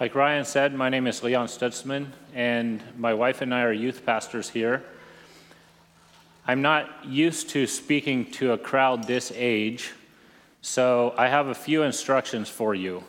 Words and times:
Like 0.00 0.16
Ryan 0.16 0.44
said, 0.44 0.74
my 0.74 0.88
name 0.88 1.06
is 1.06 1.22
Leon 1.22 1.46
Stutzman, 1.46 2.08
and 2.34 2.82
my 2.98 3.14
wife 3.14 3.42
and 3.42 3.54
I 3.54 3.62
are 3.62 3.72
youth 3.72 4.04
pastors 4.04 4.50
here. 4.50 4.82
I'm 6.48 6.62
not 6.62 7.06
used 7.06 7.50
to 7.50 7.68
speaking 7.68 8.28
to 8.32 8.50
a 8.54 8.58
crowd 8.58 9.06
this 9.06 9.30
age, 9.36 9.92
so 10.62 11.14
I 11.16 11.28
have 11.28 11.46
a 11.46 11.54
few 11.54 11.84
instructions 11.84 12.48
for 12.48 12.74
you. 12.74 13.04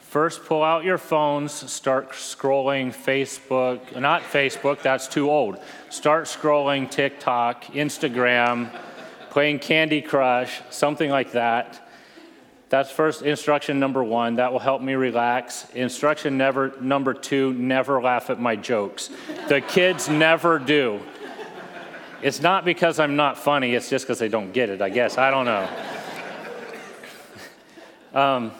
First, 0.00 0.44
pull 0.44 0.64
out 0.64 0.82
your 0.82 0.98
phones, 0.98 1.52
start 1.52 2.10
scrolling 2.14 2.92
Facebook, 2.92 3.96
not 3.96 4.22
Facebook, 4.22 4.82
that's 4.82 5.06
too 5.06 5.30
old. 5.30 5.60
Start 5.88 6.24
scrolling 6.24 6.90
TikTok, 6.90 7.66
Instagram, 7.66 8.76
playing 9.30 9.60
Candy 9.60 10.02
Crush, 10.02 10.62
something 10.70 11.10
like 11.10 11.30
that. 11.30 11.86
That's 12.70 12.88
first 12.88 13.22
instruction 13.22 13.80
number 13.80 14.02
one. 14.02 14.36
That 14.36 14.52
will 14.52 14.60
help 14.60 14.80
me 14.80 14.94
relax. 14.94 15.68
Instruction 15.74 16.38
never, 16.38 16.72
number 16.80 17.14
two 17.14 17.52
never 17.54 18.00
laugh 18.00 18.30
at 18.30 18.40
my 18.40 18.54
jokes. 18.54 19.10
The 19.48 19.60
kids 19.60 20.08
never 20.08 20.60
do. 20.60 21.00
It's 22.22 22.40
not 22.40 22.64
because 22.64 23.00
I'm 23.00 23.16
not 23.16 23.36
funny, 23.36 23.74
it's 23.74 23.90
just 23.90 24.04
because 24.04 24.20
they 24.20 24.28
don't 24.28 24.52
get 24.52 24.68
it, 24.68 24.80
I 24.80 24.88
guess. 24.88 25.18
I 25.18 25.30
don't 25.30 25.44
know. 25.44 25.68
Um, 28.12 28.50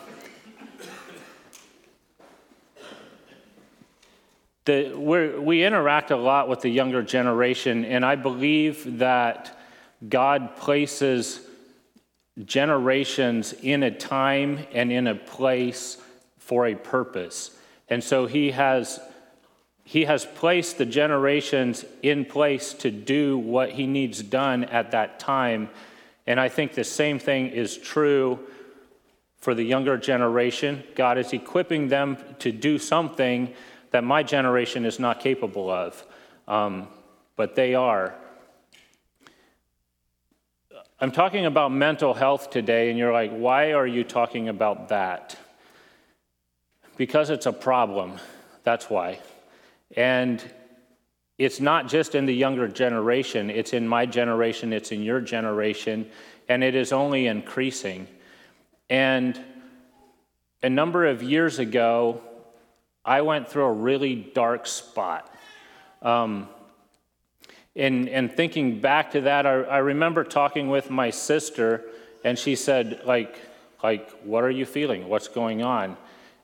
the, 4.65 4.95
we 4.95 5.65
interact 5.65 6.13
a 6.13 6.17
lot 6.17 6.49
with 6.49 6.61
the 6.61 6.69
younger 6.69 7.03
generation, 7.03 7.85
and 7.85 8.07
I 8.07 8.15
believe 8.15 8.99
that 8.99 9.59
God 10.09 10.55
places 10.55 11.41
generations 12.45 13.53
in 13.53 13.83
a 13.83 13.91
time 13.91 14.67
and 14.73 14.93
in 14.93 15.07
a 15.07 15.15
place 15.15 15.99
for 16.39 16.67
a 16.67 16.75
purpose. 16.75 17.51
And 17.89 18.03
so 18.03 18.27
he 18.27 18.53
has 18.53 19.01
he 19.85 20.05
has 20.05 20.25
placed 20.25 20.79
the 20.79 20.87
generations 20.87 21.85
in 22.01 22.25
place 22.25 22.75
to 22.75 22.93
do 22.93 23.37
what 23.37 23.73
he 23.73 23.89
needs 23.89 24.23
done 24.23 24.63
at 24.65 24.93
that 24.93 25.19
time. 25.19 25.69
And 26.29 26.39
I 26.39 26.49
think 26.49 26.75
the 26.75 26.85
same 26.85 27.19
thing 27.19 27.49
is 27.49 27.77
true 27.77 28.39
for 29.39 29.53
the 29.53 29.65
younger 29.65 29.97
generation. 29.97 30.85
God 30.95 31.19
is 31.19 31.33
equipping 31.33 31.89
them 31.89 32.19
to 32.39 32.53
do 32.53 32.79
something 32.79 33.53
that 33.91 34.05
my 34.05 34.23
generation 34.23 34.85
is 34.85 35.01
not 35.01 35.19
capable 35.19 35.69
of, 35.69 36.05
um, 36.47 36.87
but 37.35 37.57
they 37.57 37.75
are. 37.75 38.15
I'm 41.03 41.13
talking 41.13 41.47
about 41.47 41.73
mental 41.73 42.13
health 42.13 42.51
today, 42.51 42.91
and 42.91 42.99
you're 42.99 43.13
like, 43.13 43.31
why 43.31 43.73
are 43.73 43.87
you 43.87 44.05
talking 44.05 44.51
about 44.51 44.91
that? 44.91 45.35
Because 46.99 47.31
it's 47.31 47.47
a 47.47 47.55
problem. 47.55 48.19
That's 48.65 48.91
why. 48.91 49.19
And 49.97 50.45
it's 51.39 51.59
not 51.59 51.89
just 51.89 52.15
in 52.15 52.27
the 52.27 52.35
younger 52.35 52.69
generation, 52.69 53.49
it's 53.49 53.73
in 53.73 53.89
my 53.89 54.05
generation, 54.05 54.75
it's 54.75 54.93
in 54.93 55.03
your 55.03 55.23
generation, 55.23 56.07
and 56.51 56.63
it 56.63 56.75
is 56.75 56.93
only 56.93 57.29
increasing. 57.29 58.07
And 58.91 59.41
a 60.63 60.69
number 60.69 61.07
of 61.07 61.23
years 61.23 61.59
ago, 61.59 62.21
I 63.07 63.23
went 63.23 63.49
through 63.49 63.65
a 63.65 63.73
really 63.73 64.17
dark 64.17 64.67
spot. 64.67 65.35
Um, 66.03 66.51
and, 67.77 68.33
thinking 68.33 68.81
back 68.81 69.13
to 69.13 69.23
that, 69.23 69.47
I, 69.47 69.63
I 69.63 69.79
remember 69.79 70.25
talking 70.25 70.69
with 70.69 70.91
my 70.91 71.11
sister, 71.11 71.85
and 72.25 72.39
she 72.39 72.57
said, 72.57 73.03
like, 73.05 73.39
like, 73.83 74.11
what 74.25 74.45
are 74.45 74.51
you 74.51 74.67
feeling? 74.67 75.09
What's 75.09 75.29
going 75.29 75.63
on? 75.63 75.97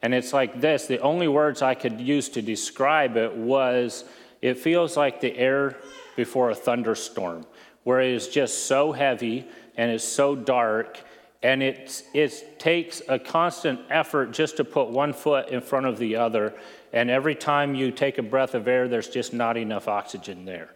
And 0.03 0.15
it's 0.15 0.33
like 0.33 0.61
this 0.61 0.87
the 0.87 1.01
only 1.01 1.29
words 1.29 1.63
I 1.63 1.75
could 1.75 2.01
use 2.01 2.29
to 2.31 2.43
describe 2.43 3.17
it 3.17 3.35
was 3.35 4.05
it 4.41 4.59
feels 4.59 4.97
like 4.97 5.21
the 5.21 5.37
air 5.37 5.77
before 6.15 6.51
a 6.51 6.55
thunderstorm, 6.55 7.45
where 7.85 8.01
it 8.01 8.13
is 8.13 8.29
just 8.29 8.67
so 8.67 8.93
heavy 8.93 9.47
and 9.77 9.91
it's 9.91 10.05
so 10.05 10.37
dark, 10.37 11.01
and 11.43 11.63
it, 11.63 12.03
it 12.15 12.59
takes 12.59 13.03
a 13.09 13.19
constant 13.19 13.81
effort 13.91 14.31
just 14.31 14.57
to 14.57 14.65
put 14.65 14.89
one 14.89 15.13
foot 15.13 15.49
in 15.49 15.61
front 15.61 15.87
of 15.87 15.99
the 15.99 16.17
other. 16.17 16.55
And 16.93 17.11
every 17.11 17.35
time 17.35 17.75
you 17.75 17.91
take 17.91 18.17
a 18.17 18.23
breath 18.23 18.55
of 18.55 18.67
air, 18.67 18.89
there's 18.89 19.09
just 19.09 19.35
not 19.35 19.57
enough 19.57 19.89
oxygen 19.89 20.45
there. 20.47 20.71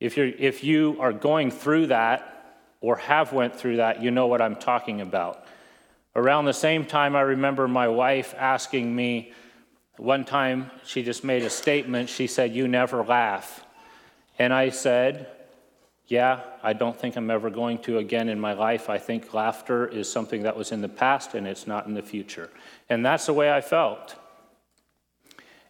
If, 0.00 0.16
you're, 0.16 0.26
if 0.26 0.62
you 0.62 0.96
are 1.00 1.12
going 1.12 1.50
through 1.50 1.88
that 1.88 2.60
or 2.80 2.96
have 2.96 3.32
went 3.32 3.56
through 3.56 3.76
that, 3.76 4.02
you 4.02 4.10
know 4.10 4.26
what 4.26 4.42
I'm 4.42 4.56
talking 4.56 5.00
about. 5.00 5.44
Around 6.14 6.46
the 6.46 6.54
same 6.54 6.84
time, 6.84 7.16
I 7.16 7.22
remember 7.22 7.68
my 7.68 7.88
wife 7.88 8.34
asking 8.38 8.94
me, 8.94 9.32
one 9.98 10.24
time 10.24 10.70
she 10.84 11.02
just 11.02 11.24
made 11.24 11.42
a 11.42 11.50
statement. 11.50 12.08
She 12.08 12.26
said, 12.26 12.54
You 12.54 12.68
never 12.68 13.02
laugh. 13.02 13.64
And 14.38 14.52
I 14.52 14.70
said, 14.70 15.28
Yeah, 16.06 16.40
I 16.62 16.74
don't 16.74 16.98
think 16.98 17.16
I'm 17.16 17.30
ever 17.30 17.50
going 17.50 17.78
to 17.80 17.98
again 17.98 18.28
in 18.28 18.38
my 18.38 18.52
life. 18.52 18.90
I 18.90 18.98
think 18.98 19.32
laughter 19.32 19.86
is 19.86 20.10
something 20.10 20.42
that 20.42 20.56
was 20.56 20.72
in 20.72 20.82
the 20.82 20.88
past 20.88 21.34
and 21.34 21.46
it's 21.46 21.66
not 21.66 21.86
in 21.86 21.94
the 21.94 22.02
future. 22.02 22.50
And 22.88 23.04
that's 23.04 23.26
the 23.26 23.32
way 23.32 23.50
I 23.50 23.60
felt. 23.60 24.16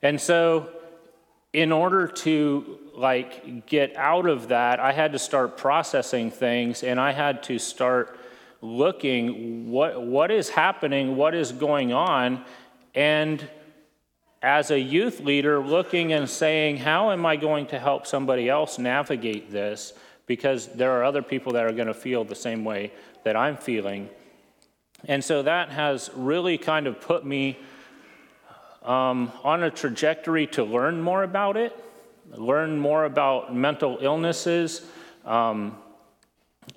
And 0.03 0.21
so, 0.21 0.71
in 1.53 1.73
order 1.73 2.07
to 2.07 2.79
like 2.97 3.67
get 3.67 3.95
out 3.97 4.27
of 4.27 4.49
that, 4.49 4.81
I 4.81 4.93
had 4.93 5.13
to 5.13 5.19
start 5.19 5.57
processing 5.57 6.31
things 6.31 6.83
and 6.83 6.99
I 6.99 7.13
had 7.13 7.43
to 7.45 7.59
start 7.59 8.19
looking 8.63 9.71
what 9.71 10.03
what 10.03 10.31
is 10.31 10.49
happening, 10.49 11.17
what 11.17 11.35
is 11.35 11.53
going 11.53 11.93
on, 11.93 12.45
and 12.95 13.47
as 14.43 14.71
a 14.71 14.79
youth 14.79 15.21
leader 15.21 15.61
looking 15.61 16.13
and 16.13 16.29
saying, 16.29 16.79
how 16.79 17.11
am 17.11 17.27
I 17.27 17.37
going 17.37 17.67
to 17.69 17.79
help 17.79 18.07
somebody 18.07 18.49
else 18.49 18.79
navigate 18.79 19.51
this? 19.51 19.93
Because 20.27 20.69
there 20.69 20.93
are 20.93 21.05
other 21.05 21.23
people 21.23 21.53
that 21.53 21.65
are 21.65 21.73
going 21.73 21.89
to 21.89 21.95
feel 21.95 22.25
the 22.25 22.35
same 22.35 22.65
way 22.65 22.93
that 23.25 23.37
I'm 23.37 23.57
feeling. 23.57 24.09
And 25.05 25.23
so 25.23 25.43
that 25.43 25.71
has 25.71 26.11
really 26.15 26.59
kind 26.59 26.87
of 26.87 27.01
put 27.01 27.25
me 27.25 27.59
um, 28.83 29.33
on 29.43 29.63
a 29.63 29.71
trajectory 29.71 30.47
to 30.49 30.65
learn 30.65 31.03
more 31.03 31.23
about 31.23 31.57
it 31.57 31.77
learn 32.35 32.79
more 32.79 33.05
about 33.05 33.55
mental 33.55 33.99
illnesses, 34.01 34.83
um, 35.25 35.77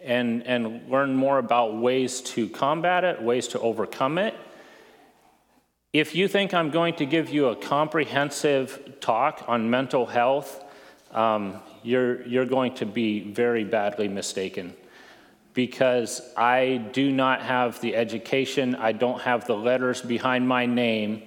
and, 0.03 0.45
and 0.45 0.89
learn 0.89 1.15
more 1.15 1.39
about 1.39 1.77
ways 1.77 2.21
to 2.21 2.47
combat 2.47 3.03
it, 3.03 3.21
ways 3.21 3.47
to 3.49 3.59
overcome 3.59 4.17
it. 4.17 4.35
If 5.91 6.13
you 6.13 6.27
think 6.27 6.53
I'm 6.53 6.69
going 6.69 6.95
to 6.95 7.05
give 7.05 7.29
you 7.29 7.47
a 7.47 7.55
comprehensive 7.55 8.97
talk 8.99 9.45
on 9.47 9.69
mental 9.69 10.05
health, 10.05 10.63
um, 11.11 11.59
you're, 11.81 12.25
you're 12.27 12.45
going 12.45 12.75
to 12.75 12.85
be 12.85 13.31
very 13.31 13.63
badly 13.63 14.07
mistaken 14.07 14.75
because 15.55 16.21
I 16.37 16.77
do 16.93 17.11
not 17.11 17.41
have 17.41 17.81
the 17.81 17.95
education, 17.95 18.75
I 18.75 18.91
don't 18.91 19.21
have 19.21 19.47
the 19.47 19.55
letters 19.55 20.01
behind 20.01 20.47
my 20.47 20.67
name 20.67 21.23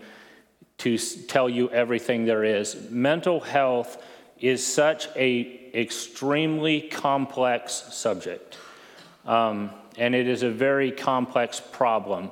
to 0.78 0.96
tell 0.96 1.48
you 1.48 1.68
everything 1.70 2.24
there 2.24 2.44
is. 2.44 2.88
Mental 2.90 3.40
health 3.40 4.02
is 4.42 4.66
such 4.66 5.08
a 5.16 5.70
extremely 5.72 6.82
complex 6.82 7.72
subject. 7.72 8.58
Um, 9.24 9.70
and 9.96 10.14
it 10.14 10.26
is 10.28 10.42
a 10.42 10.50
very 10.50 10.90
complex 10.90 11.60
problem. 11.60 12.30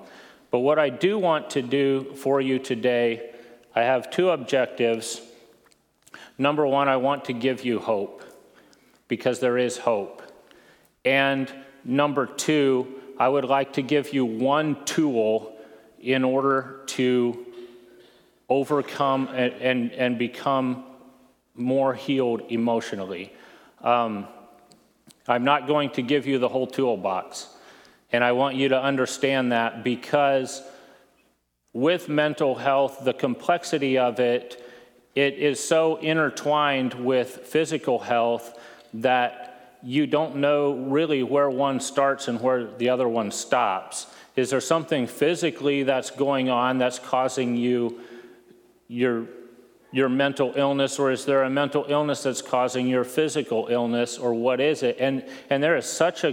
But 0.50 0.59
what 0.59 0.78
I 0.78 0.91
do 0.91 1.19
want 1.19 1.50
to 1.50 1.62
do 1.62 2.12
for 2.16 2.41
you 2.41 2.59
today, 2.59 3.31
I 3.75 3.82
have 3.82 4.10
two 4.10 4.31
objectives. 4.31 5.21
Number 6.37 6.66
one, 6.66 6.88
I 6.88 6.97
want 6.97 7.26
to 7.26 7.32
give 7.32 7.65
you 7.65 7.78
hope 7.78 8.25
because 9.06 9.38
there 9.38 9.56
is 9.56 9.78
hope. 9.78 10.22
And 11.04 11.50
number 11.84 12.27
two, 12.27 12.88
I 13.19 13.28
would 13.28 13.44
like 13.44 13.75
to 13.75 13.82
give 13.82 14.12
you 14.12 14.25
one 14.25 14.84
tool 14.84 15.56
in 16.00 16.25
order 16.25 16.81
to 16.87 17.47
overcome 18.48 19.28
and, 19.28 19.53
and, 19.54 19.92
and 19.92 20.18
become 20.18 20.84
more 21.60 21.95
healed 21.95 22.42
emotionally. 22.48 23.33
Um, 23.83 24.27
I'm 25.28 25.45
not 25.45 25.66
going 25.66 25.91
to 25.91 26.03
give 26.03 26.27
you 26.27 26.39
the 26.39 26.48
whole 26.48 26.66
toolbox. 26.66 27.48
And 28.12 28.24
I 28.24 28.33
want 28.33 28.57
you 28.57 28.71
to 28.71 28.83
understand 28.83 29.53
that 29.53 29.84
because 29.84 30.62
with 31.72 32.09
mental 32.09 32.57
health, 32.57 33.04
the 33.04 33.12
complexity 33.12 33.98
of 33.98 34.18
it, 34.18 34.65
it 35.15 35.34
is 35.34 35.62
so 35.62 35.97
intertwined 35.97 36.95
with 36.95 37.47
physical 37.47 38.01
health 38.01 38.59
that 38.95 39.78
you 39.83 40.06
don't 40.06 40.36
know 40.36 40.72
really 40.72 41.22
where 41.22 41.48
one 41.48 41.80
starts 41.80 42.28
and 42.28 42.41
where 42.41 42.66
the 42.66 42.89
other 42.89 43.09
one 43.09 43.30
stops. 43.30 44.06
Is 44.36 44.51
there 44.51 44.60
something 44.60 45.06
physically 45.06 45.84
that's 45.84 46.10
going 46.10 46.51
on 46.51 46.78
that's 46.78 46.98
causing 46.98 47.56
you 47.56 48.01
your 48.89 49.27
your 49.92 50.09
mental 50.09 50.53
illness, 50.57 50.98
or 50.98 51.10
is 51.10 51.25
there 51.25 51.42
a 51.42 51.51
mental 51.51 51.84
illness 51.89 52.22
that's 52.22 52.42
causing 52.42 52.87
your 52.87 53.04
physical 53.04 53.66
illness, 53.71 54.19
or 54.19 54.34
what 54.34 54.60
is 54.60 54.83
it? 54.83 54.97
And, 55.01 55.25
and 55.48 55.63
there 55.63 55.77
is 55.77 55.87
such 55.87 56.25
a, 56.25 56.28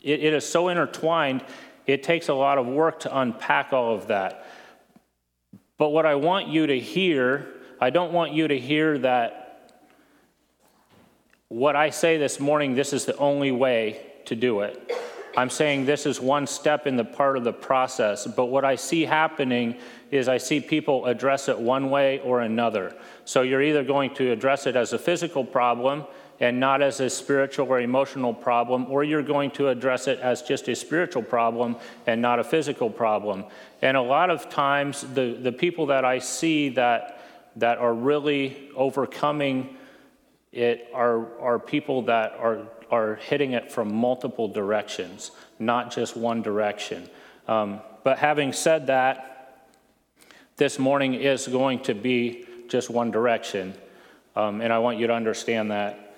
it, 0.00 0.20
it 0.20 0.32
is 0.32 0.44
so 0.44 0.68
intertwined, 0.68 1.44
it 1.86 2.02
takes 2.02 2.28
a 2.28 2.34
lot 2.34 2.58
of 2.58 2.66
work 2.66 3.00
to 3.00 3.18
unpack 3.18 3.72
all 3.72 3.94
of 3.94 4.08
that. 4.08 4.46
But 5.78 5.90
what 5.90 6.06
I 6.06 6.16
want 6.16 6.48
you 6.48 6.66
to 6.66 6.78
hear, 6.78 7.48
I 7.80 7.90
don't 7.90 8.12
want 8.12 8.32
you 8.32 8.48
to 8.48 8.58
hear 8.58 8.98
that 8.98 9.36
what 11.48 11.74
I 11.74 11.90
say 11.90 12.16
this 12.16 12.38
morning, 12.38 12.74
this 12.74 12.92
is 12.92 13.06
the 13.06 13.16
only 13.16 13.50
way 13.50 14.06
to 14.26 14.36
do 14.36 14.60
it. 14.60 14.92
I'm 15.36 15.50
saying 15.50 15.86
this 15.86 16.06
is 16.06 16.20
one 16.20 16.46
step 16.46 16.86
in 16.86 16.96
the 16.96 17.04
part 17.04 17.36
of 17.36 17.44
the 17.44 17.52
process, 17.52 18.26
but 18.26 18.46
what 18.46 18.64
I 18.64 18.76
see 18.76 19.04
happening 19.04 19.76
is 20.10 20.28
I 20.28 20.38
see 20.38 20.60
people 20.60 21.06
address 21.06 21.48
it 21.48 21.58
one 21.58 21.90
way 21.90 22.20
or 22.20 22.40
another. 22.40 22.96
So 23.24 23.42
you're 23.42 23.62
either 23.62 23.84
going 23.84 24.14
to 24.14 24.32
address 24.32 24.66
it 24.66 24.74
as 24.74 24.92
a 24.92 24.98
physical 24.98 25.44
problem 25.44 26.04
and 26.40 26.58
not 26.58 26.82
as 26.82 27.00
a 27.00 27.10
spiritual 27.10 27.68
or 27.68 27.80
emotional 27.80 28.32
problem, 28.32 28.86
or 28.90 29.04
you're 29.04 29.22
going 29.22 29.50
to 29.52 29.68
address 29.68 30.08
it 30.08 30.18
as 30.20 30.42
just 30.42 30.68
a 30.68 30.74
spiritual 30.74 31.22
problem 31.22 31.76
and 32.06 32.20
not 32.20 32.38
a 32.38 32.44
physical 32.44 32.88
problem. 32.88 33.44
And 33.82 33.96
a 33.96 34.02
lot 34.02 34.30
of 34.30 34.48
times, 34.48 35.02
the, 35.02 35.36
the 35.40 35.52
people 35.52 35.86
that 35.86 36.04
I 36.04 36.18
see 36.18 36.70
that, 36.70 37.20
that 37.56 37.76
are 37.78 37.92
really 37.92 38.70
overcoming 38.74 39.76
it 40.50 40.88
are, 40.94 41.38
are 41.40 41.58
people 41.58 42.02
that 42.02 42.32
are 42.32 42.66
are 42.90 43.16
hitting 43.16 43.52
it 43.52 43.70
from 43.70 43.94
multiple 43.94 44.48
directions, 44.48 45.30
not 45.58 45.92
just 45.92 46.16
one 46.16 46.42
direction. 46.42 47.08
Um, 47.46 47.80
but 48.02 48.18
having 48.18 48.52
said 48.52 48.88
that, 48.88 49.66
this 50.56 50.78
morning 50.78 51.14
is 51.14 51.46
going 51.46 51.80
to 51.84 51.94
be 51.94 52.46
just 52.68 52.90
one 52.90 53.10
direction, 53.10 53.74
um, 54.36 54.60
and 54.60 54.72
I 54.72 54.78
want 54.78 54.98
you 54.98 55.06
to 55.06 55.14
understand 55.14 55.70
that. 55.70 56.16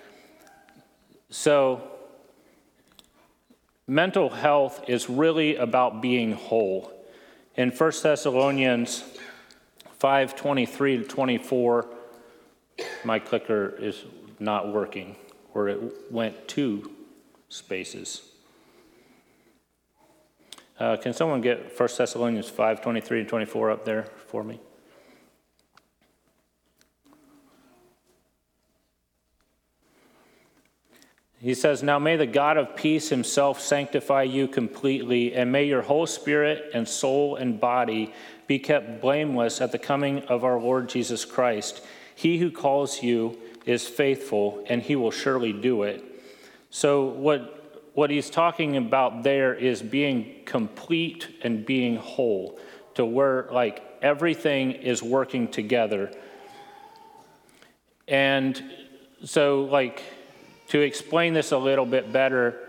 So, 1.30 1.82
mental 3.86 4.30
health 4.30 4.84
is 4.88 5.08
really 5.08 5.56
about 5.56 6.02
being 6.02 6.32
whole. 6.32 6.92
In 7.56 7.70
1 7.70 7.92
Thessalonians 8.02 9.04
5 9.98 10.34
23 10.36 10.98
to 10.98 11.04
24, 11.04 11.86
my 13.04 13.18
clicker 13.18 13.74
is 13.78 14.04
not 14.40 14.72
working 14.72 15.16
where 15.52 15.68
it 15.68 15.80
went 16.10 16.48
two 16.48 16.90
spaces. 17.48 18.22
Uh, 20.78 20.96
can 20.96 21.12
someone 21.12 21.40
get 21.40 21.78
1 21.78 21.88
Thessalonians 21.96 22.48
5 22.48 22.80
23 22.82 23.20
and 23.20 23.28
24 23.28 23.70
up 23.70 23.84
there 23.84 24.04
for 24.26 24.42
me? 24.42 24.58
He 31.42 31.54
says, 31.54 31.82
Now 31.82 31.98
may 31.98 32.16
the 32.16 32.26
God 32.26 32.56
of 32.56 32.76
peace 32.76 33.08
himself 33.08 33.60
sanctify 33.60 34.22
you 34.22 34.46
completely, 34.46 35.34
and 35.34 35.50
may 35.50 35.64
your 35.64 35.82
whole 35.82 36.06
spirit 36.06 36.70
and 36.72 36.88
soul 36.88 37.34
and 37.34 37.60
body 37.60 38.14
be 38.46 38.60
kept 38.60 39.00
blameless 39.00 39.60
at 39.60 39.72
the 39.72 39.78
coming 39.78 40.20
of 40.24 40.44
our 40.44 40.60
Lord 40.60 40.88
Jesus 40.88 41.24
Christ. 41.24 41.84
He 42.14 42.38
who 42.38 42.52
calls 42.52 43.02
you 43.02 43.38
is 43.64 43.86
faithful, 43.86 44.64
and 44.68 44.82
he 44.82 44.96
will 44.96 45.10
surely 45.10 45.52
do 45.52 45.82
it. 45.82 46.04
So, 46.70 47.04
what, 47.04 47.90
what 47.94 48.10
he's 48.10 48.30
talking 48.30 48.76
about 48.76 49.22
there 49.22 49.54
is 49.54 49.82
being 49.82 50.42
complete 50.44 51.28
and 51.42 51.64
being 51.64 51.96
whole, 51.96 52.58
to 52.94 53.04
where 53.04 53.48
like 53.50 53.82
everything 54.02 54.72
is 54.72 55.02
working 55.02 55.48
together. 55.48 56.10
And 58.08 58.62
so, 59.24 59.64
like, 59.64 60.02
to 60.68 60.80
explain 60.80 61.34
this 61.34 61.52
a 61.52 61.58
little 61.58 61.86
bit 61.86 62.12
better, 62.12 62.68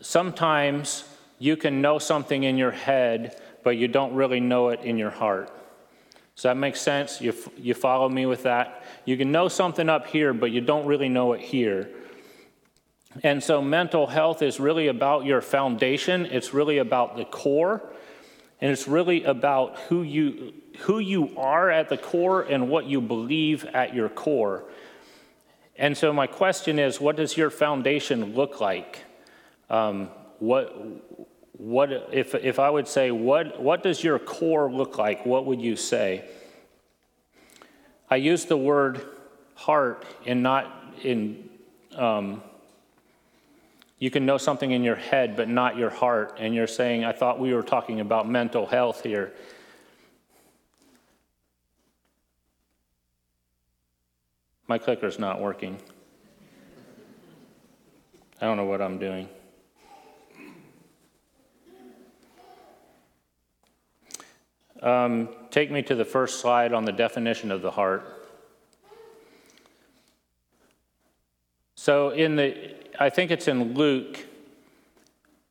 sometimes 0.00 1.04
you 1.38 1.56
can 1.56 1.80
know 1.80 1.98
something 1.98 2.42
in 2.42 2.56
your 2.56 2.70
head, 2.70 3.40
but 3.62 3.76
you 3.76 3.86
don't 3.88 4.14
really 4.14 4.40
know 4.40 4.70
it 4.70 4.80
in 4.80 4.98
your 4.98 5.10
heart. 5.10 5.50
Does 6.38 6.44
that 6.44 6.56
make 6.56 6.76
sense? 6.76 7.20
You, 7.20 7.34
you 7.56 7.74
follow 7.74 8.08
me 8.08 8.24
with 8.24 8.44
that? 8.44 8.84
You 9.04 9.16
can 9.16 9.32
know 9.32 9.48
something 9.48 9.88
up 9.88 10.06
here, 10.06 10.32
but 10.32 10.52
you 10.52 10.60
don't 10.60 10.86
really 10.86 11.08
know 11.08 11.32
it 11.32 11.40
here. 11.40 11.90
And 13.24 13.42
so, 13.42 13.60
mental 13.60 14.06
health 14.06 14.40
is 14.40 14.60
really 14.60 14.86
about 14.86 15.24
your 15.24 15.40
foundation, 15.40 16.26
it's 16.26 16.54
really 16.54 16.78
about 16.78 17.16
the 17.16 17.24
core, 17.24 17.82
and 18.60 18.70
it's 18.70 18.86
really 18.86 19.24
about 19.24 19.80
who 19.88 20.04
you, 20.04 20.52
who 20.82 21.00
you 21.00 21.36
are 21.36 21.70
at 21.70 21.88
the 21.88 21.96
core 21.96 22.42
and 22.42 22.68
what 22.68 22.86
you 22.86 23.00
believe 23.00 23.64
at 23.64 23.92
your 23.92 24.08
core. 24.08 24.62
And 25.74 25.98
so, 25.98 26.12
my 26.12 26.28
question 26.28 26.78
is 26.78 27.00
what 27.00 27.16
does 27.16 27.36
your 27.36 27.50
foundation 27.50 28.36
look 28.36 28.60
like? 28.60 29.00
Um, 29.68 30.08
what, 30.38 30.72
what 31.58 31.90
if, 32.12 32.36
if 32.36 32.60
I 32.60 32.70
would 32.70 32.86
say, 32.86 33.10
what, 33.10 33.60
what 33.60 33.82
does 33.82 34.02
your 34.02 34.18
core 34.20 34.72
look 34.72 34.96
like? 34.96 35.26
What 35.26 35.44
would 35.46 35.60
you 35.60 35.74
say? 35.74 36.24
I 38.08 38.16
use 38.16 38.46
the 38.46 38.56
word 38.56 39.04
heart 39.54 40.06
and 40.24 40.42
not 40.42 40.94
in, 41.02 41.50
um, 41.96 42.42
you 43.98 44.10
can 44.10 44.24
know 44.24 44.38
something 44.38 44.70
in 44.70 44.84
your 44.84 44.94
head, 44.94 45.36
but 45.36 45.48
not 45.48 45.76
your 45.76 45.90
heart. 45.90 46.36
And 46.38 46.54
you're 46.54 46.68
saying, 46.68 47.04
I 47.04 47.12
thought 47.12 47.40
we 47.40 47.52
were 47.52 47.64
talking 47.64 47.98
about 47.98 48.28
mental 48.28 48.64
health 48.64 49.02
here. 49.02 49.32
My 54.68 54.78
clicker's 54.78 55.18
not 55.18 55.40
working. 55.40 55.76
I 58.40 58.44
don't 58.46 58.56
know 58.56 58.64
what 58.64 58.80
I'm 58.80 58.98
doing. 58.98 59.28
Um, 64.82 65.28
take 65.50 65.70
me 65.70 65.82
to 65.82 65.94
the 65.94 66.04
first 66.04 66.40
slide 66.40 66.72
on 66.72 66.84
the 66.84 66.92
definition 66.92 67.50
of 67.50 67.62
the 67.62 67.70
heart. 67.70 68.04
So, 71.74 72.10
in 72.10 72.36
the, 72.36 72.74
I 73.00 73.10
think 73.10 73.30
it's 73.30 73.48
in 73.48 73.74
Luke 73.74 74.26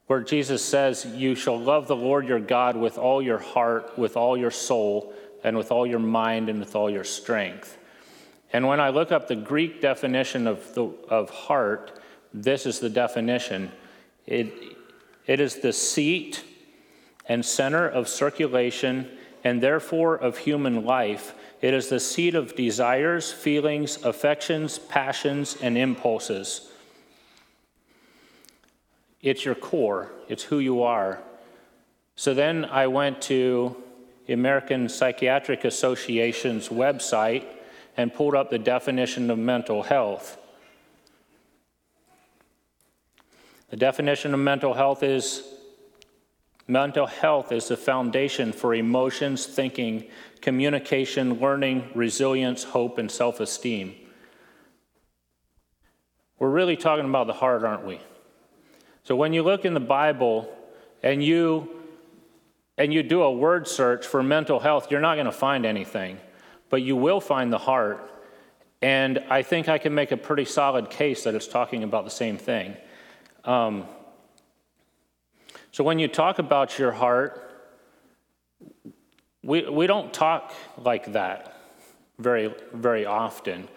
where 0.08 0.22
Jesus 0.22 0.64
says, 0.64 1.06
You 1.06 1.36
shall 1.36 1.60
love 1.60 1.88
the 1.88 1.96
Lord 1.96 2.28
your 2.28 2.40
God 2.40 2.76
with 2.76 2.98
all 2.98 3.22
your 3.22 3.38
heart, 3.38 3.98
with 3.98 4.18
all 4.18 4.38
your 4.38 4.52
soul, 4.52 5.14
and 5.44 5.58
with 5.58 5.72
all 5.72 5.86
your 5.86 6.00
mind, 6.00 6.50
and 6.50 6.60
with 6.60 6.76
all 6.76 6.90
your 6.90 7.04
strength. 7.04 7.78
And 8.54 8.68
when 8.68 8.80
I 8.80 8.90
look 8.90 9.12
up 9.12 9.28
the 9.28 9.36
Greek 9.36 9.82
definition 9.82 10.48
of, 10.48 10.74
the, 10.74 10.86
of 11.10 11.30
heart, 11.30 12.00
this 12.34 12.66
is 12.66 12.80
the 12.80 12.90
definition 12.90 13.72
it, 14.26 14.54
it 15.26 15.40
is 15.40 15.56
the 15.56 15.72
seat 15.72 16.44
and 17.28 17.46
center 17.46 17.88
of 17.88 18.08
circulation 18.08 19.10
and 19.44 19.62
therefore 19.62 20.16
of 20.16 20.38
human 20.38 20.86
life. 20.86 21.34
It 21.62 21.74
is 21.74 21.90
the 21.90 22.00
seat 22.00 22.36
of 22.36 22.56
desires, 22.56 23.32
feelings, 23.32 24.04
affections, 24.04 24.78
passions, 24.78 25.58
and 25.62 25.78
impulses. 25.78 26.72
It's 29.22 29.44
your 29.44 29.56
core, 29.56 30.12
it's 30.30 30.44
who 30.44 30.60
you 30.60 30.84
are. 30.84 31.20
So 32.16 32.34
then 32.34 32.66
I 32.66 32.88
went 32.88 33.22
to 33.24 33.76
the 34.26 34.34
American 34.34 34.90
Psychiatric 34.90 35.66
Association's 35.66 36.70
website 36.70 37.46
and 37.96 38.14
pulled 38.14 38.36
up 38.36 38.50
the 38.50 38.60
definition 38.60 39.32
of 39.32 39.40
mental 39.40 39.84
health. 39.84 40.38
The 43.70 43.78
definition 43.78 44.34
of 44.34 44.40
mental 44.40 44.74
health 44.74 45.04
is 45.04 45.44
Mental 46.68 47.06
health 47.06 47.54
is 47.54 47.70
the 47.70 47.78
foundation 47.78 48.52
for 48.52 48.76
emotions, 48.76 49.46
thinking, 49.46 50.06
communication, 50.42 51.40
learning, 51.40 51.90
resilience, 51.96 52.66
hope, 52.66 52.98
and 52.98 53.10
self 53.10 53.40
esteem. 53.40 53.96
We're 56.40 56.50
really 56.50 56.76
talking 56.76 57.06
about 57.06 57.28
the 57.28 57.34
heart, 57.34 57.64
aren't 57.64 57.86
we? 57.86 58.02
So 59.04 59.16
when 59.16 59.32
you 59.32 59.44
look 59.44 59.64
in 59.64 59.74
the 59.74 59.80
Bible 59.80 60.54
and 61.02 61.24
you 61.24 61.70
and 62.78 62.94
you 62.94 63.02
do 63.02 63.24
a 63.24 63.32
word 63.32 63.68
search 63.68 64.06
for 64.06 64.22
mental 64.22 64.60
health, 64.60 64.92
you're 64.92 65.02
not 65.02 65.16
going 65.16 65.26
to 65.26 65.32
find 65.32 65.66
anything, 65.66 66.20
but 66.70 66.82
you 66.82 66.96
will 66.98 67.22
find 67.22 67.52
the 67.52 67.58
heart. 67.58 68.12
And 68.82 69.24
I 69.30 69.42
think 69.42 69.70
I 69.70 69.78
can 69.78 69.96
make 69.96 70.12
a 70.12 70.18
pretty 70.18 70.46
solid 70.46 70.90
case 70.90 71.24
that 71.24 71.34
it's 71.34 71.48
talking 71.48 71.84
about 71.84 72.04
the 72.04 72.12
same 72.12 72.38
thing. 72.38 72.76
Um, 73.46 73.86
so 75.72 75.84
when 75.84 76.00
you 76.00 76.08
talk 76.08 76.40
about 76.40 76.80
your 76.80 76.92
heart, 76.92 77.44
we, 79.44 79.68
we 79.70 79.88
don't 79.88 80.14
talk 80.14 80.54
like 80.78 81.14
that 81.14 81.58
very, 82.20 82.54
very 82.74 83.06
often. 83.06 83.68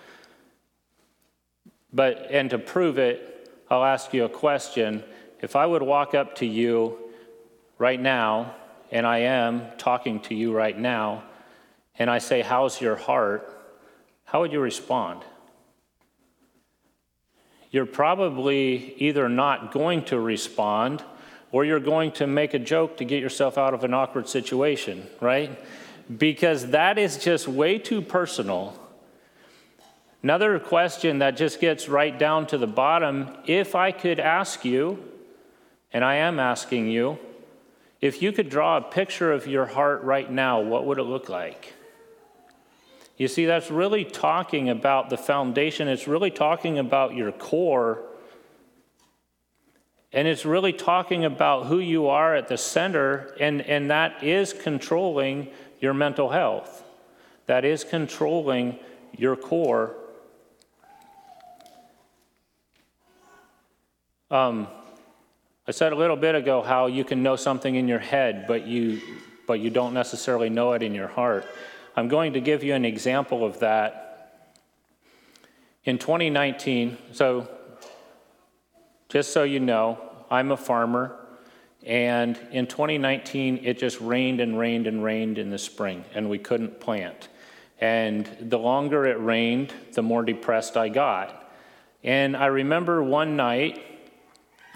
But, 1.93 2.29
and 2.31 2.51
to 2.51 2.59
prove 2.59 2.99
it, 2.99 3.51
I'll 3.71 3.85
ask 3.85 4.13
you 4.15 4.25
a 4.25 4.29
question. 4.29 5.05
If 5.41 5.57
I 5.57 5.67
would 5.67 5.83
walk 5.83 6.15
up 6.15 6.37
to 6.37 6.47
you 6.47 6.99
right 7.79 8.01
now, 8.01 8.55
and 8.91 9.07
I 9.07 9.19
am 9.19 9.63
talking 9.79 10.21
to 10.23 10.35
you 10.35 10.53
right 10.53 10.77
now, 10.77 11.23
and 11.99 12.11
I 12.11 12.19
say, 12.19 12.43
How's 12.43 12.81
your 12.81 12.97
heart? 12.97 13.57
How 14.25 14.41
would 14.41 14.53
you 14.53 14.61
respond? 14.61 15.23
You're 17.71 17.87
probably 17.87 18.95
either 18.99 19.29
not 19.29 19.73
going 19.73 20.05
to 20.07 20.19
respond 20.19 21.05
or 21.53 21.65
you're 21.65 21.81
going 21.81 22.13
to 22.13 22.27
make 22.27 22.55
a 22.55 22.59
joke 22.59 22.97
to 22.99 23.05
get 23.05 23.21
yourself 23.21 23.59
out 23.59 23.75
of 23.75 23.85
an 23.85 23.95
awkward 23.95 24.29
situation, 24.29 25.07
right? 25.21 25.59
because 26.19 26.69
that 26.69 26.99
is 26.99 27.19
just 27.19 27.47
way 27.47 27.79
too 27.79 28.03
personal. 28.03 28.77
Another 30.23 30.59
question 30.59 31.21
that 31.21 31.37
just 31.37 31.61
gets 31.61 31.89
right 31.89 32.19
down 32.19 32.47
to 32.49 32.59
the 32.59 32.67
bottom 32.67 33.29
if 33.47 33.75
I 33.75 33.93
could 33.93 34.19
ask 34.19 34.65
you, 34.65 35.03
and 35.93 36.05
I 36.05 36.17
am 36.17 36.39
asking 36.39 36.89
you, 36.89 37.19
if 38.01 38.23
you 38.23 38.33
could 38.33 38.49
draw 38.49 38.79
a 38.79 38.83
picture 38.83 39.33
of 39.33 39.47
your 39.47 39.67
heart 39.67 40.03
right 40.03 40.31
now, 40.31 40.61
what 40.61 40.85
would 40.87 40.99
it 40.99 41.05
look 41.05 41.29
like? 41.29 41.75
You 43.17 43.29
see, 43.29 43.45
that's 43.45 43.71
really 43.71 44.05
talking 44.05 44.71
about 44.71 45.11
the 45.11 45.19
foundation. 45.19 45.89
It's 45.89 46.09
really 46.09 46.31
talking 46.31 46.79
about 46.79 47.15
your 47.15 47.33
core. 47.33 48.03
And 50.13 50.27
it's 50.27 50.45
really 50.45 50.73
talking 50.73 51.25
about 51.25 51.67
who 51.67 51.79
you 51.79 52.09
are 52.09 52.35
at 52.35 52.49
the 52.49 52.59
center, 52.59 53.35
and, 53.39 53.63
and 53.63 53.91
that 53.91 54.25
is 54.25 54.53
controlling 54.53 55.49
your 55.79 55.95
mental 55.95 56.31
health. 56.31 56.83
That 57.47 57.65
is 57.65 57.85
controlling 57.85 58.79
your 59.17 59.37
core. 59.37 59.95
Um, 64.31 64.67
I 65.67 65.73
said 65.73 65.93
a 65.93 65.97
little 65.97 66.17
bit 66.17 66.35
ago 66.35 66.63
how 66.63 66.87
you 66.87 67.05
can 67.05 67.23
know 67.23 67.37
something 67.37 67.77
in 67.77 67.87
your 67.87 67.99
head, 68.01 68.47
but 68.49 68.67
you, 68.67 69.01
but 69.47 69.61
you 69.61 69.71
don't 69.71 69.95
necessarily 69.95 70.51
know 70.51 70.73
it 70.73 70.83
in 70.83 70.95
your 70.95 71.09
heart. 71.09 71.47
I'm 71.97 72.09
going 72.09 72.33
to 72.33 72.41
give 72.41 72.65
you 72.65 72.75
an 72.75 72.85
example 72.85 73.45
of 73.45 73.61
that. 73.61 74.07
In 75.85 75.99
2019, 75.99 76.99
so 77.13 77.49
just 79.11 79.33
so 79.33 79.43
you 79.43 79.61
know, 79.61 79.99
I'm 80.31 80.53
a 80.53 80.57
farmer, 80.57 81.17
and 81.85 82.39
in 82.53 82.67
2019, 82.67 83.61
it 83.65 83.79
just 83.79 84.01
rained 84.01 84.41
and 84.41 84.59
rained 84.59 84.87
and 84.87 85.03
rained 85.03 85.37
in 85.37 85.51
the 85.51 85.59
spring, 85.59 86.05
and 86.15 86.31
we 86.31 86.39
couldn't 86.39 86.81
plant. 86.81 87.29
And 87.81 88.29
the 88.41 88.59
longer 88.59 89.07
it 89.07 89.19
rained, 89.21 89.75
the 89.93 90.03
more 90.03 90.23
depressed 90.23 90.77
I 90.77 90.91
got. 90.91 91.51
And 92.05 92.37
I 92.37 92.47
remember 92.47 93.03
one 93.03 93.37
night, 93.37 93.83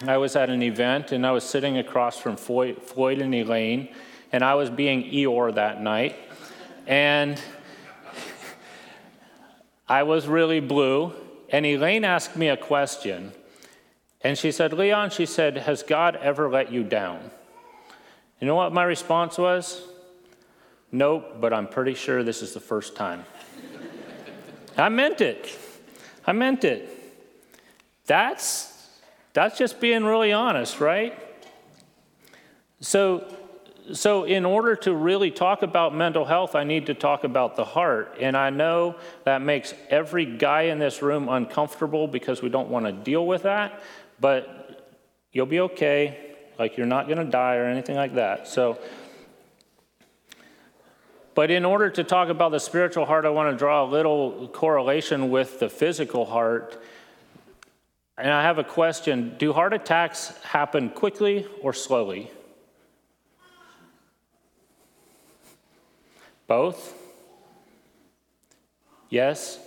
I 0.02 0.16
was 0.16 0.34
at 0.36 0.50
an 0.50 0.62
event 0.62 1.12
and 1.12 1.26
I 1.26 1.30
was 1.30 1.44
sitting 1.44 1.78
across 1.78 2.18
from 2.18 2.36
Floyd, 2.36 2.82
Floyd 2.82 3.20
and 3.20 3.34
Elaine, 3.34 3.94
and 4.32 4.42
I 4.42 4.54
was 4.54 4.68
being 4.68 5.04
Eeyore 5.04 5.54
that 5.54 5.80
night. 5.80 6.16
And 6.86 7.40
I 9.88 10.02
was 10.02 10.26
really 10.26 10.60
blue. 10.60 11.12
And 11.50 11.64
Elaine 11.64 12.04
asked 12.04 12.36
me 12.36 12.48
a 12.48 12.56
question. 12.56 13.32
And 14.24 14.38
she 14.38 14.50
said, 14.50 14.72
Leon, 14.72 15.10
she 15.10 15.26
said, 15.26 15.58
has 15.58 15.82
God 15.82 16.16
ever 16.16 16.48
let 16.48 16.72
you 16.72 16.82
down? 16.82 17.30
You 18.40 18.46
know 18.46 18.54
what 18.54 18.72
my 18.72 18.84
response 18.84 19.36
was? 19.36 19.82
Nope, 20.90 21.40
but 21.40 21.52
I'm 21.52 21.68
pretty 21.68 21.94
sure 21.94 22.22
this 22.22 22.40
is 22.40 22.54
the 22.54 22.60
first 22.60 22.96
time. 22.96 23.24
I 24.76 24.88
meant 24.88 25.20
it. 25.20 25.56
I 26.26 26.32
meant 26.32 26.64
it. 26.64 26.88
That's 28.06 28.72
that's 29.34 29.58
just 29.58 29.80
being 29.80 30.04
really 30.04 30.32
honest, 30.32 30.80
right? 30.80 31.18
So 32.80 33.26
so, 33.92 34.24
in 34.24 34.46
order 34.46 34.76
to 34.76 34.94
really 34.94 35.30
talk 35.30 35.62
about 35.62 35.94
mental 35.94 36.24
health, 36.24 36.54
I 36.54 36.64
need 36.64 36.86
to 36.86 36.94
talk 36.94 37.22
about 37.22 37.54
the 37.54 37.66
heart. 37.66 38.16
And 38.18 38.34
I 38.34 38.48
know 38.48 38.96
that 39.24 39.42
makes 39.42 39.74
every 39.90 40.24
guy 40.24 40.62
in 40.62 40.78
this 40.78 41.02
room 41.02 41.28
uncomfortable 41.28 42.08
because 42.08 42.40
we 42.40 42.48
don't 42.48 42.70
want 42.70 42.86
to 42.86 42.92
deal 42.92 43.26
with 43.26 43.42
that, 43.42 43.82
but 44.24 44.96
you'll 45.32 45.44
be 45.44 45.60
okay. 45.60 46.34
Like, 46.58 46.78
you're 46.78 46.86
not 46.86 47.08
going 47.08 47.18
to 47.18 47.30
die 47.30 47.56
or 47.56 47.66
anything 47.66 47.94
like 47.94 48.14
that. 48.14 48.48
So, 48.48 48.78
but 51.34 51.50
in 51.50 51.66
order 51.66 51.90
to 51.90 52.02
talk 52.02 52.30
about 52.30 52.50
the 52.50 52.58
spiritual 52.58 53.04
heart, 53.04 53.26
I 53.26 53.28
want 53.28 53.52
to 53.52 53.58
draw 53.58 53.84
a 53.84 53.86
little 53.86 54.48
correlation 54.48 55.28
with 55.28 55.60
the 55.60 55.68
physical 55.68 56.24
heart. 56.24 56.82
And 58.16 58.30
I 58.30 58.40
have 58.44 58.58
a 58.58 58.64
question 58.64 59.34
Do 59.36 59.52
heart 59.52 59.74
attacks 59.74 60.28
happen 60.38 60.88
quickly 60.88 61.46
or 61.60 61.74
slowly? 61.74 62.30
Both? 66.46 66.94
Yes? 69.10 69.58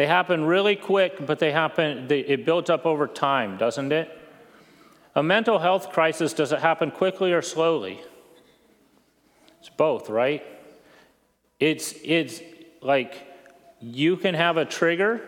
They 0.00 0.06
happen 0.06 0.46
really 0.46 0.76
quick, 0.76 1.26
but 1.26 1.40
they 1.40 1.52
happen, 1.52 2.08
they, 2.08 2.20
it 2.20 2.46
builds 2.46 2.70
up 2.70 2.86
over 2.86 3.06
time, 3.06 3.58
doesn't 3.58 3.92
it? 3.92 4.10
A 5.14 5.22
mental 5.22 5.58
health 5.58 5.90
crisis, 5.90 6.32
does 6.32 6.52
it 6.52 6.60
happen 6.60 6.90
quickly 6.90 7.34
or 7.34 7.42
slowly? 7.42 8.00
It's 9.58 9.68
both, 9.68 10.08
right? 10.08 10.42
It's, 11.58 11.92
it's 12.02 12.40
like 12.80 13.14
you 13.78 14.16
can 14.16 14.34
have 14.34 14.56
a 14.56 14.64
trigger 14.64 15.20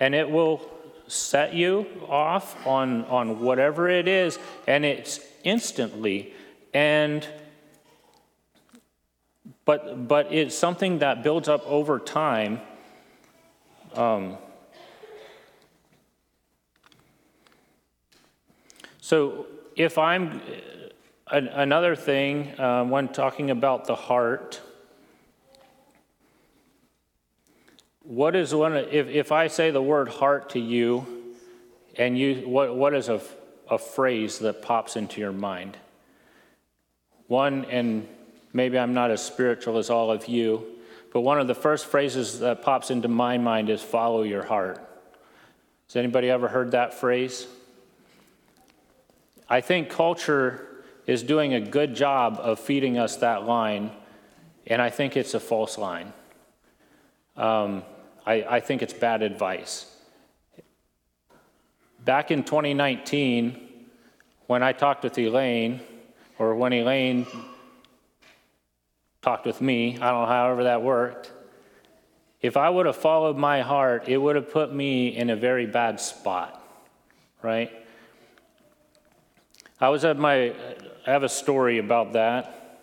and 0.00 0.12
it 0.12 0.28
will 0.28 0.60
set 1.06 1.54
you 1.54 1.86
off 2.08 2.66
on, 2.66 3.04
on 3.04 3.38
whatever 3.38 3.88
it 3.88 4.08
is, 4.08 4.40
and 4.66 4.84
it's 4.84 5.20
instantly. 5.44 6.34
And 6.74 7.24
but, 9.64 10.08
but 10.08 10.32
it's 10.32 10.58
something 10.58 10.98
that 10.98 11.22
builds 11.22 11.48
up 11.48 11.64
over 11.68 12.00
time. 12.00 12.60
Um, 13.96 14.36
so, 19.00 19.46
if 19.74 19.98
I'm 19.98 20.40
another 21.28 21.96
thing 21.96 22.58
uh, 22.60 22.84
when 22.84 23.08
talking 23.08 23.50
about 23.50 23.86
the 23.86 23.94
heart, 23.94 24.60
what 28.02 28.36
is 28.36 28.54
one, 28.54 28.74
if, 28.74 29.08
if 29.08 29.32
I 29.32 29.46
say 29.46 29.70
the 29.70 29.82
word 29.82 30.08
heart 30.08 30.50
to 30.50 30.60
you, 30.60 31.06
and 31.96 32.18
you, 32.18 32.48
what, 32.48 32.76
what 32.76 32.94
is 32.94 33.08
a, 33.08 33.20
a 33.70 33.78
phrase 33.78 34.38
that 34.40 34.62
pops 34.62 34.96
into 34.96 35.20
your 35.20 35.32
mind? 35.32 35.76
One, 37.26 37.64
and 37.66 38.06
Maybe 38.56 38.78
I'm 38.78 38.94
not 38.94 39.10
as 39.10 39.22
spiritual 39.22 39.76
as 39.76 39.90
all 39.90 40.10
of 40.10 40.28
you, 40.28 40.66
but 41.16 41.22
one 41.22 41.40
of 41.40 41.46
the 41.46 41.54
first 41.54 41.86
phrases 41.86 42.40
that 42.40 42.60
pops 42.60 42.90
into 42.90 43.08
my 43.08 43.38
mind 43.38 43.70
is 43.70 43.80
follow 43.80 44.22
your 44.22 44.42
heart. 44.42 44.76
Has 45.86 45.96
anybody 45.96 46.28
ever 46.28 46.46
heard 46.46 46.72
that 46.72 46.92
phrase? 46.92 47.46
I 49.48 49.62
think 49.62 49.88
culture 49.88 50.84
is 51.06 51.22
doing 51.22 51.54
a 51.54 51.60
good 51.62 51.94
job 51.94 52.38
of 52.38 52.60
feeding 52.60 52.98
us 52.98 53.16
that 53.16 53.46
line, 53.46 53.92
and 54.66 54.82
I 54.82 54.90
think 54.90 55.16
it's 55.16 55.32
a 55.32 55.40
false 55.40 55.78
line. 55.78 56.12
Um, 57.34 57.82
I, 58.26 58.44
I 58.46 58.60
think 58.60 58.82
it's 58.82 58.92
bad 58.92 59.22
advice. 59.22 59.90
Back 62.04 62.30
in 62.30 62.44
2019, 62.44 63.86
when 64.48 64.62
I 64.62 64.72
talked 64.72 65.02
with 65.02 65.16
Elaine, 65.16 65.80
or 66.38 66.54
when 66.56 66.74
Elaine 66.74 67.26
talked 69.26 69.44
with 69.44 69.60
me. 69.60 69.98
I 70.00 70.12
don't 70.12 70.20
know 70.20 70.26
however 70.26 70.62
that 70.64 70.82
worked. 70.82 71.32
If 72.40 72.56
I 72.56 72.70
would 72.70 72.86
have 72.86 72.94
followed 72.94 73.36
my 73.36 73.60
heart, 73.60 74.08
it 74.08 74.18
would 74.18 74.36
have 74.36 74.52
put 74.52 74.72
me 74.72 75.08
in 75.16 75.30
a 75.30 75.34
very 75.34 75.66
bad 75.66 75.98
spot, 75.98 76.62
right? 77.42 77.72
I 79.80 79.88
was 79.88 80.04
at 80.04 80.16
my, 80.16 80.54
I 81.04 81.10
have 81.10 81.24
a 81.24 81.28
story 81.28 81.78
about 81.78 82.12
that. 82.12 82.78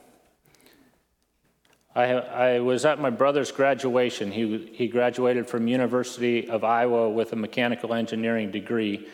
I, 1.96 2.12
I 2.12 2.60
was 2.60 2.84
at 2.84 3.00
my 3.00 3.10
brother's 3.10 3.54
graduation. 3.54 4.30
He, 4.30 4.70
he 4.74 4.90
graduated 4.90 5.48
from 5.48 5.70
University 5.70 6.50
of 6.50 6.66
Iowa 6.66 7.10
with 7.10 7.32
a 7.32 7.38
mechanical 7.38 7.94
engineering 7.94 8.52
degree. 8.52 9.08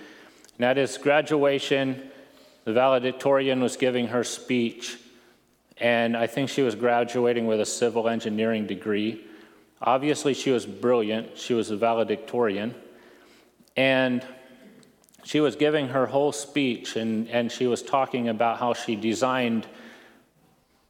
And 0.57 0.65
at 0.65 0.77
his 0.77 0.97
graduation, 0.97 2.09
the 2.65 2.73
valedictorian 2.73 3.61
was 3.61 3.77
giving 3.77 4.07
her 4.07 4.23
speech 4.23 4.97
and 5.79 6.17
I 6.17 6.27
think 6.27 6.49
she 6.49 6.61
was 6.61 6.75
graduating 6.75 7.47
with 7.47 7.61
a 7.61 7.65
civil 7.65 8.09
engineering 8.09 8.67
degree. 8.67 9.25
Obviously, 9.81 10.33
she 10.33 10.51
was 10.51 10.65
brilliant. 10.65 11.37
She 11.37 11.53
was 11.53 11.71
a 11.71 11.77
valedictorian. 11.77 12.75
And 13.77 14.25
she 15.23 15.39
was 15.39 15.55
giving 15.55 15.89
her 15.89 16.07
whole 16.07 16.31
speech, 16.31 16.95
and, 16.95 17.29
and 17.29 17.51
she 17.51 17.67
was 17.67 17.81
talking 17.81 18.27
about 18.27 18.59
how 18.59 18.73
she 18.73 18.95
designed 18.95 19.67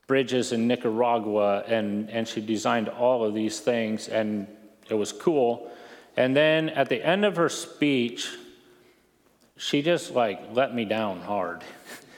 bridges 0.08 0.52
in 0.52 0.68
Nicaragua, 0.68 1.64
and, 1.68 2.10
and 2.10 2.28
she 2.28 2.42
designed 2.42 2.90
all 2.90 3.24
of 3.24 3.34
these 3.34 3.60
things, 3.60 4.08
and 4.08 4.48
it 4.90 4.96
was 4.96 5.12
cool. 5.12 5.72
And 6.18 6.36
then 6.36 6.70
at 6.70 6.90
the 6.90 7.06
end 7.06 7.26
of 7.26 7.36
her 7.36 7.50
speech, 7.50 8.28
she 9.56 9.82
just 9.82 10.12
like 10.12 10.42
let 10.54 10.74
me 10.74 10.86
down 10.86 11.22
hard. 11.22 11.64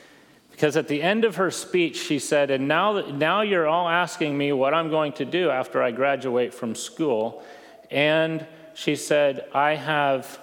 Because 0.62 0.77
at 0.77 0.88
the 0.88 1.01
end 1.01 1.25
of 1.25 1.38
her 1.38 1.50
speech, 1.50 1.98
she 1.98 2.20
said, 2.20 2.51
And 2.51 2.68
now, 2.68 3.01
now 3.10 3.41
you're 3.41 3.65
all 3.65 3.89
asking 3.89 4.38
me 4.38 4.51
what 4.51 4.75
I'm 4.75 4.91
going 4.91 5.13
to 5.13 5.25
do 5.25 5.50
after 5.50 5.82
I 5.82 5.89
graduate 5.89 6.53
from 6.53 6.75
school. 6.75 7.44
And 7.89 8.46
she 8.75 8.96
said, 8.96 9.50
I 9.56 9.74
have 9.74 10.39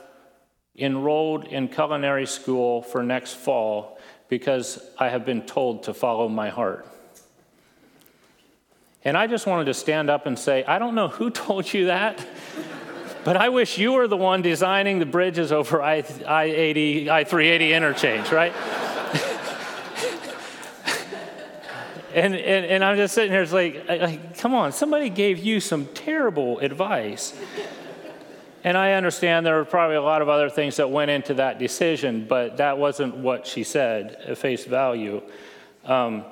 enrolled 0.75 1.45
in 1.45 1.69
culinary 1.69 2.27
school 2.27 2.83
for 2.83 3.05
next 3.05 3.35
fall 3.35 4.01
because 4.29 4.85
I 4.99 5.09
have 5.09 5.25
been 5.25 5.43
told 5.43 5.85
to 5.85 5.95
follow 5.95 6.29
my 6.29 6.49
heart. 6.49 6.85
And 9.05 9.17
I 9.17 9.29
just 9.29 9.47
wanted 9.47 9.67
to 9.67 9.75
stand 9.75 10.11
up 10.11 10.27
and 10.27 10.37
say, 10.37 10.65
I 10.65 10.81
don't 10.81 10.97
know 10.97 11.07
who 11.07 11.31
told 11.47 11.73
you 11.73 11.87
that, 11.87 12.27
but 13.23 13.37
I 13.37 13.51
wish 13.51 13.79
you 13.79 13.93
were 13.93 14.09
the 14.09 14.17
one 14.17 14.43
designing 14.43 14.99
the 14.99 15.07
bridges 15.07 15.53
over 15.53 15.81
I 15.81 16.03
80, 16.43 17.09
I 17.09 17.23
380 17.23 17.73
interchange, 17.73 18.33
right? 18.33 18.53
And, 22.15 22.35
and, 22.35 22.67
and 22.67 22.85
I'm 22.85 22.97
just 22.97 23.15
sitting 23.15 23.31
here, 23.31 23.43
it's 23.43 23.53
like, 23.53 23.87
like, 23.89 24.39
come 24.39 24.55
on, 24.55 24.73
somebody 24.73 25.11
gave 25.11 25.39
you 25.39 25.61
some 25.61 25.87
terrible 25.87 26.59
advice. 26.61 27.39
And 28.65 28.77
I 28.77 28.93
understand 28.95 29.47
there 29.47 29.57
were 29.57 29.65
probably 29.65 29.97
a 29.97 30.03
lot 30.03 30.21
of 30.21 30.29
other 30.29 30.51
things 30.51 30.77
that 30.77 30.91
went 30.91 31.11
into 31.11 31.35
that 31.35 31.59
decision, 31.59 32.27
but 32.29 32.57
that 32.57 32.79
wasn't 32.79 33.17
what 33.17 33.47
she 33.47 33.63
said 33.63 34.17
at 34.27 34.39
face 34.39 34.65
value. 34.65 35.23
Um, 35.85 36.25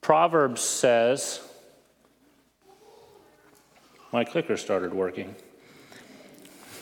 Proverbs 0.00 0.60
says, 0.60 1.40
my 4.12 4.24
clicker 4.24 4.56
started 4.56 4.92
working. 4.92 5.34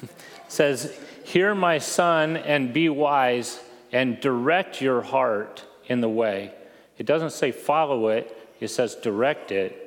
says, 0.49 0.99
Hear 1.25 1.55
my 1.55 1.77
son 1.77 2.39
and 2.39 2.73
be 2.73 2.89
wise 2.89 3.61
and 3.93 4.19
direct 4.19 4.81
your 4.81 5.03
heart 5.03 5.65
in 5.89 6.01
the 6.01 6.09
way. 6.09 6.53
It 6.99 7.07
doesn't 7.07 7.31
say 7.31 7.51
follow 7.51 8.09
it, 8.09 8.37
it 8.61 8.69
says 8.69 8.95
direct 8.95 9.51
it. 9.53 9.85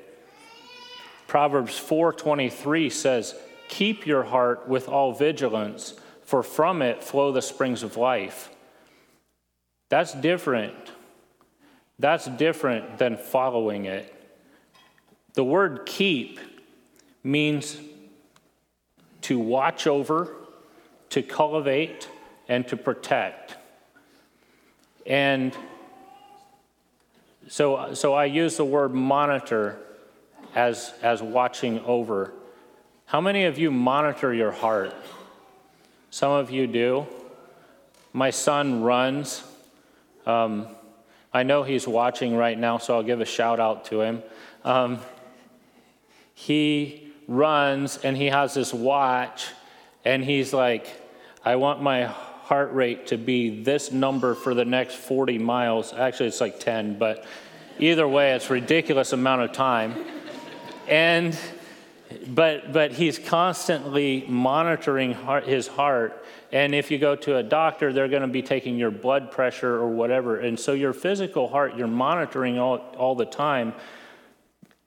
Proverbs 1.27 1.77
4:23 1.77 2.89
says, 2.89 3.35
"Keep 3.69 4.05
your 4.05 4.23
heart 4.23 4.67
with 4.67 4.89
all 4.89 5.13
vigilance, 5.13 5.93
for 6.23 6.43
from 6.43 6.81
it 6.81 7.03
flow 7.03 7.31
the 7.31 7.41
springs 7.41 7.83
of 7.83 7.95
life." 7.95 8.49
That's 9.89 10.13
different. 10.13 10.91
That's 11.99 12.25
different 12.25 12.97
than 12.97 13.17
following 13.17 13.85
it. 13.85 14.13
The 15.33 15.43
word 15.43 15.85
keep 15.85 16.39
means 17.23 17.79
to 19.21 19.37
watch 19.37 19.87
over, 19.87 20.33
to 21.09 21.21
cultivate, 21.21 22.09
and 22.47 22.67
to 22.67 22.75
protect. 22.75 23.55
And 25.05 25.55
so, 27.51 27.93
so 27.95 28.13
I 28.13 28.25
use 28.25 28.55
the 28.55 28.63
word 28.63 28.93
monitor 28.93 29.77
as, 30.55 30.93
as 31.03 31.21
watching 31.21 31.81
over. 31.81 32.31
How 33.07 33.19
many 33.19 33.43
of 33.43 33.59
you 33.59 33.71
monitor 33.71 34.33
your 34.33 34.51
heart? 34.51 34.95
Some 36.11 36.31
of 36.31 36.49
you 36.49 36.65
do. 36.65 37.05
My 38.13 38.29
son 38.29 38.83
runs. 38.83 39.43
Um, 40.25 40.65
I 41.33 41.43
know 41.43 41.63
he's 41.63 41.85
watching 41.85 42.37
right 42.37 42.57
now, 42.57 42.77
so 42.77 42.95
I'll 42.95 43.03
give 43.03 43.19
a 43.19 43.25
shout 43.25 43.59
out 43.59 43.83
to 43.87 43.99
him. 43.99 44.23
Um, 44.63 44.99
he 46.33 47.11
runs 47.27 47.97
and 47.97 48.15
he 48.15 48.27
has 48.27 48.53
this 48.53 48.73
watch, 48.73 49.49
and 50.05 50.23
he's 50.23 50.53
like, 50.53 50.87
I 51.43 51.57
want 51.57 51.81
my 51.81 52.15
heart 52.43 52.73
rate 52.73 53.07
to 53.07 53.17
be 53.17 53.63
this 53.63 53.91
number 53.91 54.35
for 54.35 54.53
the 54.53 54.65
next 54.65 54.95
40 54.95 55.37
miles. 55.37 55.93
Actually, 55.93 56.27
it's 56.27 56.41
like 56.41 56.59
10, 56.59 56.97
but 56.97 57.25
either 57.79 58.07
way, 58.07 58.33
it's 58.33 58.49
ridiculous 58.49 59.13
amount 59.13 59.41
of 59.41 59.51
time. 59.51 59.95
And 60.87 61.37
but 62.27 62.73
but 62.73 62.91
he's 62.91 63.17
constantly 63.17 64.25
monitoring 64.27 65.13
heart, 65.13 65.45
his 65.45 65.67
heart 65.67 66.25
and 66.51 66.75
if 66.75 66.91
you 66.91 66.97
go 66.97 67.15
to 67.15 67.37
a 67.37 67.43
doctor 67.43 67.93
they're 67.93 68.07
going 68.07 68.21
to 68.21 68.27
be 68.27 68.41
taking 68.41 68.77
your 68.77 68.91
blood 68.91 69.31
pressure 69.31 69.75
or 69.75 69.87
whatever 69.87 70.39
and 70.39 70.59
so 70.59 70.73
your 70.73 70.93
physical 70.93 71.47
heart 71.47 71.77
you're 71.77 71.87
monitoring 71.87 72.59
all, 72.59 72.79
all 72.97 73.15
the 73.15 73.25
time 73.25 73.73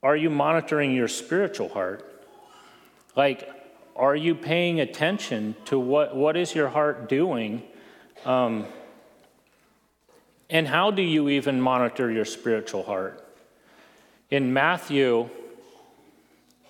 are 0.03 0.17
you 0.17 0.29
monitoring 0.29 0.95
your 0.95 1.09
spiritual 1.09 1.69
heart 1.69 2.25
like 3.17 3.49
are 3.96 4.16
you 4.16 4.35
paying 4.35 4.80
attention 4.80 5.54
to 5.66 5.78
what, 5.78 6.16
what 6.16 6.37
is 6.37 6.54
your 6.54 6.68
heart 6.68 7.09
doing? 7.09 7.62
Um, 8.24 8.66
and 10.50 10.66
how 10.68 10.90
do 10.90 11.02
you 11.02 11.28
even 11.28 11.61
monitor 11.61 12.11
your 12.11 12.24
spiritual 12.24 12.83
heart? 12.83 13.20
In 14.30 14.52
matthew 14.52 15.28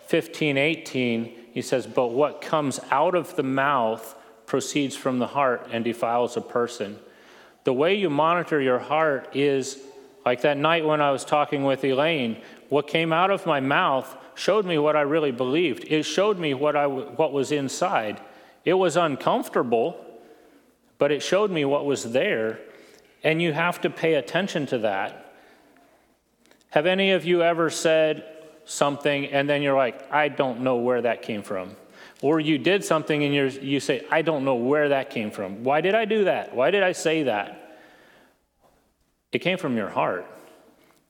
15, 0.06 0.58
18, 0.58 1.32
he 1.52 1.62
says, 1.62 1.86
But 1.86 2.08
what 2.08 2.40
comes 2.40 2.80
out 2.90 3.14
of 3.14 3.36
the 3.36 3.42
mouth 3.42 4.14
proceeds 4.46 4.94
from 4.94 5.18
the 5.18 5.28
heart 5.28 5.68
and 5.70 5.84
defiles 5.84 6.36
a 6.36 6.40
person. 6.40 6.98
The 7.64 7.72
way 7.72 7.94
you 7.94 8.10
monitor 8.10 8.60
your 8.60 8.78
heart 8.78 9.34
is 9.34 9.78
like 10.26 10.42
that 10.42 10.58
night 10.58 10.84
when 10.84 11.00
I 11.00 11.10
was 11.10 11.24
talking 11.24 11.64
with 11.64 11.84
Elaine, 11.84 12.36
what 12.68 12.86
came 12.86 13.12
out 13.12 13.30
of 13.30 13.46
my 13.46 13.60
mouth 13.60 14.14
showed 14.34 14.64
me 14.64 14.78
what 14.78 14.96
I 14.96 15.02
really 15.02 15.32
believed. 15.32 15.84
It 15.88 16.04
showed 16.04 16.38
me 16.38 16.54
what, 16.54 16.76
I, 16.76 16.86
what 16.86 17.32
was 17.32 17.52
inside. 17.52 18.20
It 18.64 18.74
was 18.74 18.96
uncomfortable, 18.96 20.04
but 20.98 21.12
it 21.12 21.22
showed 21.22 21.50
me 21.50 21.64
what 21.64 21.84
was 21.84 22.12
there, 22.12 22.60
and 23.22 23.40
you 23.40 23.52
have 23.52 23.80
to 23.82 23.90
pay 23.90 24.14
attention 24.14 24.66
to 24.66 24.78
that. 24.78 25.32
Have 26.70 26.86
any 26.86 27.12
of 27.12 27.24
you 27.24 27.42
ever 27.42 27.70
said, 27.70 28.34
something 28.64 29.26
and 29.26 29.48
then 29.48 29.62
you're 29.62 29.76
like, 29.76 30.10
I 30.12 30.28
don't 30.28 30.60
know 30.60 30.76
where 30.76 31.02
that 31.02 31.22
came 31.22 31.42
from. 31.42 31.76
Or 32.22 32.40
you 32.40 32.58
did 32.58 32.84
something 32.84 33.22
and 33.22 33.34
you 33.34 33.46
you 33.60 33.80
say, 33.80 34.06
I 34.10 34.22
don't 34.22 34.44
know 34.44 34.54
where 34.54 34.90
that 34.90 35.10
came 35.10 35.30
from. 35.30 35.64
Why 35.64 35.80
did 35.80 35.94
I 35.94 36.04
do 36.04 36.24
that? 36.24 36.54
Why 36.54 36.70
did 36.70 36.82
I 36.82 36.92
say 36.92 37.24
that? 37.24 37.78
It 39.32 39.40
came 39.40 39.58
from 39.58 39.76
your 39.76 39.88
heart, 39.88 40.26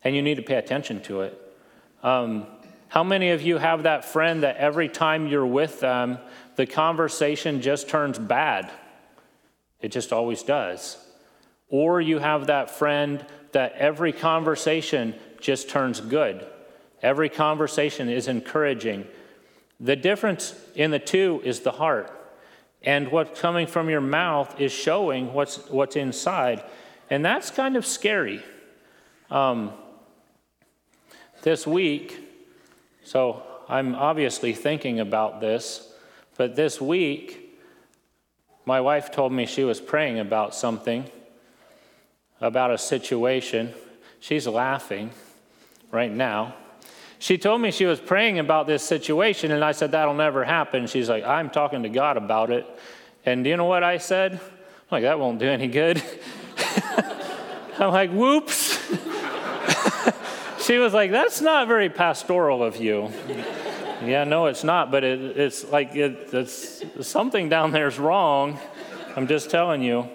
and 0.03 0.17
you 0.17 0.23
need 0.23 0.37
to 0.37 0.43
pay 0.43 0.55
attention 0.55 1.03
to 1.03 1.23
it. 1.23 1.57
Um, 2.03 2.47
how 2.89 3.03
many 3.03 3.31
of 3.31 3.43
you 3.43 3.59
have 3.59 3.83
that 3.85 4.05
friend 4.05 4.43
that 4.43 4.57
every 4.57 4.89
time 4.89 5.27
you're 5.27 5.47
with 5.47 5.81
them, 5.81 6.19
the 6.57 6.67
conversation 6.67 7.61
just 7.61 7.89
turns 7.89 8.19
bad? 8.19 8.71
It 9.81 9.91
just 9.91 10.13
always 10.13 10.43
does. 10.43 10.97
Or 11.69 12.01
you 12.01 12.19
have 12.19 12.47
that 12.47 12.71
friend 12.71 13.25
that 13.53 13.73
every 13.73 14.13
conversation 14.13 15.15
just 15.41 15.69
turns 15.69 16.01
good. 16.01 16.47
Every 17.03 17.29
conversation 17.29 18.09
is 18.09 18.29
encouraging. 18.29 19.07
The 19.81 19.97
difference 19.97 20.55
in 20.75 20.91
the 20.91 20.99
two 20.99 21.43
is 21.45 21.61
the 21.61 21.73
heart. 21.73 22.11
And 22.83 23.11
what's 23.11 23.41
coming 23.41 23.67
from 23.67 23.91
your 23.91 24.01
mouth 24.01 24.61
is 24.61 24.73
showing 24.73 25.33
what's, 25.33 25.69
what's 25.69 25.97
inside. 25.97 26.63
And 27.11 27.25
that's 27.25 27.51
kind 27.51 27.77
of 27.77 27.85
scary. 27.85 28.43
Um, 29.31 29.73
this 31.43 31.67
week, 31.67 32.19
so 33.05 33.43
I'm 33.69 33.95
obviously 33.95 34.53
thinking 34.55 34.99
about 34.99 35.41
this, 35.41 35.93
but 36.37 36.57
this 36.57 36.81
week, 36.81 37.59
my 38.67 38.81
wife 38.81 39.13
told 39.13 39.33
me 39.33 39.47
she 39.47 39.63
was 39.63 39.81
praying 39.81 40.19
about 40.19 40.55
something, 40.55 41.05
about 42.41 42.71
a 42.71 42.79
situation. 42.79 43.75
She's 44.21 44.47
laughing 44.47 45.11
right 45.91 46.11
now. 46.11 46.55
She 47.19 47.39
told 47.39 47.61
me 47.61 47.71
she 47.71 47.85
was 47.85 48.01
praying 48.01 48.39
about 48.39 48.67
this 48.67 48.83
situation, 48.83 49.53
and 49.53 49.63
I 49.63 49.73
said, 49.73 49.93
That'll 49.93 50.15
never 50.15 50.45
happen. 50.45 50.87
She's 50.87 51.09
like, 51.09 51.25
I'm 51.25 51.51
talking 51.51 51.83
to 51.85 51.89
God 51.89 52.17
about 52.17 52.51
it. 52.51 52.67
And 53.25 53.45
do 53.45 53.51
you 53.51 53.57
know 53.57 53.65
what 53.65 53.83
I 53.83 53.99
said? 53.99 54.33
I'm 54.33 54.41
like, 54.91 55.03
That 55.03 55.19
won't 55.19 55.39
do 55.39 55.49
any 55.49 55.69
good. 55.69 56.03
I'm 57.79 57.93
like, 57.93 58.11
Whoops. 58.11 58.79
she 60.65 60.79
was 60.79 60.93
like, 60.93 61.11
That's 61.11 61.41
not 61.41 61.69
very 61.69 61.89
pastoral 61.89 62.63
of 62.63 62.77
you. 62.77 63.11
yeah, 64.05 64.25
no, 64.25 64.47
it's 64.47 64.65
not, 64.65 64.91
but 64.91 65.05
it, 65.05 65.37
it's 65.37 65.65
like 65.71 65.95
it, 65.95 66.31
it's, 66.33 66.85
something 67.07 67.49
down 67.49 67.71
there's 67.71 67.99
wrong. 67.99 68.59
I'm 69.17 69.27
just 69.27 69.51
telling 69.51 69.83
you. 69.83 70.09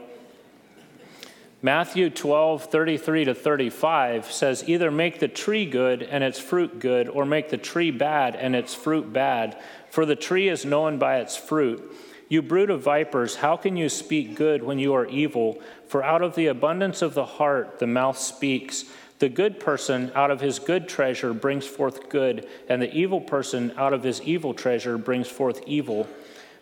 Matthew 1.61 2.09
12, 2.09 2.65
33 2.65 3.25
to 3.25 3.35
35 3.35 4.31
says, 4.31 4.63
Either 4.67 4.89
make 4.89 5.19
the 5.19 5.27
tree 5.27 5.65
good 5.65 6.01
and 6.03 6.23
its 6.23 6.39
fruit 6.39 6.79
good, 6.79 7.09
or 7.09 7.25
make 7.25 7.49
the 7.49 7.57
tree 7.57 7.91
bad 7.91 8.37
and 8.37 8.55
its 8.55 8.73
fruit 8.73 9.11
bad, 9.11 9.61
for 9.89 10.05
the 10.05 10.15
tree 10.15 10.47
is 10.47 10.63
known 10.63 10.97
by 10.99 11.17
its 11.17 11.35
fruit. 11.35 11.93
You 12.29 12.41
brood 12.41 12.69
of 12.69 12.81
vipers, 12.81 13.35
how 13.35 13.57
can 13.57 13.75
you 13.75 13.89
speak 13.89 14.35
good 14.35 14.63
when 14.63 14.79
you 14.79 14.93
are 14.93 15.07
evil? 15.07 15.59
For 15.87 16.03
out 16.03 16.21
of 16.21 16.35
the 16.35 16.47
abundance 16.47 17.01
of 17.01 17.13
the 17.13 17.25
heart 17.25 17.79
the 17.79 17.87
mouth 17.87 18.17
speaks. 18.17 18.85
The 19.19 19.29
good 19.29 19.59
person 19.59 20.11
out 20.15 20.31
of 20.31 20.39
his 20.39 20.59
good 20.59 20.87
treasure 20.87 21.33
brings 21.33 21.67
forth 21.67 22.09
good, 22.09 22.47
and 22.69 22.81
the 22.81 22.93
evil 22.93 23.19
person 23.19 23.73
out 23.77 23.93
of 23.93 24.03
his 24.03 24.21
evil 24.21 24.53
treasure 24.53 24.97
brings 24.97 25.27
forth 25.27 25.61
evil. 25.67 26.07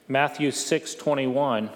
Matthew 0.08 0.50
6, 0.50 0.96
21. 0.96 1.70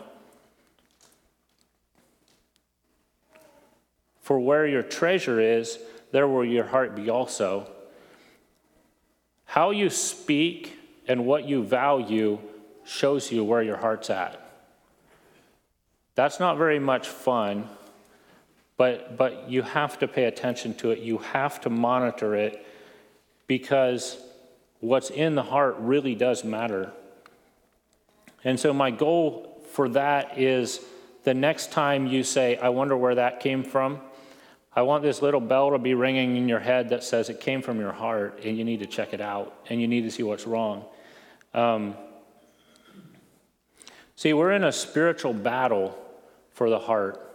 For 4.22 4.39
where 4.39 4.65
your 4.65 4.84
treasure 4.84 5.39
is, 5.39 5.78
there 6.12 6.28
will 6.28 6.46
your 6.46 6.65
heart 6.65 6.96
be 6.96 7.10
also. 7.10 7.70
How 9.46 9.72
you 9.72 9.89
speak 9.89 10.78
and 11.08 11.26
what 11.26 11.48
you 11.48 11.63
value 11.63 12.39
shows 12.86 13.32
you 13.32 13.44
where 13.44 13.62
your 13.62 13.78
heart's 13.78 14.10
at. 14.10 14.39
That's 16.15 16.39
not 16.39 16.58
very 16.58 16.80
much 16.80 17.08
fun, 17.08 17.70
But, 18.78 19.18
but 19.18 19.50
you 19.50 19.62
have 19.62 20.00
to 20.00 20.08
pay 20.08 20.26
attention 20.26 20.74
to 20.76 20.92
it. 20.92 21.00
You 21.00 21.20
have 21.20 21.62
to 21.62 21.70
monitor 21.70 22.36
it 22.36 22.66
because 23.48 24.18
what's 24.80 25.10
in 25.10 25.36
the 25.36 25.44
heart 25.44 25.76
really 25.80 26.16
does 26.16 26.44
matter. 26.44 26.92
And 28.44 28.60
so, 28.60 28.74
my 28.74 28.90
goal 28.90 29.62
for 29.74 29.90
that 29.90 30.40
is 30.40 30.84
the 31.24 31.34
next 31.34 31.72
time 31.72 32.08
you 32.08 32.24
say, 32.24 32.58
I 32.58 32.70
wonder 32.70 32.98
where 32.98 33.16
that 33.16 33.40
came 33.40 33.64
from, 33.64 34.02
I 34.74 34.84
want 34.84 35.04
this 35.04 35.22
little 35.22 35.42
bell 35.42 35.72
to 35.72 35.78
be 35.78 35.94
ringing 35.94 36.38
in 36.38 36.48
your 36.48 36.60
head 36.60 36.90
that 36.90 37.04
says 37.04 37.30
it 37.30 37.42
came 37.42 37.62
from 37.62 37.80
your 37.80 37.92
heart 37.92 38.40
and 38.44 38.58
you 38.58 38.64
need 38.64 38.80
to 38.80 38.86
check 38.86 39.14
it 39.14 39.20
out 39.20 39.54
and 39.70 39.82
you 39.82 39.88
need 39.88 40.02
to 40.04 40.12
see 40.12 40.24
what's 40.24 40.48
wrong. 40.48 40.86
Um, 41.54 41.96
see, 44.16 44.32
we're 44.32 44.54
in 44.54 44.64
a 44.64 44.72
spiritual 44.72 45.34
battle 45.34 45.98
for 46.54 46.70
the 46.70 46.80
heart. 46.80 47.31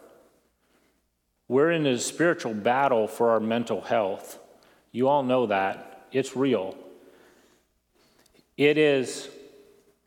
We're 1.48 1.70
in 1.70 1.87
a 1.87 1.98
spiritual 1.98 2.54
battle 2.54 3.06
for 3.06 3.30
our 3.30 3.40
mental 3.40 3.80
health. 3.80 4.38
You 4.90 5.09
all 5.09 5.22
know 5.22 5.46
that. 5.46 6.06
It's 6.11 6.37
real. 6.37 6.76
It 8.56 8.78
is 8.78 9.28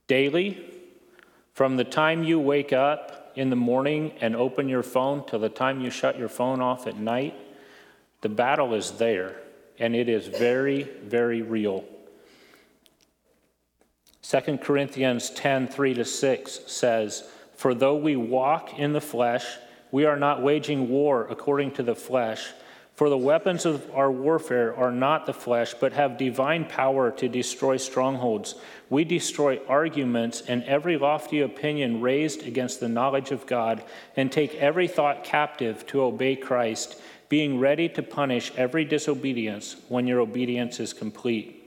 daily, 0.08 0.65
from 1.54 1.78
the 1.78 1.84
time 1.84 2.23
you 2.23 2.39
wake 2.39 2.73
up 2.73 3.32
in 3.36 3.49
the 3.49 3.56
morning 3.56 4.13
and 4.21 4.36
open 4.36 4.67
your 4.67 4.84
phone 4.84 5.25
till 5.25 5.39
the 5.39 5.49
time 5.49 5.82
you 5.82 5.89
shut 5.89 6.17
your 6.17 6.30
phone 6.30 6.62
off 6.62 6.88
at 6.88 6.97
night. 6.97 7.36
The 8.21 8.30
battle 8.30 8.73
is 8.73 8.91
there, 8.91 9.36
and 9.78 9.95
it 9.95 10.10
is 10.10 10.28
very, 10.28 10.84
very 11.04 11.41
real. 11.41 11.86
2 14.23 14.58
Corinthians 14.58 15.30
10 15.30 15.67
3 15.67 15.93
to 15.93 16.06
6 16.06 16.60
says, 16.67 17.23
For 17.56 17.73
though 17.73 17.95
we 17.95 18.15
walk 18.15 18.78
in 18.78 18.93
the 18.93 19.02
flesh, 19.02 19.45
we 19.91 20.06
are 20.06 20.17
not 20.17 20.43
waging 20.43 20.89
war 20.89 21.28
according 21.30 21.71
to 21.71 21.84
the 21.84 21.95
flesh. 21.95 22.52
For 22.95 23.10
the 23.10 23.17
weapons 23.17 23.65
of 23.65 23.89
our 23.95 24.12
warfare 24.12 24.75
are 24.75 24.91
not 24.91 25.25
the 25.25 25.34
flesh, 25.34 25.73
but 25.73 25.93
have 25.93 26.17
divine 26.17 26.65
power 26.65 27.12
to 27.12 27.30
destroy 27.30 27.78
strongholds. 27.78 28.56
We 28.89 29.06
destroy 29.06 29.62
arguments 29.69 30.41
and 30.41 30.63
every 30.65 30.97
lofty 30.97 31.39
opinion 31.39 32.02
raised 32.02 32.45
against 32.45 32.82
the 32.82 32.89
knowledge 32.89 33.32
of 33.32 33.45
God, 33.45 33.84
and 34.17 34.30
take 34.30 34.56
every 34.56 34.89
thought 34.89 35.23
captive 35.23 35.88
to 35.88 36.02
obey 36.02 36.36
Christ, 36.36 36.99
being 37.30 37.60
ready 37.60 37.88
to 37.89 38.04
punish 38.04 38.52
every 38.58 38.84
disobedience 38.84 39.78
when 39.88 40.06
your 40.06 40.19
obedience 40.19 40.82
is 40.82 40.91
complete. 40.91 41.59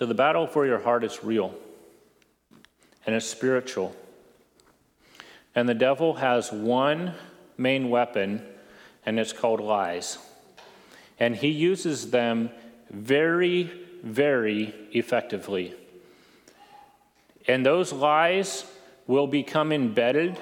So 0.00 0.06
the 0.06 0.14
battle 0.14 0.46
for 0.46 0.64
your 0.64 0.78
heart 0.78 1.04
is 1.04 1.22
real 1.22 1.54
and 3.04 3.14
it's 3.14 3.26
spiritual. 3.26 3.94
And 5.54 5.68
the 5.68 5.74
devil 5.74 6.14
has 6.14 6.50
one 6.50 7.12
main 7.58 7.90
weapon, 7.90 8.42
and 9.04 9.20
it's 9.20 9.34
called 9.34 9.60
lies. 9.60 10.16
And 11.18 11.36
he 11.36 11.48
uses 11.48 12.10
them 12.10 12.48
very, 12.88 13.70
very 14.02 14.74
effectively. 14.92 15.74
And 17.46 17.66
those 17.66 17.92
lies 17.92 18.64
will 19.06 19.26
become 19.26 19.70
embedded 19.70 20.38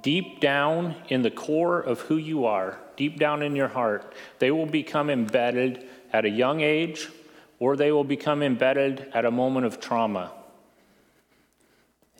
deep 0.00 0.38
down 0.38 0.94
in 1.08 1.22
the 1.22 1.30
core 1.30 1.80
of 1.80 2.02
who 2.02 2.18
you 2.18 2.44
are, 2.44 2.78
deep 2.96 3.18
down 3.18 3.42
in 3.42 3.56
your 3.56 3.68
heart. 3.68 4.14
They 4.38 4.52
will 4.52 4.66
become 4.66 5.10
embedded 5.10 5.88
at 6.12 6.24
a 6.24 6.30
young 6.30 6.60
age 6.60 7.08
or 7.60 7.76
they 7.76 7.92
will 7.92 8.04
become 8.04 8.42
embedded 8.42 9.06
at 9.14 9.24
a 9.24 9.30
moment 9.30 9.66
of 9.66 9.78
trauma. 9.78 10.32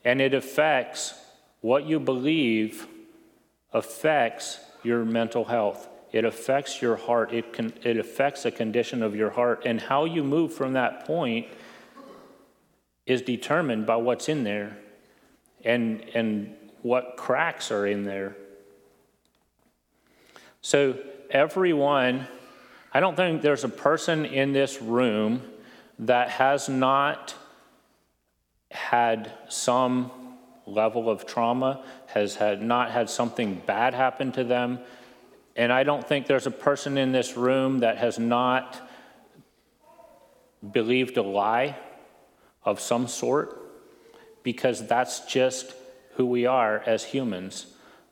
And 0.05 0.21
it 0.21 0.35
affects 0.35 1.15
what 1.63 1.87
you 1.87 1.99
believe, 1.99 2.87
affects 3.73 4.61
your 4.85 5.05
mental 5.05 5.47
health. 5.47 5.89
It 6.13 6.25
affects 6.25 6.83
your 6.83 6.97
heart. 6.97 7.33
It, 7.33 7.53
can, 7.53 7.73
it 7.83 7.97
affects 7.97 8.43
the 8.43 8.51
condition 8.51 9.03
of 9.03 9.17
your 9.17 9.31
heart. 9.31 9.63
And 9.65 9.81
how 9.81 10.05
you 10.05 10.23
move 10.23 10.53
from 10.53 10.75
that 10.75 11.07
point 11.07 11.49
is 13.07 13.23
determined 13.23 13.87
by 13.87 13.97
what's 13.97 14.29
in 14.29 14.45
there 14.45 14.77
and, 15.65 16.05
and 16.15 16.55
what 16.83 17.17
cracks 17.17 17.71
are 17.71 17.87
in 17.87 18.05
there. 18.05 18.37
So, 20.61 20.99
everyone 21.31 22.29
I 22.93 22.99
don't 22.99 23.15
think 23.15 23.43
there's 23.43 23.63
a 23.63 23.69
person 23.69 24.25
in 24.25 24.53
this 24.53 24.83
room 24.83 25.43
that 26.01 26.31
has 26.31 26.69
not 26.69 27.35
had 28.71 29.31
some 29.49 30.11
level 30.67 31.09
of 31.09 31.25
trauma, 31.27 31.85
has 32.07 32.37
had 32.37 32.63
not 32.63 32.91
had 32.91 33.09
something 33.09 33.63
bad 33.67 33.95
happen 33.95 34.33
to 34.33 34.45
them. 34.45 34.81
And 35.55 35.73
I 35.73 35.85
don't 35.85 36.07
think 36.07 36.27
there's 36.27 36.47
a 36.47 36.53
person 36.53 36.99
in 36.99 37.13
this 37.13 37.37
room 37.37 37.81
that 37.81 37.99
has 37.99 38.19
not 38.19 38.81
believed 40.73 41.17
a 41.17 41.23
lie 41.23 41.77
of 42.65 42.81
some 42.81 43.07
sort, 43.07 43.57
because 44.43 44.87
that's 44.87 45.21
just 45.27 45.75
who 46.15 46.27
we 46.27 46.47
are 46.47 46.83
as 46.87 47.05
humans. 47.05 47.67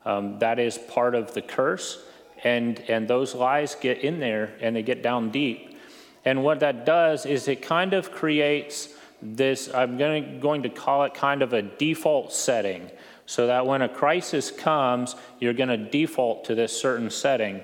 Um, 0.04 0.38
that 0.38 0.58
is 0.58 0.78
part 0.78 1.14
of 1.14 1.34
the 1.34 1.42
curse 1.42 2.02
and, 2.44 2.80
and 2.88 3.08
those 3.08 3.34
lies 3.34 3.74
get 3.74 3.98
in 3.98 4.20
there 4.20 4.54
and 4.60 4.74
they 4.76 4.82
get 4.82 5.02
down 5.02 5.30
deep. 5.30 5.76
And 6.24 6.42
what 6.42 6.60
that 6.60 6.84
does 6.84 7.26
is 7.26 7.48
it 7.48 7.62
kind 7.62 7.94
of 7.94 8.12
creates 8.12 8.88
this, 9.22 9.72
I'm 9.72 9.96
gonna, 9.96 10.38
going 10.38 10.62
to 10.62 10.68
call 10.68 11.04
it 11.04 11.14
kind 11.14 11.42
of 11.42 11.52
a 11.52 11.62
default 11.62 12.32
setting, 12.32 12.90
so 13.26 13.46
that 13.46 13.66
when 13.66 13.82
a 13.82 13.88
crisis 13.88 14.50
comes, 14.50 15.14
you're 15.38 15.52
going 15.52 15.68
to 15.68 15.76
default 15.76 16.46
to 16.46 16.54
this 16.54 16.78
certain 16.78 17.10
setting. 17.10 17.60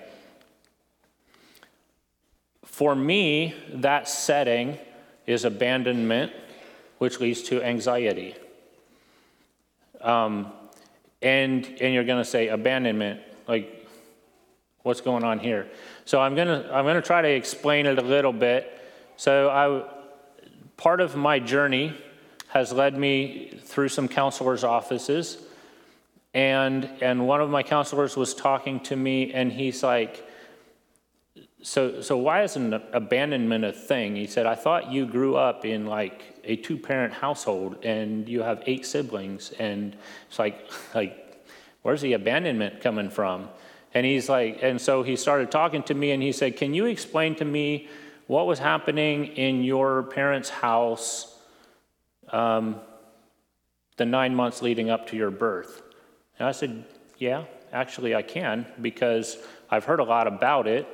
For 2.65 2.95
me, 2.95 3.55
that 3.73 4.09
setting 4.09 4.79
is 5.27 5.45
abandonment, 5.45 6.33
which 6.99 7.19
leads 7.19 7.43
to 7.45 7.63
anxiety. 7.63 8.35
Um, 10.03 10.53
and, 11.23 11.65
and 11.81 11.95
you're 11.95 12.05
going 12.05 12.23
to 12.23 12.29
say 12.29 12.49
abandonment, 12.49 13.21
like 13.49 13.84
what's 14.85 15.01
going 15.01 15.25
on 15.25 15.38
here. 15.38 15.66
So 16.05 16.20
I'm 16.20 16.37
going 16.37 16.47
to 16.47 16.73
I'm 16.73 16.85
going 16.85 16.94
to 16.94 17.03
try 17.03 17.20
to 17.23 17.29
explain 17.29 17.87
it 17.87 17.99
a 17.99 18.03
little 18.03 18.33
bit. 18.33 18.70
So 19.16 19.51
I 19.51 19.90
part 20.77 21.01
of 21.01 21.16
my 21.16 21.40
journey 21.40 21.97
has 22.49 22.73
led 22.73 22.97
me 22.97 23.59
through 23.64 23.88
some 23.88 24.07
counselors' 24.07 24.62
offices. 24.62 25.38
And 26.35 26.88
and 27.01 27.27
one 27.27 27.40
of 27.40 27.51
my 27.51 27.62
counselors 27.62 28.16
was 28.16 28.35
talking 28.35 28.79
to 28.81 28.94
me 28.94 29.33
and 29.33 29.51
he's 29.51 29.83
like 29.83 30.29
so 31.62 32.03
so 32.03 32.18
why 32.18 32.42
isn't 32.42 32.75
abandonment 32.92 33.64
a 33.64 33.73
thing? 33.73 34.16
He 34.16 34.27
said 34.27 34.44
I 34.44 34.55
thought 34.55 34.92
you 34.92 35.07
grew 35.07 35.37
up 35.37 35.64
in 35.64 35.87
like 35.87 36.40
a 36.44 36.57
two-parent 36.57 37.14
household 37.14 37.83
and 37.85 38.29
you 38.29 38.42
have 38.42 38.62
eight 38.66 38.85
siblings 38.85 39.53
and 39.53 39.97
it's 40.29 40.38
like 40.38 40.70
like 40.94 41.47
where's 41.81 42.03
the 42.03 42.12
abandonment 42.12 42.83
coming 42.83 43.09
from? 43.09 43.49
And 43.94 44.04
he's 44.04 44.28
like, 44.28 44.59
and 44.61 44.80
so 44.80 45.04
he 45.04 45.14
started 45.14 45.52
talking 45.52 45.85
to 45.85 45.94
me 45.94 46.11
and 46.11 46.22
he 46.22 46.33
said, 46.33 46.57
Can 46.57 46.74
you 46.74 46.87
explain 46.87 47.37
to 47.37 47.44
me 47.44 47.88
what 48.26 48.46
was 48.46 48.59
happening 48.59 49.26
in 49.26 49.62
your 49.62 50.02
parents' 50.02 50.48
house 50.50 51.38
um, 52.30 52.80
the 53.96 54.04
nine 54.04 54.35
months 54.35 54.62
leading 54.62 54.90
up 54.90 55.07
to 55.09 55.16
your 55.16 55.30
birth? 55.30 55.83
And 56.38 56.48
I 56.48 56.52
said, 56.52 56.85
Yeah, 57.18 57.44
actually, 57.72 58.16
I 58.16 58.22
can 58.22 58.66
because 58.83 59.38
I've 59.70 59.85
heard 59.85 60.00
a 60.00 60.04
lot 60.04 60.26
about 60.26 60.66
it. 60.66 60.88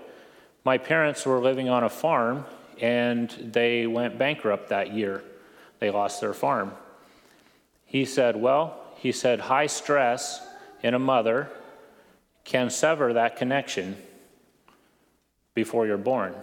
My 0.64 0.76
parents 0.76 1.24
were 1.24 1.40
living 1.40 1.70
on 1.70 1.84
a 1.84 1.88
farm 1.88 2.44
and 2.82 3.30
they 3.30 3.86
went 3.86 4.18
bankrupt 4.18 4.68
that 4.68 4.92
year. 4.92 5.24
They 5.78 5.90
lost 5.90 6.20
their 6.20 6.34
farm. 6.34 6.72
He 7.86 8.04
said, 8.04 8.36
Well, 8.36 8.78
he 8.96 9.10
said, 9.10 9.40
high 9.40 9.68
stress 9.68 10.46
in 10.82 10.92
a 10.92 10.98
mother 10.98 11.50
can 12.50 12.68
sever 12.68 13.12
that 13.12 13.36
connection 13.36 13.96
before 15.54 15.86
you're 15.86 15.96
born. 15.96 16.34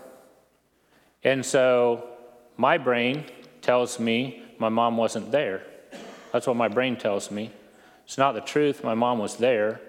And 1.22 1.46
so 1.46 2.08
my 2.56 2.78
brain 2.78 3.26
tells 3.62 4.00
me 4.00 4.42
my 4.58 4.70
mom 4.70 4.96
wasn't 4.96 5.34
there. 5.34 5.64
That's 6.32 6.48
what 6.48 6.56
my 6.56 6.70
brain 6.70 6.96
tells 6.96 7.30
me. 7.30 7.52
It's 8.06 8.18
not 8.18 8.32
the 8.32 8.42
truth. 8.42 8.86
My 8.86 8.94
mom 8.94 9.20
was 9.20 9.36
there. 9.36 9.82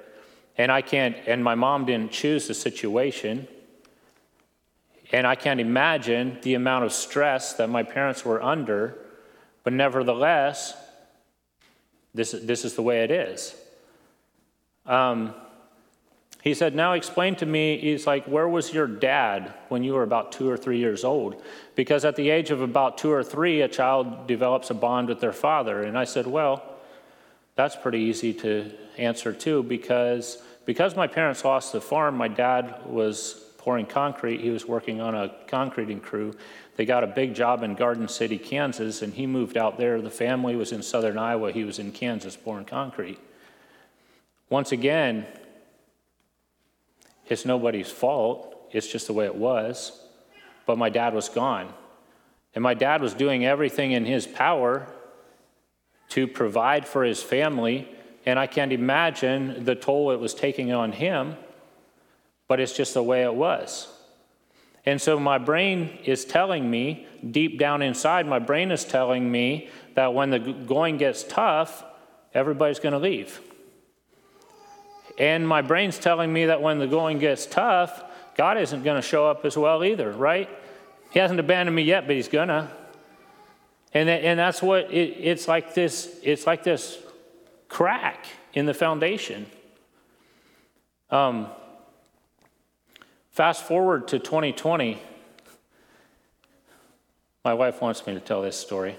And 0.57 0.73
I 0.73 0.83
can't, 0.83 1.17
and 1.29 1.45
my 1.45 1.55
mom 1.55 1.85
didn't 1.85 2.11
choose 2.11 2.49
the 2.49 2.55
situation. 2.55 3.47
And 5.13 5.25
I 5.25 5.37
can't 5.37 5.61
imagine 5.61 6.39
the 6.43 6.55
amount 6.55 6.85
of 6.85 6.93
stress 6.93 7.53
that 7.55 7.71
my 7.71 7.85
parents 7.85 8.25
were 8.25 8.43
under. 8.43 8.99
But 9.63 9.73
nevertheless, 9.73 10.75
this, 12.13 12.33
this 12.33 12.65
is 12.65 12.75
the 12.75 12.83
way 12.83 13.05
it 13.05 13.13
is. 13.13 13.55
Um, 14.85 15.33
He 16.43 16.55
said, 16.55 16.75
Now 16.75 16.93
explain 16.93 17.35
to 17.37 17.47
me, 17.47 17.79
he's 17.79 18.07
like, 18.07 18.25
where 18.27 18.49
was 18.49 18.73
your 18.73 18.87
dad 18.87 19.53
when 19.69 19.83
you 19.83 19.95
were 19.95 20.03
about 20.03 20.33
two 20.33 20.49
or 20.49 20.57
three 20.57 20.79
years 20.79 21.05
old? 21.05 21.43
Because 21.75 22.05
at 22.05 22.17
the 22.17 22.31
age 22.31 22.51
of 22.51 22.61
about 22.61 22.99
two 22.99 23.11
or 23.11 23.25
three, 23.25 23.61
a 23.61 23.69
child 23.69 24.27
develops 24.27 24.71
a 24.71 24.75
bond 24.75 25.09
with 25.09 25.21
their 25.21 25.33
father. 25.33 25.83
And 25.83 25.99
I 25.99 26.05
said, 26.05 26.27
Well, 26.27 26.63
that's 27.57 27.75
pretty 27.75 27.99
easy 27.99 28.33
to 28.35 28.71
answer 28.97 29.33
too, 29.33 29.63
because 29.63 30.43
because 30.65 30.95
my 30.95 31.07
parents 31.07 31.45
lost 31.47 31.73
the 31.73 31.81
farm, 31.81 32.17
my 32.17 32.29
dad 32.29 32.83
was 32.85 33.43
pouring 33.57 33.87
concrete. 33.87 34.41
He 34.41 34.51
was 34.51 34.67
working 34.67 35.01
on 35.01 35.15
a 35.15 35.35
concreting 35.47 35.99
crew. 35.99 36.35
They 36.77 36.85
got 36.85 37.03
a 37.03 37.07
big 37.07 37.35
job 37.35 37.63
in 37.63 37.75
Garden 37.75 38.07
City, 38.07 38.39
Kansas, 38.39 39.03
and 39.03 39.15
he 39.15 39.27
moved 39.27 39.57
out 39.57 39.79
there. 39.79 40.01
The 40.01 40.11
family 40.11 40.57
was 40.57 40.71
in 40.71 40.83
southern 40.83 41.19
Iowa. 41.19 41.53
He 41.53 41.65
was 41.65 41.79
in 41.79 41.91
Kansas 41.91 42.37
pouring 42.37 42.67
concrete. 42.67 43.19
Once 44.51 44.71
again, 44.71 45.27
it's 47.29 47.45
nobody's 47.45 47.91
fault. 47.91 48.55
It's 48.73 48.87
just 48.87 49.07
the 49.07 49.13
way 49.13 49.27
it 49.27 49.35
was. 49.35 50.01
But 50.67 50.79
my 50.79 50.91
dad 50.91 51.15
was 51.15 51.29
gone. 51.29 51.73
And 52.55 52.63
my 52.63 52.75
dad 52.75 53.01
was 53.03 53.15
doing 53.15 53.45
everything 53.45 53.93
in 53.93 54.05
his 54.05 54.27
power 54.27 54.87
to 56.11 56.27
provide 56.27 56.87
for 56.87 57.05
his 57.05 57.23
family 57.23 57.89
and 58.29 58.39
I 58.39 58.47
can't 58.47 58.75
imagine 58.75 59.65
the 59.65 59.75
toll 59.75 60.11
it 60.11 60.21
was 60.21 60.35
taking 60.35 60.71
on 60.71 60.93
him, 60.93 61.37
but 62.47 62.61
it's 62.61 62.75
just 62.75 62.93
the 62.93 63.03
way 63.03 63.23
it 63.23 63.35
was. 63.35 63.89
And 64.85 65.01
so 65.01 65.19
my 65.19 65.39
brain 65.39 65.99
is 66.05 66.27
telling 66.27 66.71
me, 66.71 67.07
deep 67.31 67.59
down 67.59 67.81
inside, 67.81 68.27
my 68.27 68.39
brain 68.39 68.71
is 68.71 68.85
telling 68.85 69.33
me 69.33 69.71
that 69.95 70.13
when 70.13 70.29
the 70.29 70.39
going 70.39 70.99
gets 70.99 71.23
tough, 71.23 71.83
everybody's 72.35 72.81
going 72.81 72.93
to 72.93 72.99
leave. 72.99 73.41
And 75.19 75.47
my 75.47 75.63
brain's 75.63 75.99
telling 75.99 76.33
me 76.33 76.47
that 76.47 76.63
when 76.63 76.79
the 76.79 76.87
going 76.87 77.19
gets 77.19 77.45
tough, 77.45 78.05
God 78.37 78.57
isn't 78.57 78.85
going 78.85 78.97
to 78.97 79.07
show 79.07 79.27
up 79.27 79.45
as 79.45 79.59
well 79.59 79.85
either, 79.85 80.13
right? 80.13 80.49
He 81.11 81.19
hasn't 81.19 81.41
abandoned 81.41 81.75
me 81.75 81.83
yet, 81.83 82.07
but 82.07 82.15
he's 82.15 82.29
going 82.29 82.49
to. 82.49 82.69
And, 83.93 84.09
and 84.09 84.39
that's 84.39 84.63
what 84.63 84.93
it, 84.93 85.17
it's 85.19 85.49
like 85.49 85.75
this, 85.75 86.21
it's 86.23 86.47
like 86.47 86.63
this 86.63 86.99
crack 87.69 88.27
in 88.55 88.67
the 88.67 88.75
foundation. 88.75 89.47
Um, 91.11 91.49
fast 93.31 93.65
forward 93.65 94.09
to 94.09 94.19
2020. 94.19 95.03
My 97.45 97.55
wife 97.55 97.81
wants 97.81 98.07
me 98.07 98.15
to 98.15 98.21
tell 98.21 98.43
this 98.43 98.57
story. 98.57 98.95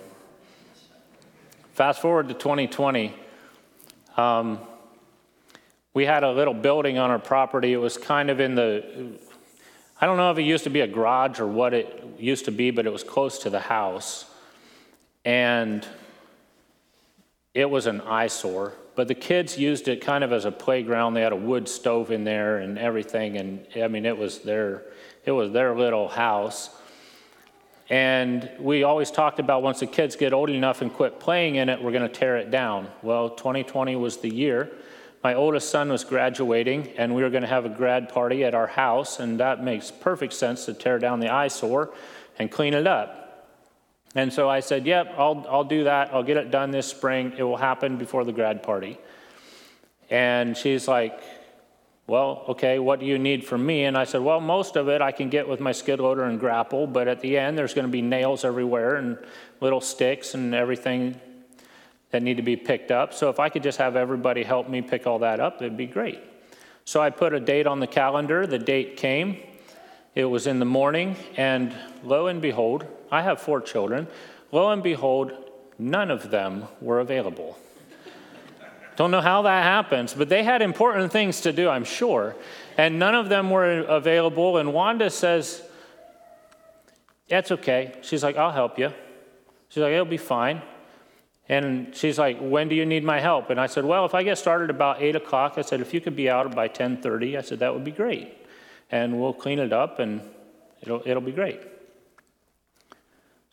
Fast 1.74 2.02
forward 2.02 2.28
to 2.28 2.34
2020. 2.34 3.14
Um, 4.18 4.60
we 5.94 6.06
had 6.06 6.24
a 6.24 6.32
little 6.32 6.54
building 6.54 6.98
on 6.98 7.10
our 7.10 7.20
property. 7.20 7.74
It 7.74 7.78
was 7.78 7.98
kind 7.98 8.30
of 8.30 8.40
in 8.40 8.56
the, 8.56 9.18
I 10.00 10.06
don't 10.06 10.18
know 10.18 10.32
if 10.32 10.38
it 10.38 10.44
used 10.44 10.64
to 10.66 10.70
be 10.70 10.82
a 10.82 10.88
garage 10.88 11.40
or 11.40 11.48
what 11.48 11.74
it 11.74 12.16
used 12.18 12.46
to 12.46 12.52
be, 12.52 12.72
but 12.72 12.86
it 12.86 12.92
was 12.92 13.04
close 13.04 13.40
to 13.40 13.50
the 13.50 13.60
house. 13.60 14.26
And 15.26 15.86
it 17.54 17.70
was 17.70 17.88
an 17.88 18.02
eyesore. 18.02 18.74
But 18.96 19.08
the 19.08 19.16
kids 19.16 19.58
used 19.58 19.88
it 19.88 20.02
kind 20.02 20.24
of 20.24 20.32
as 20.32 20.46
a 20.46 20.52
playground. 20.52 21.14
They 21.14 21.22
had 21.22 21.32
a 21.32 21.38
wood 21.38 21.68
stove 21.68 22.12
in 22.12 22.24
there 22.24 22.58
and 22.58 22.78
everything, 22.78 23.38
and 23.38 23.66
I 23.82 23.88
mean, 23.88 24.06
it 24.06 24.18
was 24.18 24.40
their 24.40 24.84
it 25.26 25.32
was 25.32 25.52
their 25.52 25.76
little 25.76 26.08
house. 26.08 26.70
And 27.90 28.50
we 28.60 28.84
always 28.84 29.10
talked 29.10 29.40
about 29.40 29.64
once 29.64 29.80
the 29.80 29.88
kids 29.88 30.16
get 30.16 30.34
old 30.34 30.50
enough 30.50 30.82
and 30.82 30.94
quit 30.94 31.20
playing 31.20 31.56
in 31.56 31.70
it, 31.70 31.82
we're 31.82 31.92
going 31.92 32.08
to 32.08 32.14
tear 32.14 32.38
it 32.38 32.52
down. 32.52 32.88
Well, 33.02 33.30
2020 33.32 33.96
was 33.96 34.18
the 34.18 34.34
year. 34.34 34.72
My 35.24 35.34
oldest 35.34 35.70
son 35.70 35.90
was 35.90 36.06
graduating, 36.06 36.94
and 36.98 37.14
we 37.14 37.24
were 37.24 37.30
going 37.30 37.42
to 37.42 37.48
have 37.48 37.66
a 37.66 37.70
grad 37.70 38.08
party 38.08 38.46
at 38.46 38.56
our 38.56 38.68
house, 38.68 39.20
and 39.20 39.40
that 39.40 39.62
makes 39.62 39.92
perfect 39.92 40.34
sense 40.34 40.66
to 40.66 40.74
tear 40.74 40.98
down 40.98 41.20
the 41.20 41.30
eyesore 41.30 41.94
and 42.38 42.50
clean 42.50 42.74
it 42.74 42.88
up. 42.88 43.20
And 44.16 44.32
so 44.32 44.50
I 44.50 44.62
said, 44.62 44.86
Yep, 44.86 45.16
I'll, 45.18 45.46
I'll 45.50 45.64
do 45.64 45.84
that. 45.84 46.14
I'll 46.14 46.24
get 46.24 46.38
it 46.38 46.52
done 46.52 46.72
this 46.72 46.88
spring. 46.88 47.34
It 47.38 47.44
will 47.44 47.58
happen 47.58 47.98
before 47.98 48.24
the 48.24 48.32
grad 48.32 48.64
party. 48.64 48.98
And 50.10 50.58
she's 50.58 50.88
like, 50.88 51.20
Well, 52.08 52.46
okay, 52.50 52.80
what 52.80 53.02
do 53.02 53.06
you 53.06 53.20
need 53.20 53.46
from 53.46 53.66
me? 53.66 53.84
And 53.84 53.98
I 53.98 54.06
said, 54.06 54.22
Well, 54.22 54.40
most 54.40 54.78
of 54.78 54.88
it 54.88 55.02
I 55.02 55.12
can 55.12 55.30
get 55.30 55.48
with 55.48 55.60
my 55.60 55.74
skid 55.74 56.00
loader 56.00 56.24
and 56.24 56.40
grapple, 56.40 56.88
but 56.88 57.08
at 57.08 57.20
the 57.20 57.38
end, 57.38 57.58
there's 57.58 57.74
going 57.74 57.86
to 57.86 57.92
be 57.92 58.02
nails 58.02 58.46
everywhere 58.46 58.96
and 58.96 59.18
little 59.60 59.82
sticks 59.82 60.34
and 60.34 60.56
everything 60.56 61.20
that 62.12 62.24
need 62.24 62.38
to 62.38 62.44
be 62.44 62.56
picked 62.56 62.92
up. 62.92 63.14
So 63.14 63.30
if 63.30 63.40
I 63.40 63.50
could 63.50 63.64
just 63.64 63.78
have 63.78 63.96
everybody 63.96 64.44
help 64.44 64.70
me 64.70 64.82
pick 64.82 65.06
all 65.06 65.20
that 65.20 65.40
up, 65.40 65.62
it'd 65.62 65.78
be 65.78 65.86
great. 65.86 66.20
So 66.86 67.02
I 67.02 67.12
put 67.12 67.34
a 67.34 67.40
date 67.40 67.68
on 67.68 67.80
the 67.80 67.88
calendar. 67.88 68.48
The 68.48 68.60
date 68.60 68.98
came. 68.98 69.38
It 70.16 70.26
was 70.26 70.48
in 70.48 70.60
the 70.60 70.66
morning, 70.66 71.16
and 71.38 71.74
lo 72.04 72.28
and 72.28 72.42
behold, 72.42 72.86
I 73.12 73.22
have 73.22 73.40
four 73.40 73.62
children. 73.62 74.08
Lo 74.52 74.72
and 74.72 74.82
behold, 74.82 75.32
none 75.78 76.10
of 76.10 76.32
them 76.32 76.68
were 76.82 77.00
available. 77.00 77.58
Don't 78.96 79.12
know 79.12 79.22
how 79.22 79.44
that 79.44 79.64
happens, 79.64 80.14
but 80.14 80.28
they 80.28 80.44
had 80.44 80.62
important 80.62 81.12
things 81.12 81.42
to 81.42 81.54
do, 81.54 81.70
I'm 81.70 81.86
sure. 81.86 82.36
And 82.78 83.00
none 83.00 83.16
of 83.16 83.30
them 83.30 83.50
were 83.50 83.80
available. 83.82 84.58
And 84.58 84.74
Wanda 84.74 85.10
says, 85.10 85.62
That's 87.30 87.52
okay. 87.52 87.96
She's 88.02 88.24
like, 88.24 88.36
I'll 88.36 88.52
help 88.52 88.78
you. 88.78 88.92
She's 89.70 89.82
like, 89.82 89.94
It'll 89.94 90.06
be 90.06 90.18
fine. 90.18 90.62
And 91.50 91.96
she's 91.96 92.20
like, 92.20 92.38
When 92.40 92.70
do 92.70 92.76
you 92.76 92.86
need 92.86 93.04
my 93.04 93.20
help? 93.20 93.50
And 93.50 93.60
I 93.60 93.66
said, 93.66 93.84
Well, 93.84 94.06
if 94.06 94.14
I 94.14 94.22
get 94.22 94.38
started 94.38 94.70
about 94.70 95.02
8 95.02 95.16
o'clock, 95.16 95.56
I 95.58 95.62
said, 95.62 95.82
If 95.82 95.94
you 95.94 96.00
could 96.00 96.16
be 96.16 96.30
out 96.30 96.54
by 96.56 96.70
10.30, 96.70 97.38
I 97.38 97.42
said, 97.42 97.60
That 97.60 97.74
would 97.74 97.84
be 97.84 97.92
great. 97.92 98.32
And 98.92 99.20
we'll 99.20 99.34
clean 99.34 99.58
it 99.58 99.74
up 99.74 100.00
and 100.00 100.22
it'll, 100.82 101.02
it'll 101.06 101.22
be 101.22 101.32
great. 101.32 101.60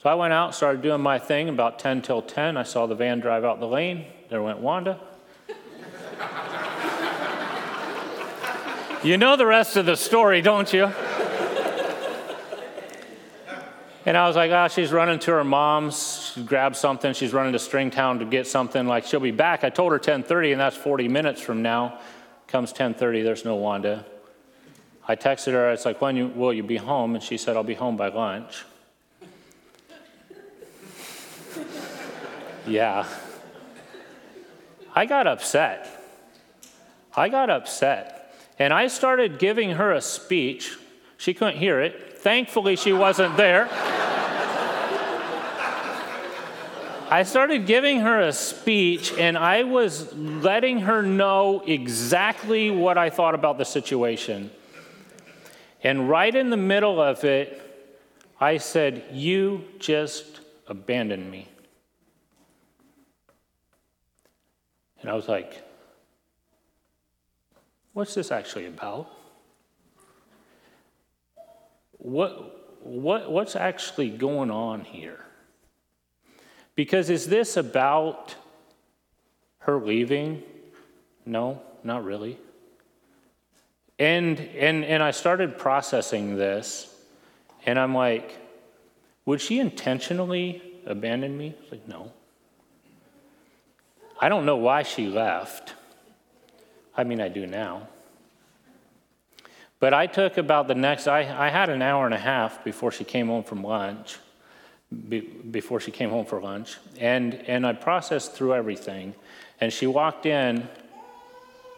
So 0.03 0.11
I 0.11 0.15
went 0.15 0.35
out, 0.35 0.55
started 0.55 0.83
doing 0.83 1.01
my 1.01 1.19
thing. 1.19 1.49
About 1.49 1.79
10 1.79 2.03
till 2.03 2.21
10, 2.21 2.59
I 2.59 2.63
saw 2.63 2.87
the 2.87 2.95
van 2.95 3.21
drive 3.21 3.45
out 3.45 3.61
the 3.61 3.67
lane. 3.67 4.05
There 4.29 4.43
went 4.43 4.59
Wanda. 4.59 5.01
you 9.03 9.17
know 9.17 9.37
the 9.37 9.47
rest 9.47 9.77
of 9.77 9.87
the 9.87 9.97
story, 9.97 10.43
don't 10.43 10.71
you? 10.73 10.93
And 14.07 14.17
I 14.17 14.27
was 14.27 14.37
like, 14.37 14.53
oh, 14.53 14.69
she's 14.69 14.93
running 14.93 15.19
to 15.19 15.33
her 15.33 15.45
mom's. 15.45 16.33
She 16.33 16.43
grabbed 16.45 16.77
something. 16.77 17.13
She's 17.13 17.35
running 17.35 17.53
to 17.53 17.59
Stringtown 17.59 18.21
to 18.21 18.25
get 18.25 18.47
something. 18.47 18.87
Like 18.87 19.05
she'll 19.05 19.21
be 19.21 19.33
back. 19.33 19.65
I 19.65 19.69
told 19.69 19.93
her 19.93 19.99
10:30, 19.99 20.53
and 20.53 20.61
that's 20.61 20.77
40 20.77 21.09
minutes 21.09 21.43
from 21.43 21.61
now. 21.61 21.99
Comes 22.47 22.73
10:30. 22.73 23.25
There's 23.25 23.45
no 23.45 23.57
Wanda. 23.57 24.07
I 25.09 25.15
texted 25.15 25.53
her. 25.53 25.71
It's 25.71 25.85
like, 25.85 26.01
when 26.01 26.17
you, 26.17 26.27
will 26.29 26.53
you 26.53 26.65
be 26.65 26.77
home? 26.77 27.15
And 27.15 27.23
she 27.23 27.37
said, 27.37 27.57
I'll 27.57 27.63
be 27.63 27.75
home 27.75 27.97
by 27.97 28.09
lunch. 28.09 28.65
Yeah. 32.67 33.07
I 34.93 35.07
got 35.07 35.29
upset. 35.29 35.89
I 37.15 37.29
got 37.29 37.49
upset. 37.49 38.35
And 38.59 38.75
I 38.75 38.89
started 38.89 39.39
giving 39.39 39.71
her 39.73 39.93
a 39.93 40.01
speech. 40.01 40.77
She 41.17 41.33
couldn't 41.33 41.59
hear 41.59 41.81
it. 41.81 42.16
Thankfully, 42.27 42.75
she 42.75 42.93
wasn't 42.93 43.37
there. 43.37 43.69
I 47.09 47.23
started 47.25 47.67
giving 47.67 48.01
her 48.01 48.19
a 48.21 48.33
speech, 48.33 49.13
and 49.13 49.39
I 49.39 49.63
was 49.63 50.13
letting 50.13 50.81
her 50.81 51.05
know 51.05 51.63
exactly 51.65 52.69
what 52.69 52.99
I 52.99 53.11
thought 53.11 53.37
about 53.37 53.59
the 53.59 53.65
situation. 53.65 54.51
And 55.85 56.11
right 56.11 56.35
in 56.35 56.51
the 56.51 56.57
middle 56.57 57.01
of 57.01 57.23
it, 57.23 57.63
I 58.41 58.57
said, 58.57 59.05
You 59.13 59.63
just 59.79 60.41
abandoned 60.67 61.31
me. 61.31 61.47
And 65.01 65.09
I 65.09 65.15
was 65.15 65.29
like, 65.29 65.63
what's 67.93 68.15
this 68.15 68.33
actually 68.33 68.67
about? 68.67 69.16
What, 71.99 72.85
what, 72.85 73.31
what's 73.31 73.57
actually 73.57 74.11
going 74.11 74.51
on 74.51 74.85
here? 74.85 75.25
Because 76.75 77.11
is 77.11 77.27
this 77.27 77.57
about 77.57 78.35
her 79.61 79.79
leaving? 79.79 80.43
No, 81.25 81.61
not 81.83 82.05
really. 82.05 82.39
And, 83.99 84.39
and, 84.39 84.85
and 84.85 85.03
I 85.03 85.11
started 85.11 85.59
processing 85.59 86.37
this, 86.37 86.95
and 87.65 87.79
I'm 87.79 87.95
like, 87.95 88.37
would 89.25 89.41
she 89.41 89.59
intentionally 89.59 90.63
abandon 90.85 91.37
me? 91.37 91.55
Like, 91.71 91.89
no. 91.89 92.13
I 94.21 94.29
don't 94.29 94.47
know 94.47 94.57
why 94.57 94.83
she 94.83 95.07
left. 95.07 95.75
I 96.97 97.05
mean, 97.05 97.21
I 97.21 97.29
do 97.29 97.47
now. 97.47 97.89
But 99.87 99.95
I 99.95 100.09
took 100.09 100.37
about 100.37 100.67
the 100.67 100.75
next, 100.75 101.07
I, 101.07 101.21
I 101.47 101.49
had 101.49 101.69
an 101.69 101.81
hour 101.81 102.07
and 102.07 102.13
a 102.13 102.19
half 102.19 102.65
before 102.65 102.91
she 102.91 103.05
came 103.05 103.29
home 103.29 103.45
from 103.45 103.63
lunch, 103.63 104.19
be, 105.09 105.21
before 105.21 105.79
she 105.79 105.93
came 105.93 106.11
home 106.11 106.27
for 106.27 106.41
lunch. 106.41 106.77
And, 106.99 107.35
and 107.47 107.65
I 107.65 107.73
processed 107.73 108.33
through 108.33 108.55
everything. 108.55 109.15
And 109.61 109.73
she 109.73 109.87
walked 109.87 110.27
in, 110.27 110.57
and 110.57 110.69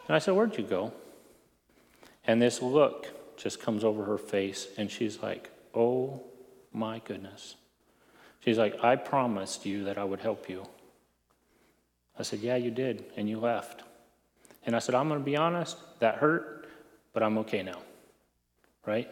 I 0.08 0.20
said, 0.20 0.32
Where'd 0.32 0.56
you 0.56 0.64
go? 0.64 0.94
And 2.26 2.40
this 2.40 2.62
look 2.62 3.36
just 3.36 3.60
comes 3.60 3.84
over 3.84 4.06
her 4.06 4.16
face, 4.16 4.68
and 4.78 4.90
she's 4.90 5.22
like, 5.22 5.50
Oh 5.74 6.22
my 6.72 7.02
goodness. 7.04 7.56
She's 8.42 8.56
like, 8.56 8.82
I 8.82 8.96
promised 8.96 9.66
you 9.66 9.84
that 9.84 9.98
I 9.98 10.04
would 10.04 10.20
help 10.20 10.48
you. 10.48 10.64
I 12.18 12.22
said, 12.22 12.38
Yeah, 12.38 12.56
you 12.56 12.70
did, 12.70 13.04
and 13.18 13.28
you 13.28 13.38
left. 13.38 13.82
And 14.64 14.74
I 14.74 14.78
said, 14.78 14.94
I'm 14.94 15.08
going 15.08 15.20
to 15.20 15.26
be 15.26 15.36
honest, 15.36 15.76
that 15.98 16.14
hurt, 16.14 16.70
but 17.12 17.22
I'm 17.22 17.36
okay 17.36 17.62
now. 17.62 17.82
Right? 18.88 19.06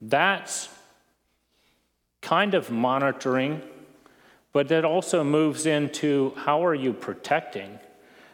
That's 0.00 0.68
kind 2.20 2.54
of 2.54 2.68
monitoring, 2.68 3.62
but 4.52 4.66
that 4.70 4.84
also 4.84 5.22
moves 5.22 5.66
into 5.66 6.32
how 6.34 6.64
are 6.64 6.74
you 6.74 6.92
protecting? 6.92 7.78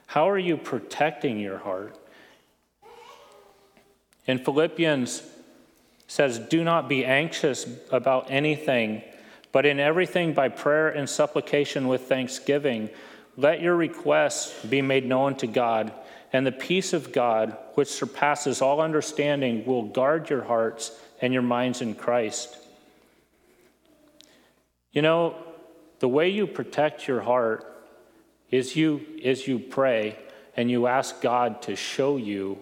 How 0.06 0.30
are 0.30 0.38
you 0.38 0.56
protecting 0.56 1.38
your 1.38 1.58
heart? 1.58 1.98
In 4.26 4.38
Philippians 4.38 5.22
says, 6.06 6.38
"Do 6.38 6.64
not 6.64 6.88
be 6.88 7.04
anxious 7.04 7.66
about 7.90 8.30
anything, 8.30 9.02
but 9.52 9.66
in 9.66 9.78
everything 9.78 10.32
by 10.32 10.48
prayer 10.48 10.88
and 10.88 11.10
supplication 11.10 11.88
with 11.88 12.08
thanksgiving, 12.08 12.88
let 13.36 13.60
your 13.60 13.76
requests 13.76 14.64
be 14.64 14.80
made 14.80 15.04
known 15.04 15.34
to 15.36 15.46
God, 15.46 15.92
and 16.34 16.44
the 16.44 16.52
peace 16.52 16.92
of 16.92 17.12
God, 17.12 17.56
which 17.74 17.88
surpasses 17.88 18.60
all 18.60 18.80
understanding, 18.80 19.64
will 19.64 19.84
guard 19.84 20.28
your 20.28 20.42
hearts 20.42 20.90
and 21.20 21.32
your 21.32 21.42
minds 21.42 21.80
in 21.80 21.94
Christ." 21.94 22.58
You 24.90 25.00
know, 25.00 25.36
the 26.00 26.08
way 26.08 26.28
you 26.28 26.48
protect 26.48 27.06
your 27.06 27.20
heart 27.20 27.64
is 28.50 28.74
you 28.74 29.06
is 29.22 29.46
you 29.46 29.60
pray 29.60 30.18
and 30.56 30.70
you 30.70 30.88
ask 30.88 31.20
God 31.22 31.62
to 31.62 31.76
show 31.76 32.16
you 32.16 32.58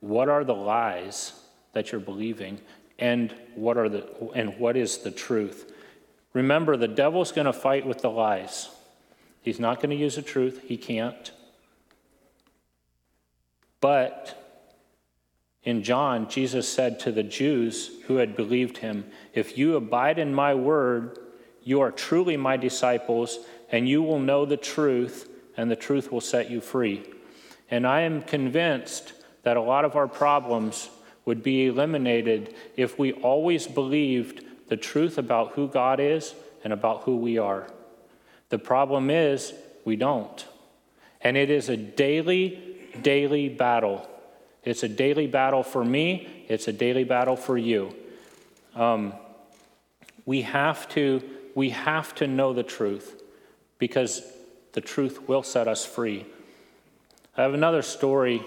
what 0.00 0.28
are 0.28 0.44
the 0.44 0.54
lies 0.54 1.32
that 1.72 1.90
you're 1.90 2.00
believing 2.00 2.60
and 2.98 3.34
what 3.56 3.76
are 3.76 3.88
the 3.88 4.06
and 4.32 4.58
what 4.60 4.76
is 4.76 4.98
the 4.98 5.10
truth. 5.10 5.72
Remember 6.32 6.76
the 6.76 6.88
devil's 6.88 7.32
going 7.32 7.46
to 7.46 7.52
fight 7.52 7.84
with 7.84 7.98
the 7.98 8.10
lies. 8.10 8.70
He's 9.42 9.58
not 9.58 9.80
going 9.80 9.90
to 9.90 9.96
use 9.96 10.14
the 10.14 10.22
truth. 10.22 10.62
He 10.68 10.76
can't. 10.76 11.32
But 13.82 14.38
in 15.64 15.82
John, 15.82 16.30
Jesus 16.30 16.66
said 16.66 17.00
to 17.00 17.12
the 17.12 17.24
Jews 17.24 17.90
who 18.06 18.16
had 18.16 18.36
believed 18.36 18.78
him, 18.78 19.04
If 19.34 19.58
you 19.58 19.76
abide 19.76 20.18
in 20.18 20.32
my 20.32 20.54
word, 20.54 21.18
you 21.62 21.80
are 21.80 21.90
truly 21.90 22.36
my 22.36 22.56
disciples, 22.56 23.40
and 23.70 23.88
you 23.88 24.00
will 24.02 24.20
know 24.20 24.46
the 24.46 24.56
truth, 24.56 25.28
and 25.56 25.70
the 25.70 25.76
truth 25.76 26.10
will 26.10 26.20
set 26.20 26.48
you 26.48 26.60
free. 26.60 27.02
And 27.70 27.86
I 27.86 28.02
am 28.02 28.22
convinced 28.22 29.12
that 29.42 29.56
a 29.56 29.62
lot 29.62 29.84
of 29.84 29.96
our 29.96 30.08
problems 30.08 30.88
would 31.24 31.42
be 31.42 31.66
eliminated 31.66 32.54
if 32.76 32.98
we 32.98 33.12
always 33.12 33.66
believed 33.66 34.44
the 34.68 34.76
truth 34.76 35.18
about 35.18 35.52
who 35.52 35.66
God 35.66 35.98
is 35.98 36.34
and 36.62 36.72
about 36.72 37.02
who 37.02 37.16
we 37.16 37.36
are. 37.38 37.66
The 38.48 38.58
problem 38.58 39.10
is 39.10 39.52
we 39.84 39.96
don't. 39.96 40.46
And 41.20 41.36
it 41.36 41.50
is 41.50 41.68
a 41.68 41.76
daily, 41.76 42.71
daily 43.02 43.48
battle. 43.48 44.08
It's 44.64 44.82
a 44.82 44.88
daily 44.88 45.26
battle 45.26 45.62
for 45.62 45.84
me, 45.84 46.44
it's 46.48 46.68
a 46.68 46.72
daily 46.72 47.04
battle 47.04 47.36
for 47.36 47.58
you. 47.58 47.94
Um, 48.74 49.14
we 50.24 50.42
have 50.42 50.88
to 50.90 51.22
we 51.54 51.70
have 51.70 52.14
to 52.16 52.26
know 52.26 52.52
the 52.52 52.62
truth 52.62 53.22
because 53.78 54.22
the 54.72 54.80
truth 54.80 55.28
will 55.28 55.42
set 55.42 55.68
us 55.68 55.84
free. 55.84 56.24
I 57.36 57.42
have 57.42 57.54
another 57.54 57.82
story, 57.82 58.42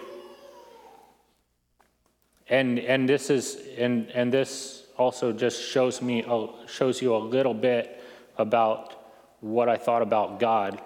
and 2.47 2.79
and 2.79 3.07
this 3.09 3.29
is 3.29 3.57
and 3.77 4.09
and 4.11 4.31
this 4.33 4.85
also 4.97 5.33
just 5.33 5.61
shows 5.61 6.01
me 6.01 6.25
shows 6.67 7.01
you 7.01 7.15
a 7.15 7.17
little 7.17 7.53
bit 7.53 8.01
about 8.37 8.93
what 9.41 9.69
I 9.69 9.77
thought 9.77 10.01
about 10.01 10.39
God. 10.39 10.81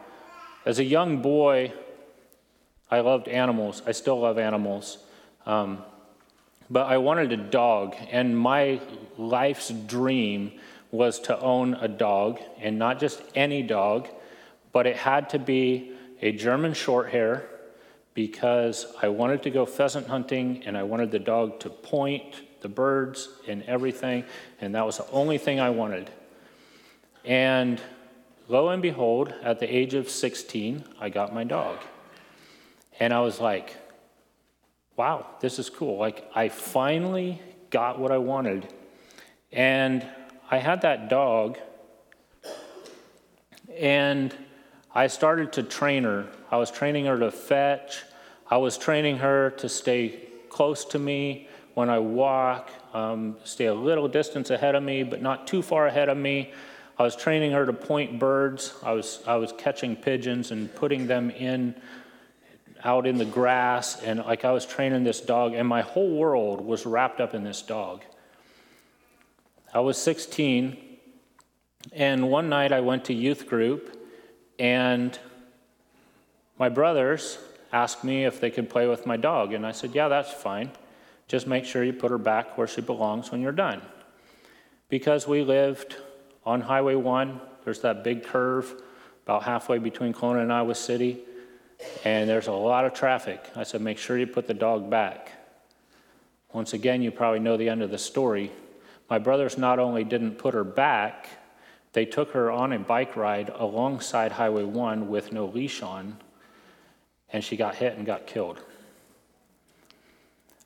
As 0.66 0.80
a 0.80 0.84
young 0.84 1.22
boy, 1.22 1.74
I 2.92 3.02
loved 3.02 3.28
animals. 3.28 3.82
I 3.86 3.92
still 3.92 4.20
love 4.20 4.38
animals. 4.38 4.98
Um, 5.46 5.84
but 6.70 6.86
I 6.88 6.98
wanted 6.98 7.32
a 7.32 7.38
dog, 7.38 7.96
and 8.12 8.38
my 8.38 8.80
life's 9.18 9.70
dream 9.70 10.52
was 10.92 11.20
to 11.22 11.40
own 11.40 11.76
a 11.76 11.88
dog, 11.88 12.40
and 12.60 12.78
not 12.78 13.00
just 13.00 13.22
any 13.36 13.64
dog, 13.64 14.08
but 14.72 14.86
it 14.86 14.96
had 14.96 15.30
to 15.32 15.40
be 15.40 15.94
a 16.22 16.32
German 16.32 16.74
short 16.74 17.10
hair 17.10 17.50
because 18.14 18.86
I 19.02 19.08
wanted 19.08 19.44
to 19.44 19.50
go 19.50 19.66
pheasant 19.66 20.08
hunting 20.08 20.64
and 20.66 20.78
I 20.78 20.84
wanted 20.84 21.12
the 21.12 21.20
dog 21.20 21.60
to 21.62 21.70
point 21.70 22.42
the 22.62 22.68
birds 22.68 23.30
and 23.48 23.64
everything, 23.64 24.26
and 24.60 24.76
that 24.76 24.86
was 24.86 24.98
the 24.98 25.10
only 25.12 25.38
thing 25.38 25.60
I 25.60 25.70
wanted. 25.70 26.10
And 27.24 27.82
lo 28.48 28.70
and 28.70 28.82
behold, 28.82 29.34
at 29.44 29.60
the 29.60 29.74
age 29.74 29.94
of 29.94 30.10
16, 30.10 30.84
I 31.00 31.10
got 31.10 31.34
my 31.34 31.44
dog. 31.44 31.78
And 33.00 33.14
I 33.14 33.22
was 33.22 33.40
like, 33.40 33.76
wow, 34.98 35.26
this 35.40 35.60
is 35.60 35.70
cool. 35.70 35.98
Like, 35.98 36.30
I 36.36 36.50
finally 36.50 37.42
got 37.70 38.00
what 38.00 38.12
I 38.12 38.18
wanted. 38.18 38.74
And 39.52 40.06
I 40.52 40.58
had 40.58 40.82
that 40.82 41.10
dog, 41.10 41.58
and 43.78 44.36
I 44.94 45.08
started 45.08 45.54
to 45.54 45.64
train 45.64 46.04
her. 46.04 46.28
I 46.52 46.58
was 46.58 46.70
training 46.72 47.06
her 47.06 47.18
to 47.18 47.32
fetch, 47.32 48.04
I 48.52 48.58
was 48.58 48.78
training 48.78 49.20
her 49.20 49.52
to 49.52 49.70
stay 49.70 50.28
close 50.50 50.84
to 50.86 51.00
me 51.00 51.48
when 51.76 51.90
I 51.90 52.00
walk, 52.00 52.72
um, 52.94 53.38
stay 53.44 53.68
a 53.68 53.74
little 53.74 54.08
distance 54.08 54.50
ahead 54.50 54.74
of 54.74 54.82
me, 54.82 55.04
but 55.04 55.22
not 55.22 55.46
too 55.46 55.62
far 55.62 55.86
ahead 55.86 56.10
of 56.10 56.18
me. 56.18 56.52
I 56.98 57.04
was 57.04 57.16
training 57.16 57.52
her 57.52 57.66
to 57.66 57.74
point 57.74 58.20
birds. 58.20 58.74
I 58.84 58.92
was, 58.92 59.22
I 59.28 59.36
was 59.36 59.54
catching 59.58 59.96
pigeons 59.96 60.52
and 60.52 60.74
putting 60.76 61.06
them 61.06 61.30
in 61.30 61.76
out 62.84 63.06
in 63.06 63.18
the 63.18 63.26
grass 63.26 64.02
and 64.02 64.20
like 64.20 64.46
I 64.46 64.52
was 64.52 64.66
training 64.66 65.04
this 65.04 65.22
dog 65.22 65.54
and 65.54 65.68
my 65.68 65.82
whole 65.82 66.16
world 66.16 66.62
was 66.62 66.86
wrapped 66.86 67.20
up 67.20 67.34
in 67.34 67.44
this 67.44 67.62
dog. 67.62 68.04
I 69.72 69.82
was 69.82 70.00
16, 70.00 70.78
and 71.92 72.32
one 72.32 72.50
night 72.50 72.72
I 72.72 72.80
went 72.80 73.06
to 73.06 73.14
youth 73.14 73.48
group, 73.48 74.04
and 74.58 75.18
my 76.58 76.70
brothers 76.70 77.38
asked 77.72 78.04
me 78.04 78.26
if 78.26 78.42
they 78.42 78.50
could 78.50 78.68
play 78.68 78.88
with 78.88 79.06
my 79.06 79.16
dog, 79.16 79.54
and 79.54 79.68
I 79.68 79.72
said, 79.72 79.94
Yeah, 79.94 80.08
that's 80.08 80.32
fine. 80.32 80.72
Just 81.28 81.46
make 81.46 81.66
sure 81.66 81.84
you 81.84 81.94
put 81.94 82.10
her 82.10 82.18
back 82.18 82.58
where 82.58 82.66
she 82.66 82.82
belongs 82.82 83.32
when 83.32 83.42
you're 83.42 83.52
done. 83.52 83.84
Because 84.90 85.28
we 85.28 85.44
lived 85.44 85.98
on 86.44 86.62
Highway 86.62 86.96
1, 86.96 87.40
there's 87.64 87.82
that 87.82 88.04
big 88.04 88.24
curve 88.24 88.82
about 89.26 89.44
halfway 89.44 89.78
between 89.78 90.14
Kalona 90.14 90.42
and 90.42 90.52
Iowa 90.52 90.74
City, 90.74 91.20
and 92.04 92.30
there's 92.30 92.48
a 92.48 92.52
lot 92.52 92.86
of 92.86 92.94
traffic. 92.94 93.50
I 93.56 93.64
said, 93.64 93.82
Make 93.82 93.98
sure 93.98 94.18
you 94.18 94.28
put 94.28 94.48
the 94.48 94.54
dog 94.54 94.90
back. 94.90 95.34
Once 96.54 96.74
again, 96.74 97.02
you 97.02 97.12
probably 97.12 97.40
know 97.40 97.58
the 97.58 97.70
end 97.70 97.82
of 97.82 97.92
the 97.92 97.98
story. 97.98 98.52
My 99.10 99.20
brothers 99.20 99.58
not 99.58 99.80
only 99.80 100.04
didn't 100.04 100.38
put 100.38 100.54
her 100.54 100.64
back, 100.64 101.28
they 101.94 102.06
took 102.06 102.32
her 102.32 102.52
on 102.52 102.74
a 102.74 102.80
bike 102.80 103.16
ride 103.16 103.50
alongside 103.56 104.32
Highway 104.34 104.64
1 104.64 105.10
with 105.10 105.32
no 105.32 105.46
leash 105.46 105.82
on, 105.82 106.18
and 107.32 107.44
she 107.44 107.58
got 107.58 107.76
hit 107.76 107.98
and 107.98 108.06
got 108.06 108.28
killed. 108.28 108.62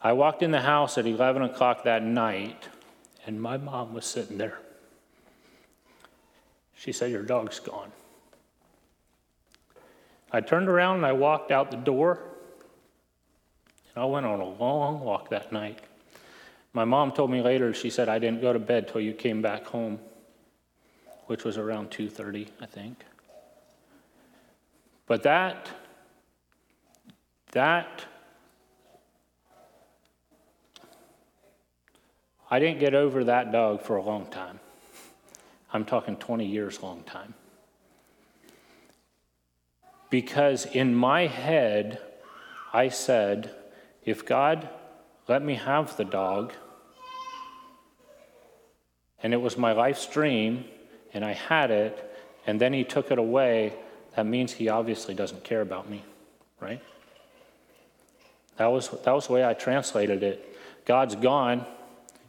I 0.01 0.11
walked 0.13 0.43
in 0.43 0.51
the 0.51 0.61
house 0.61 0.97
at 0.97 1.05
11 1.05 1.41
o'clock 1.43 1.83
that 1.83 2.03
night, 2.03 2.67
and 3.25 3.41
my 3.41 3.57
mom 3.57 3.93
was 3.93 4.05
sitting 4.05 4.37
there. 4.37 4.59
She 6.75 6.91
said, 6.91 7.11
Your 7.11 7.23
dog's 7.23 7.59
gone. 7.59 7.91
I 10.33 10.41
turned 10.41 10.67
around 10.67 10.97
and 10.97 11.05
I 11.05 11.11
walked 11.11 11.51
out 11.51 11.69
the 11.69 11.77
door, 11.77 12.19
and 13.93 14.03
I 14.03 14.05
went 14.05 14.25
on 14.25 14.39
a 14.39 14.49
long 14.49 14.99
walk 14.99 15.29
that 15.29 15.51
night. 15.51 15.79
My 16.73 16.85
mom 16.85 17.11
told 17.11 17.29
me 17.29 17.41
later, 17.41 17.71
she 17.71 17.91
said, 17.91 18.09
I 18.09 18.17
didn't 18.17 18.41
go 18.41 18.51
to 18.51 18.57
bed 18.57 18.87
till 18.87 18.99
you 18.99 19.13
came 19.13 19.43
back 19.43 19.67
home, 19.67 19.99
which 21.27 21.43
was 21.43 21.59
around 21.59 21.91
2.30, 21.91 22.47
I 22.59 22.65
think. 22.65 22.97
But 25.05 25.21
that, 25.21 25.69
that, 27.51 28.05
I 32.49 32.57
didn't 32.57 32.79
get 32.79 32.95
over 32.95 33.23
that 33.25 33.51
dog 33.51 33.83
for 33.83 33.97
a 33.97 34.01
long 34.01 34.25
time. 34.25 34.59
I'm 35.71 35.85
talking 35.85 36.15
20 36.15 36.45
years 36.45 36.81
long 36.81 37.03
time. 37.03 37.35
Because 40.13 40.67
in 40.67 40.93
my 40.93 41.25
head, 41.25 41.99
I 42.71 42.89
said, 42.89 43.49
if 44.05 44.23
God 44.23 44.69
let 45.27 45.41
me 45.41 45.55
have 45.55 45.97
the 45.97 46.05
dog, 46.05 46.53
and 49.23 49.33
it 49.33 49.37
was 49.37 49.57
my 49.57 49.71
life's 49.71 50.05
dream, 50.05 50.65
and 51.15 51.25
I 51.25 51.31
had 51.33 51.71
it, 51.71 52.15
and 52.45 52.61
then 52.61 52.73
he 52.73 52.83
took 52.83 53.09
it 53.09 53.17
away, 53.17 53.73
that 54.15 54.27
means 54.27 54.51
he 54.51 54.69
obviously 54.69 55.15
doesn't 55.15 55.43
care 55.43 55.61
about 55.61 55.89
me, 55.89 56.03
right? 56.59 56.83
That 58.57 58.67
was, 58.67 58.89
that 58.89 59.13
was 59.13 59.25
the 59.25 59.33
way 59.33 59.43
I 59.43 59.55
translated 59.55 60.21
it. 60.21 60.55
God's 60.85 61.15
gone, 61.15 61.65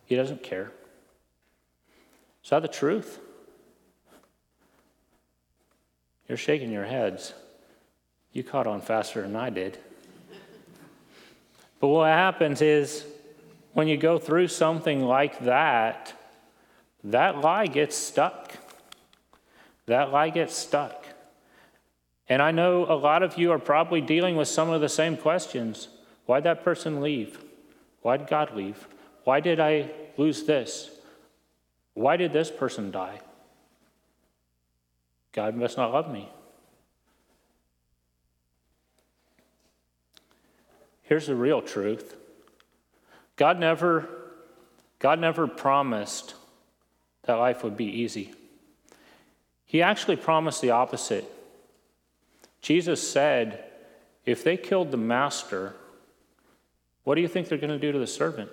He 0.07 0.17
doesn't 0.17 0.43
care. 0.43 0.73
Is 2.43 2.49
that 2.49 2.63
the 2.63 2.69
truth? 2.69 3.19
You're 6.27 6.39
shaking 6.39 6.73
your 6.73 6.87
heads. 6.87 7.35
You 8.35 8.43
caught 8.43 8.67
on 8.67 8.83
faster 8.83 9.23
than 9.23 9.37
I 9.37 9.49
did. 9.49 9.79
But 11.81 11.89
what 11.89 12.09
happens 12.09 12.61
is 12.61 13.05
when 13.73 13.89
you 13.89 13.97
go 13.97 14.19
through 14.19 14.49
something 14.49 15.03
like 15.03 15.39
that, 15.45 16.13
that 17.05 17.41
lie 17.41 17.67
gets 17.67 17.97
stuck. 17.97 18.53
That 19.87 20.11
lie 20.11 20.31
gets 20.31 20.55
stuck. 20.55 21.07
And 22.29 22.43
I 22.43 22.51
know 22.51 22.87
a 22.87 22.97
lot 22.97 23.23
of 23.23 23.39
you 23.39 23.53
are 23.53 23.59
probably 23.59 24.01
dealing 24.01 24.35
with 24.35 24.49
some 24.49 24.71
of 24.71 24.81
the 24.81 24.89
same 24.89 25.17
questions. 25.17 25.89
Why'd 26.27 26.45
that 26.45 26.65
person 26.65 27.01
leave? 27.01 27.39
Why'd 28.03 28.27
God 28.27 28.57
leave? 28.57 28.89
Why 29.25 29.41
did 29.41 29.61
I 29.61 29.91
lose 30.17 30.45
this? 30.45 30.91
Why 31.93 32.17
did 32.17 32.33
this 32.33 32.51
person 32.51 32.91
die? 32.91 33.21
God 35.33 35.55
must 35.55 35.77
not 35.77 35.93
love 35.93 36.11
me. 36.11 36.29
Here's 41.05 41.27
the 41.27 41.35
real 41.35 41.63
truth. 41.63 42.17
God 43.37 43.59
never 43.59 44.09
God 44.99 45.19
never 45.19 45.47
promised 45.47 46.35
that 47.25 47.35
life 47.35 47.63
would 47.63 47.77
be 47.77 47.85
easy. 47.85 48.33
He 49.67 49.83
actually 49.83 50.17
promised 50.17 50.63
the 50.63 50.71
opposite. 50.71 51.31
Jesus 52.63 53.07
said, 53.07 53.65
if 54.25 54.43
they 54.43 54.57
killed 54.57 54.91
the 54.91 54.97
master, 54.97 55.75
what 57.03 57.17
do 57.17 57.21
you 57.21 57.29
think 57.29 57.49
they're 57.49 57.59
going 57.59 57.69
to 57.69 57.79
do 57.79 57.93
to 57.93 57.99
the 57.99 58.07
servant? 58.07 58.51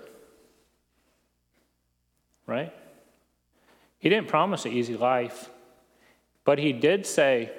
Right? 2.45 2.73
He 3.99 4.09
didn't 4.09 4.27
promise 4.27 4.65
an 4.65 4.73
easy 4.73 4.97
life, 4.97 5.49
but 6.43 6.59
he 6.59 6.73
did 6.73 7.05
say, 7.05 7.51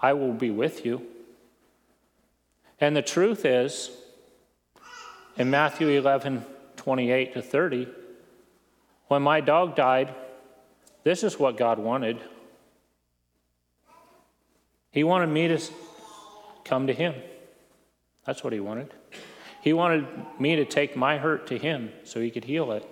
I 0.00 0.14
will 0.14 0.32
be 0.32 0.50
with 0.50 0.86
you. 0.86 1.02
And 2.80 2.96
the 2.96 3.02
truth 3.02 3.44
is, 3.44 3.90
in 5.40 5.48
Matthew 5.48 5.88
11, 5.88 6.44
28 6.76 7.32
to 7.32 7.40
30, 7.40 7.88
when 9.08 9.22
my 9.22 9.40
dog 9.40 9.74
died, 9.74 10.14
this 11.02 11.24
is 11.24 11.38
what 11.38 11.56
God 11.56 11.78
wanted. 11.78 12.20
He 14.90 15.02
wanted 15.02 15.28
me 15.28 15.48
to 15.48 15.58
come 16.62 16.88
to 16.88 16.92
Him. 16.92 17.14
That's 18.26 18.44
what 18.44 18.52
He 18.52 18.60
wanted. 18.60 18.92
He 19.62 19.72
wanted 19.72 20.06
me 20.38 20.56
to 20.56 20.66
take 20.66 20.94
my 20.94 21.16
hurt 21.16 21.46
to 21.46 21.56
Him 21.56 21.90
so 22.04 22.20
He 22.20 22.30
could 22.30 22.44
heal 22.44 22.70
it. 22.72 22.86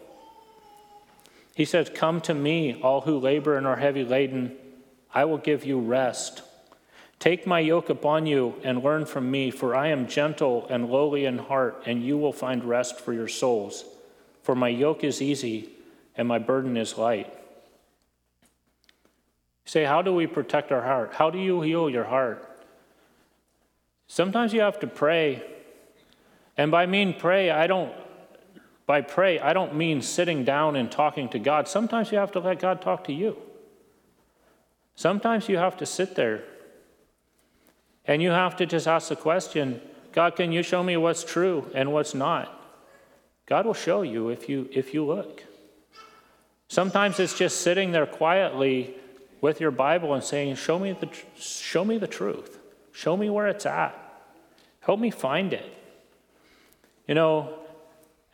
He 1.55 1.67
says, 1.67 1.91
Come 1.95 2.23
to 2.23 2.33
me, 2.33 2.81
all 2.81 3.03
who 3.03 3.19
labor 3.19 3.59
and 3.59 3.67
are 3.67 3.77
heavy 3.77 4.05
laden, 4.05 4.57
I 5.13 5.27
will 5.27 5.37
give 5.37 5.67
you 5.67 5.79
rest. 5.79 6.41
Take 7.19 7.47
my 7.47 7.59
yoke 7.59 7.91
upon 7.91 8.27
you 8.27 8.55
and 8.63 8.83
learn 8.83 9.05
from 9.05 9.31
me, 9.31 9.51
for 9.51 9.75
I 9.75 9.89
am 9.89 10.07
gentle 10.07 10.67
and 10.71 10.89
lowly 10.89 11.25
in 11.25 11.39
heart, 11.39 11.83
and 11.85 12.03
you 12.03 12.17
will 12.17 12.33
find 12.33 12.65
rest 12.65 13.01
for 13.01 13.13
your 13.13 13.27
souls. 13.27 13.85
For 14.43 14.55
my 14.55 14.69
yoke 14.69 15.03
is 15.03 15.21
easy 15.21 15.71
and 16.17 16.29
my 16.29 16.39
burden 16.39 16.77
is 16.77 16.97
light. 16.97 17.33
Say, 19.65 19.85
How 19.85 20.01
do 20.01 20.15
we 20.15 20.27
protect 20.27 20.73
our 20.73 20.83
heart? 20.83 21.15
How 21.15 21.31
do 21.31 21.39
you 21.39 21.61
heal 21.61 21.91
your 21.91 22.05
heart? 22.05 22.45
Sometimes 24.07 24.55
you 24.55 24.61
have 24.61 24.81
to 24.81 24.87
pray. 24.87 25.43
And 26.57 26.71
by 26.71 26.87
mean 26.87 27.15
pray, 27.15 27.51
I 27.51 27.67
don't 27.67 27.93
by 28.87 29.03
pray, 29.03 29.39
I 29.39 29.53
don't 29.53 29.75
mean 29.75 30.01
sitting 30.01 30.45
down 30.45 30.75
and 30.75 30.91
talking 30.91 31.29
to 31.31 31.39
God. 31.39 31.69
Sometimes 31.69 32.11
you 32.11 32.17
have 32.17 32.33
to 32.33 32.41
let 32.41 32.59
God 32.59 32.81
talk 32.81 33.05
to 33.05 33.13
you. 33.13 33.37
Sometimes 34.95 35.47
you 35.49 35.59
have 35.59 35.77
to 35.77 35.85
sit 35.85 36.15
there 36.15 36.43
and 38.09 38.23
you 38.23 38.31
have 38.31 38.57
to 38.57 38.67
just 38.67 38.89
ask 38.89 39.11
the 39.11 39.17
question 39.17 39.81
God, 40.11 40.35
can 40.35 40.51
you 40.51 40.63
show 40.65 40.83
me 40.83 40.97
what's 40.97 41.23
true 41.23 41.71
and 41.75 41.93
what's 41.93 42.15
not? 42.15 42.53
God 43.47 43.67
will 43.67 43.75
show 43.75 44.03
you 44.03 44.31
if 44.31 44.49
you, 44.49 44.69
if 44.73 44.93
you 44.93 45.05
look. 45.05 45.45
Sometimes 46.67 47.21
it's 47.21 47.39
just 47.39 47.61
sitting 47.61 47.93
there 47.93 48.07
quietly 48.07 48.95
with 49.41 49.61
your 49.61 49.71
Bible 49.71 50.15
and 50.15 50.25
saying, 50.25 50.57
show 50.57 50.79
me, 50.79 50.93
the, 50.93 51.09
show 51.39 51.85
me 51.85 51.99
the 51.99 52.07
truth. 52.07 52.59
Show 52.93 53.17
me 53.17 53.31
where 53.31 53.47
it's 53.47 53.65
at. 53.65 53.97
Help 54.81 54.99
me 54.99 55.11
find 55.11 55.53
it. 55.53 55.73
You 57.07 57.15
know, 57.15 57.59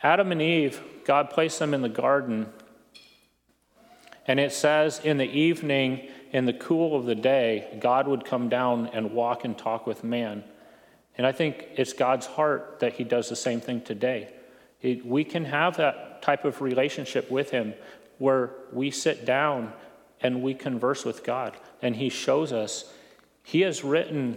Adam 0.02 0.32
and 0.32 0.40
Eve, 0.40 0.80
God 1.04 1.30
placed 1.30 1.58
them 1.58 1.74
in 1.74 1.82
the 1.82 1.88
garden. 1.88 2.46
And 4.26 4.40
it 4.40 4.52
says, 4.52 5.00
in 5.04 5.18
the 5.18 5.28
evening, 5.28 6.08
in 6.34 6.46
the 6.46 6.52
cool 6.52 6.96
of 6.96 7.04
the 7.04 7.14
day, 7.14 7.78
God 7.78 8.08
would 8.08 8.24
come 8.24 8.48
down 8.48 8.88
and 8.88 9.12
walk 9.12 9.44
and 9.44 9.56
talk 9.56 9.86
with 9.86 10.02
man. 10.02 10.42
And 11.16 11.24
I 11.24 11.30
think 11.30 11.68
it's 11.76 11.92
God's 11.92 12.26
heart 12.26 12.80
that 12.80 12.94
He 12.94 13.04
does 13.04 13.28
the 13.28 13.36
same 13.36 13.60
thing 13.60 13.80
today. 13.80 14.34
we 15.04 15.22
can 15.22 15.44
have 15.44 15.76
that 15.76 16.22
type 16.22 16.44
of 16.44 16.60
relationship 16.60 17.30
with 17.30 17.50
Him 17.50 17.72
where 18.18 18.50
we 18.72 18.90
sit 18.90 19.24
down 19.24 19.72
and 20.20 20.42
we 20.42 20.54
converse 20.54 21.04
with 21.04 21.22
God, 21.22 21.56
and 21.80 21.94
He 21.94 22.08
shows 22.08 22.52
us. 22.52 22.92
He 23.44 23.60
has 23.60 23.84
written 23.84 24.36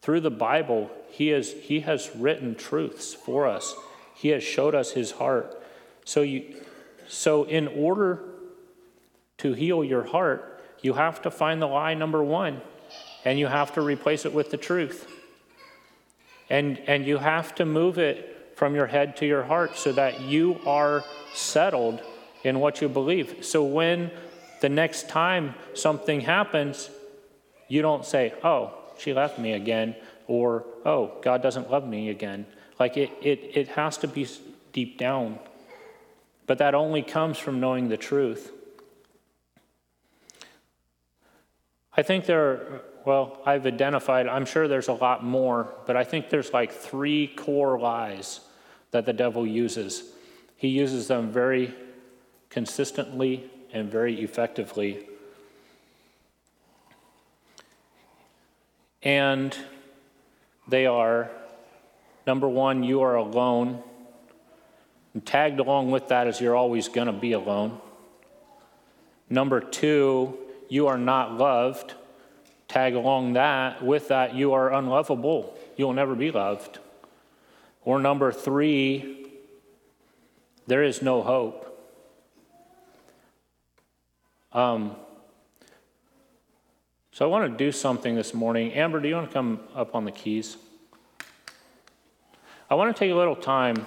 through 0.00 0.20
the 0.20 0.30
Bible, 0.30 0.90
He 1.10 1.28
has, 1.28 1.52
he 1.52 1.80
has 1.80 2.10
written 2.16 2.54
truths 2.54 3.12
for 3.12 3.46
us. 3.46 3.74
He 4.14 4.28
has 4.28 4.42
showed 4.42 4.74
us 4.74 4.92
His 4.92 5.10
heart. 5.10 5.62
So, 6.06 6.22
you, 6.22 6.62
so 7.08 7.44
in 7.44 7.68
order 7.68 8.22
to 9.38 9.52
heal 9.52 9.84
your 9.84 10.04
heart, 10.04 10.57
you 10.80 10.94
have 10.94 11.22
to 11.22 11.30
find 11.30 11.60
the 11.60 11.66
lie 11.66 11.94
number 11.94 12.22
one, 12.22 12.60
and 13.24 13.38
you 13.38 13.46
have 13.46 13.74
to 13.74 13.80
replace 13.80 14.24
it 14.24 14.32
with 14.32 14.50
the 14.50 14.56
truth. 14.56 15.06
And, 16.50 16.78
and 16.86 17.06
you 17.06 17.18
have 17.18 17.54
to 17.56 17.66
move 17.66 17.98
it 17.98 18.54
from 18.56 18.74
your 18.74 18.86
head 18.86 19.16
to 19.18 19.26
your 19.26 19.44
heart 19.44 19.76
so 19.76 19.92
that 19.92 20.20
you 20.20 20.60
are 20.66 21.04
settled 21.34 22.00
in 22.42 22.58
what 22.58 22.80
you 22.80 22.88
believe. 22.88 23.44
So 23.44 23.62
when 23.62 24.10
the 24.60 24.68
next 24.68 25.08
time 25.08 25.54
something 25.74 26.22
happens, 26.22 26.90
you 27.68 27.82
don't 27.82 28.04
say, 28.04 28.32
oh, 28.42 28.72
she 28.98 29.12
left 29.12 29.38
me 29.38 29.52
again, 29.52 29.94
or 30.26 30.64
oh, 30.84 31.12
God 31.22 31.42
doesn't 31.42 31.70
love 31.70 31.86
me 31.86 32.08
again. 32.08 32.46
Like 32.80 32.96
it, 32.96 33.10
it, 33.22 33.50
it 33.54 33.68
has 33.68 33.96
to 33.98 34.08
be 34.08 34.26
deep 34.72 34.98
down. 34.98 35.38
But 36.46 36.58
that 36.58 36.74
only 36.74 37.02
comes 37.02 37.38
from 37.38 37.60
knowing 37.60 37.88
the 37.88 37.96
truth. 37.96 38.52
I 41.98 42.02
think 42.02 42.26
there 42.26 42.80
well, 43.04 43.38
I've 43.46 43.66
identified, 43.66 44.28
I'm 44.28 44.44
sure 44.44 44.68
there's 44.68 44.88
a 44.88 44.92
lot 44.92 45.24
more, 45.24 45.72
but 45.86 45.96
I 45.96 46.04
think 46.04 46.28
there's 46.28 46.52
like 46.52 46.70
three 46.70 47.26
core 47.26 47.78
lies 47.80 48.40
that 48.90 49.06
the 49.06 49.14
devil 49.14 49.46
uses. 49.46 50.12
He 50.56 50.68
uses 50.68 51.08
them 51.08 51.32
very 51.32 51.74
consistently 52.50 53.50
and 53.72 53.90
very 53.90 54.20
effectively. 54.20 55.06
And 59.02 59.56
they 60.68 60.84
are 60.84 61.30
number 62.26 62.46
one, 62.46 62.84
you 62.84 63.00
are 63.00 63.16
alone. 63.16 63.82
And 65.14 65.24
tagged 65.24 65.60
along 65.60 65.90
with 65.90 66.08
that 66.08 66.26
is 66.26 66.42
you're 66.42 66.56
always 66.56 66.88
going 66.88 67.06
to 67.06 67.12
be 67.12 67.32
alone. 67.32 67.80
Number 69.30 69.60
two, 69.60 70.38
you 70.68 70.86
are 70.86 70.98
not 70.98 71.36
loved. 71.36 71.94
Tag 72.68 72.94
along 72.94 73.32
that, 73.32 73.84
with 73.84 74.08
that, 74.08 74.34
you 74.34 74.52
are 74.52 74.72
unlovable. 74.72 75.56
You'll 75.76 75.94
never 75.94 76.14
be 76.14 76.30
loved. 76.30 76.78
Or 77.84 77.98
number 77.98 78.32
three, 78.32 79.26
there 80.66 80.82
is 80.82 81.00
no 81.00 81.22
hope. 81.22 81.64
Um, 84.52 84.96
so 87.12 87.24
I 87.24 87.28
want 87.28 87.50
to 87.50 87.64
do 87.64 87.72
something 87.72 88.14
this 88.14 88.34
morning. 88.34 88.72
Amber, 88.74 89.00
do 89.00 89.08
you 89.08 89.14
want 89.14 89.28
to 89.28 89.34
come 89.34 89.60
up 89.74 89.94
on 89.94 90.04
the 90.04 90.12
keys? 90.12 90.56
I 92.70 92.74
want 92.74 92.94
to 92.94 92.98
take 92.98 93.10
a 93.10 93.14
little 93.14 93.34
time 93.34 93.86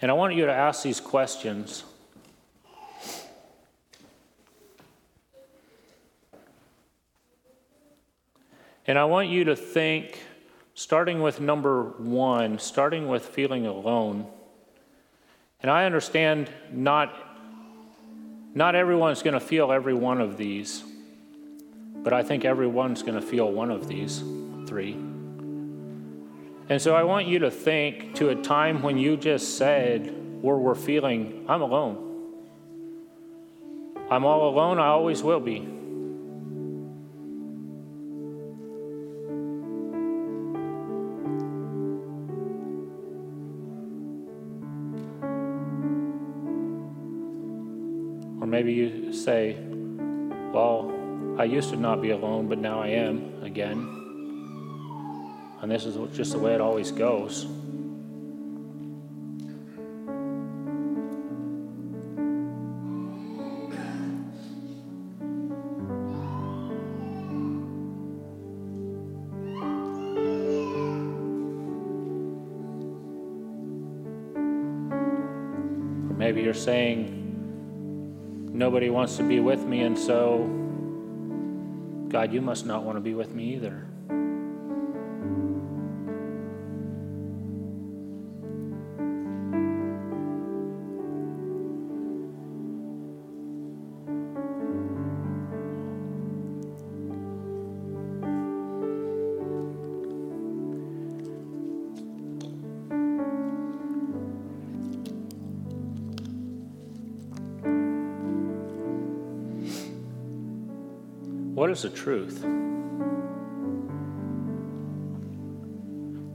and 0.00 0.10
I 0.10 0.14
want 0.14 0.34
you 0.34 0.46
to 0.46 0.52
ask 0.52 0.82
these 0.82 1.00
questions. 1.00 1.84
And 8.86 8.98
I 8.98 9.04
want 9.04 9.28
you 9.28 9.44
to 9.44 9.56
think, 9.56 10.18
starting 10.74 11.22
with 11.22 11.40
number 11.40 11.82
one, 11.82 12.58
starting 12.58 13.06
with 13.06 13.26
feeling 13.26 13.66
alone. 13.66 14.26
And 15.60 15.70
I 15.70 15.84
understand 15.84 16.50
not, 16.72 17.14
not 18.54 18.74
everyone's 18.74 19.22
going 19.22 19.34
to 19.34 19.40
feel 19.40 19.70
every 19.70 19.94
one 19.94 20.20
of 20.20 20.36
these, 20.36 20.82
but 21.94 22.12
I 22.12 22.24
think 22.24 22.44
everyone's 22.44 23.02
going 23.02 23.20
to 23.20 23.26
feel 23.26 23.50
one 23.50 23.70
of 23.70 23.86
these 23.86 24.24
three. 24.66 24.94
And 26.68 26.80
so 26.80 26.96
I 26.96 27.04
want 27.04 27.28
you 27.28 27.40
to 27.40 27.50
think 27.50 28.14
to 28.16 28.30
a 28.30 28.34
time 28.34 28.82
when 28.82 28.98
you 28.98 29.16
just 29.16 29.56
said, 29.56 30.12
or 30.42 30.58
were 30.58 30.74
feeling, 30.74 31.44
I'm 31.48 31.62
alone. 31.62 32.08
I'm 34.10 34.24
all 34.24 34.48
alone, 34.48 34.78
I 34.80 34.86
always 34.86 35.22
will 35.22 35.40
be. 35.40 35.68
I 51.42 51.44
used 51.46 51.70
to 51.70 51.76
not 51.76 52.00
be 52.00 52.10
alone, 52.10 52.46
but 52.46 52.58
now 52.58 52.80
I 52.80 52.86
am 52.90 53.42
again. 53.42 53.78
And 55.60 55.68
this 55.68 55.84
is 55.86 55.98
just 56.16 56.30
the 56.30 56.38
way 56.38 56.54
it 56.54 56.60
always 56.60 56.92
goes. 56.92 57.46
Maybe 76.16 76.42
you're 76.42 76.54
saying, 76.54 77.18
nobody 78.52 78.90
wants 78.90 79.16
to 79.16 79.24
be 79.24 79.40
with 79.40 79.64
me, 79.64 79.80
and 79.80 79.98
so, 79.98 80.61
God, 82.12 82.34
you 82.34 82.42
must 82.42 82.66
not 82.66 82.84
want 82.84 82.96
to 82.96 83.00
be 83.00 83.14
with 83.14 83.34
me 83.34 83.54
either. 83.54 83.86
What 111.62 111.70
is 111.70 111.82
the 111.82 111.90
truth? 111.90 112.42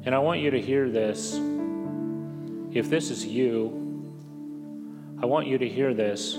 And 0.05 0.15
I 0.15 0.19
want 0.19 0.39
you 0.39 0.51
to 0.51 0.61
hear 0.61 0.89
this. 0.89 1.37
If 2.71 2.89
this 2.89 3.11
is 3.11 3.25
you, 3.25 4.13
I 5.21 5.25
want 5.25 5.47
you 5.47 5.57
to 5.57 5.67
hear 5.67 5.93
this 5.93 6.35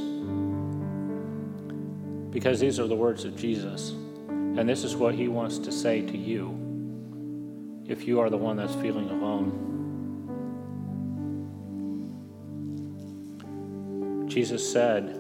because 2.31 2.61
these 2.61 2.81
are 2.81 2.87
the 2.87 2.95
words 2.95 3.27
of 3.27 3.37
Jesus. 3.37 3.91
And 3.91 4.67
this 4.67 4.85
is 4.85 4.97
what 4.97 5.15
he 5.15 5.29
wants 5.29 5.59
to 5.59 5.71
say 5.71 6.01
to 6.01 6.17
you 6.17 7.85
if 7.87 8.09
you 8.09 8.21
are 8.21 8.31
the 8.31 8.39
one 8.39 8.57
that's 8.57 8.75
feeling 8.77 9.11
alone. 9.11 9.67
Jesus 14.31 14.73
said, 14.73 15.15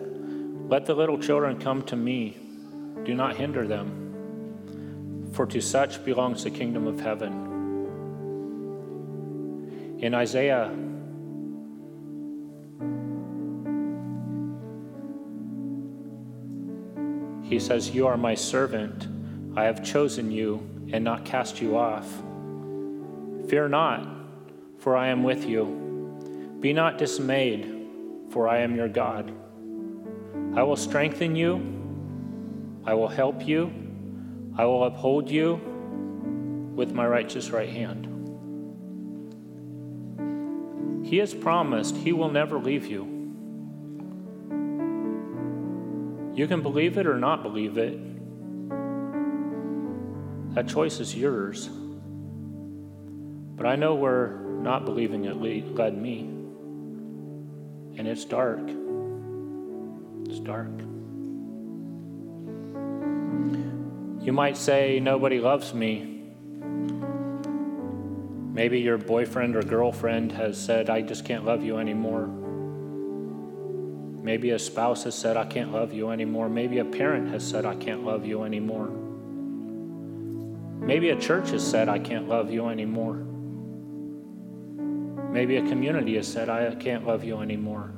Let 0.71 0.87
the 0.87 0.95
little 0.95 1.19
children 1.19 1.61
come 1.61 1.83
to 1.83 1.97
me 1.97 2.47
do 3.09 3.14
not 3.14 3.36
hinder 3.36 3.66
them, 3.66 5.30
for 5.32 5.46
to 5.46 5.62
such 5.62 6.04
belongs 6.04 6.44
the 6.44 6.50
kingdom 6.50 6.86
of 6.86 7.00
heaven. 7.00 7.32
In 9.98 10.12
Isaiah, 10.12 10.68
he 17.48 17.59
says, 17.59 17.88
You 17.88 18.06
are 18.06 18.18
my 18.18 18.34
servant. 18.34 19.09
I 19.56 19.64
have 19.64 19.82
chosen 19.82 20.30
you 20.30 20.59
and 20.92 21.02
not 21.02 21.24
cast 21.24 21.62
you 21.62 21.78
off. 21.78 22.06
Fear 23.48 23.70
not, 23.70 24.06
for 24.76 24.98
I 24.98 25.09
am 25.09 25.22
with 25.22 25.46
you. 25.46 26.59
Be 26.61 26.74
not 26.74 26.98
dismayed, 26.98 27.74
for 28.28 28.48
I 28.48 28.59
am 28.59 28.76
your 28.76 28.88
God. 28.88 29.32
I 30.54 30.62
will 30.62 30.76
strengthen 30.76 31.34
you 31.34 31.78
I 32.89 32.95
will 32.95 33.09
help 33.09 33.47
you. 33.47 33.70
I 34.57 34.64
will 34.64 34.84
uphold 34.84 35.30
you 35.30 35.57
with 36.74 36.93
my 36.93 37.07
righteous 37.07 37.51
right 37.51 37.68
hand. 37.68 38.07
He 41.07 41.18
has 41.18 41.34
promised 41.34 41.95
He 41.99 42.14
will 42.14 42.30
never 42.30 42.59
leave 42.59 42.86
you. 42.86 43.05
You 46.34 46.47
can 46.49 46.62
believe 46.62 46.97
it 46.97 47.07
or 47.07 47.18
not 47.18 47.43
believe 47.43 47.76
it. 47.76 48.01
That 50.55 50.66
choice 50.66 50.99
is 50.99 51.14
yours. 51.14 51.68
But 51.68 53.66
I 53.66 53.76
know 53.76 53.97
where 53.97 54.39
not 54.62 54.86
believing 54.86 55.26
it 55.26 55.36
led 55.36 55.95
me. 55.95 56.20
And 57.99 58.09
it's 58.09 58.24
dark. 58.24 58.66
It's 60.26 60.41
dark. 60.41 60.88
You 64.29 64.35
might 64.35 64.59
say, 64.59 65.01
Nobody 65.01 65.41
loves 65.41 65.72
me. 65.72 66.20
Maybe 68.53 68.79
your 68.79 68.99
boyfriend 68.99 69.57
or 69.57 69.62
girlfriend 69.62 70.33
has 70.33 70.62
said, 70.62 70.91
I 70.91 71.01
just 71.01 71.24
can't 71.24 71.47
love 71.47 71.64
you 71.64 71.79
anymore. 71.79 72.26
Maybe 74.22 74.51
a 74.51 74.59
spouse 74.59 75.05
has 75.05 75.14
said, 75.14 75.39
I 75.39 75.47
can't 75.47 75.72
love 75.72 75.95
you 75.95 76.11
anymore. 76.11 76.51
Maybe 76.51 76.79
a 76.79 76.85
parent 76.85 77.31
has 77.31 77.43
said, 77.43 77.64
I 77.64 77.74
can't 77.74 78.05
love 78.05 78.26
you 78.26 78.43
anymore. 78.43 78.89
Maybe 80.87 81.09
a 81.09 81.18
church 81.18 81.49
has 81.53 81.66
said, 81.66 81.89
I 81.89 81.99
can't 81.99 82.29
love 82.29 82.51
you 82.51 82.68
anymore. 82.68 83.14
Maybe 85.33 85.57
a 85.57 85.62
community 85.62 86.16
has 86.16 86.31
said, 86.31 86.51
I 86.51 86.74
can't 86.74 87.07
love 87.07 87.24
you 87.24 87.41
anymore. 87.41 87.95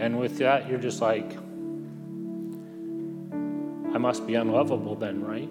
And 0.00 0.18
with 0.18 0.38
that, 0.38 0.66
you're 0.66 0.78
just 0.78 1.02
like, 1.02 1.36
I 3.98 4.00
must 4.00 4.28
be 4.28 4.36
unlovable 4.36 4.94
then, 4.94 5.24
right? 5.24 5.48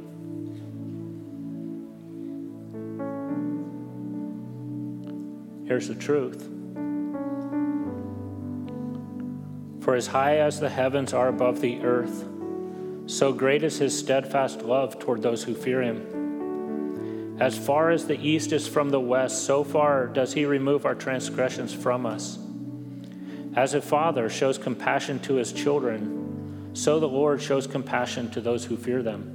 Here's 5.67 5.89
the 5.89 5.95
truth. 5.95 6.43
For 9.83 9.95
as 9.95 10.07
high 10.07 10.37
as 10.37 10.61
the 10.61 10.69
heavens 10.69 11.11
are 11.11 11.27
above 11.27 11.59
the 11.59 11.81
earth, 11.81 12.23
so 13.07 13.33
great 13.33 13.63
is 13.63 13.79
his 13.79 13.99
steadfast 13.99 14.61
love 14.61 14.97
toward 14.97 15.21
those 15.21 15.43
who 15.43 15.53
fear 15.53 15.81
him. 15.81 17.35
As 17.41 17.57
far 17.57 17.91
as 17.91 18.07
the 18.07 18.17
east 18.17 18.53
is 18.53 18.65
from 18.65 18.91
the 18.91 19.01
west, 19.01 19.43
so 19.43 19.65
far 19.65 20.07
does 20.07 20.31
he 20.31 20.45
remove 20.45 20.85
our 20.85 20.95
transgressions 20.95 21.73
from 21.73 22.05
us. 22.05 22.39
As 23.57 23.73
a 23.73 23.81
father 23.81 24.29
shows 24.29 24.57
compassion 24.57 25.19
to 25.19 25.33
his 25.33 25.51
children, 25.51 26.26
so 26.77 26.99
the 26.99 27.07
Lord 27.07 27.41
shows 27.41 27.65
compassion 27.65 28.29
to 28.31 28.39
those 28.39 28.63
who 28.63 28.77
fear 28.77 29.01
them. 29.01 29.33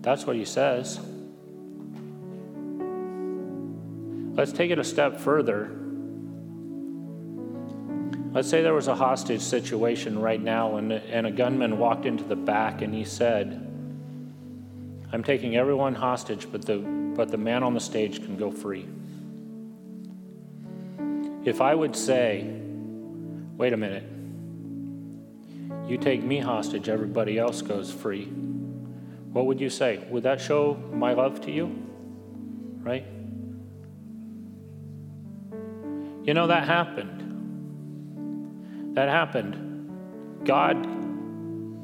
That's 0.00 0.26
what 0.26 0.34
he 0.34 0.44
says. 0.44 0.98
Let's 4.36 4.50
take 4.52 4.72
it 4.72 4.80
a 4.80 4.84
step 4.84 5.20
further. 5.20 5.70
Let's 8.32 8.50
say 8.50 8.62
there 8.62 8.74
was 8.74 8.88
a 8.88 8.96
hostage 8.96 9.42
situation 9.42 10.18
right 10.18 10.42
now, 10.42 10.76
and, 10.76 10.92
and 10.92 11.28
a 11.28 11.30
gunman 11.30 11.78
walked 11.78 12.04
into 12.04 12.24
the 12.24 12.34
back 12.34 12.82
and 12.82 12.92
he 12.92 13.04
said, 13.04 13.52
I'm 15.12 15.22
taking 15.22 15.54
everyone 15.54 15.94
hostage, 15.94 16.48
but 16.50 16.64
the, 16.64 16.78
but 16.78 17.30
the 17.30 17.38
man 17.38 17.62
on 17.62 17.74
the 17.74 17.80
stage 17.80 18.24
can 18.24 18.36
go 18.36 18.50
free. 18.50 18.88
If 21.44 21.60
I 21.60 21.76
would 21.76 21.94
say, 21.94 22.60
wait 23.56 23.72
a 23.72 23.76
minute, 23.76 24.02
you 25.86 25.98
take 25.98 26.22
me 26.22 26.38
hostage, 26.38 26.88
everybody 26.88 27.38
else 27.38 27.60
goes 27.62 27.92
free. 27.92 28.24
What 29.32 29.46
would 29.46 29.60
you 29.60 29.68
say? 29.68 29.98
Would 30.10 30.22
that 30.22 30.40
show 30.40 30.74
my 30.92 31.12
love 31.12 31.40
to 31.42 31.50
you? 31.50 31.76
Right? 32.80 33.04
You 36.24 36.32
know, 36.34 36.46
that 36.46 36.66
happened. 36.66 37.20
That 38.94 39.08
happened. 39.08 40.44
God 40.44 40.86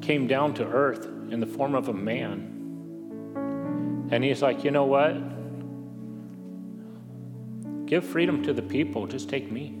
came 0.01 0.27
down 0.27 0.53
to 0.55 0.65
earth 0.65 1.05
in 1.29 1.39
the 1.39 1.45
form 1.45 1.75
of 1.75 1.89
a 1.89 1.93
man. 1.93 2.47
And 4.11 4.23
he's 4.23 4.41
like, 4.41 4.63
you 4.63 4.71
know 4.71 4.85
what? 4.85 5.15
Give 7.85 8.05
freedom 8.05 8.41
to 8.43 8.53
the 8.53 8.61
people, 8.61 9.07
just 9.07 9.29
take 9.29 9.51
me. 9.51 9.80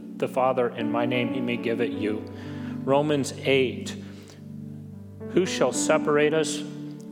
the 0.21 0.29
Father 0.29 0.69
in 0.69 0.89
my 0.89 1.05
name, 1.05 1.33
he 1.33 1.41
may 1.41 1.57
give 1.57 1.81
it 1.81 1.91
you. 1.91 2.23
Romans 2.85 3.33
8 3.43 3.93
Who 5.31 5.45
shall 5.45 5.73
separate 5.73 6.33
us? 6.33 6.63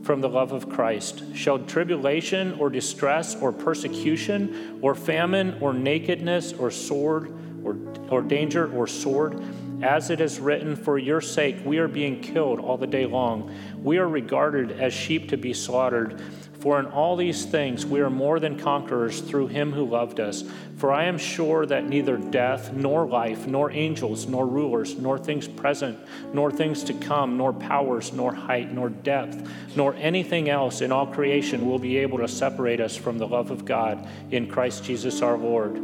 from 0.02 0.20
the 0.20 0.28
love 0.28 0.52
of 0.52 0.68
Christ? 0.68 1.22
Shall 1.34 1.58
tribulation 1.58 2.54
or 2.54 2.70
distress 2.70 3.36
or 3.36 3.52
persecution 3.52 4.78
or 4.82 4.94
famine 4.94 5.58
or 5.60 5.72
nakedness 5.72 6.52
or 6.52 6.70
sword 6.70 7.32
or, 7.64 7.76
or 8.08 8.22
danger 8.22 8.72
or 8.72 8.86
sword. 8.86 9.40
As 9.82 10.10
it 10.10 10.20
is 10.20 10.40
written, 10.40 10.76
For 10.76 10.98
your 10.98 11.20
sake 11.20 11.56
we 11.64 11.78
are 11.78 11.88
being 11.88 12.20
killed 12.20 12.60
all 12.60 12.76
the 12.76 12.86
day 12.86 13.06
long. 13.06 13.54
We 13.82 13.98
are 13.98 14.08
regarded 14.08 14.72
as 14.72 14.92
sheep 14.92 15.28
to 15.30 15.36
be 15.36 15.54
slaughtered. 15.54 16.20
For 16.60 16.78
in 16.78 16.86
all 16.86 17.16
these 17.16 17.46
things 17.46 17.86
we 17.86 18.00
are 18.00 18.10
more 18.10 18.38
than 18.38 18.58
conquerors 18.58 19.20
through 19.20 19.46
him 19.46 19.72
who 19.72 19.86
loved 19.86 20.20
us. 20.20 20.44
For 20.76 20.92
I 20.92 21.04
am 21.04 21.16
sure 21.16 21.64
that 21.64 21.88
neither 21.88 22.18
death, 22.18 22.72
nor 22.72 23.06
life, 23.06 23.46
nor 23.46 23.70
angels, 23.70 24.26
nor 24.26 24.46
rulers, 24.46 24.96
nor 24.96 25.18
things 25.18 25.48
present, 25.48 25.98
nor 26.34 26.50
things 26.50 26.84
to 26.84 26.92
come, 26.92 27.38
nor 27.38 27.54
powers, 27.54 28.12
nor 28.12 28.34
height, 28.34 28.72
nor 28.72 28.90
depth, 28.90 29.50
nor 29.74 29.94
anything 29.94 30.50
else 30.50 30.82
in 30.82 30.92
all 30.92 31.06
creation 31.06 31.66
will 31.66 31.78
be 31.78 31.96
able 31.96 32.18
to 32.18 32.28
separate 32.28 32.80
us 32.80 32.94
from 32.94 33.16
the 33.16 33.26
love 33.26 33.50
of 33.50 33.64
God 33.64 34.06
in 34.30 34.46
Christ 34.46 34.84
Jesus 34.84 35.22
our 35.22 35.38
Lord. 35.38 35.80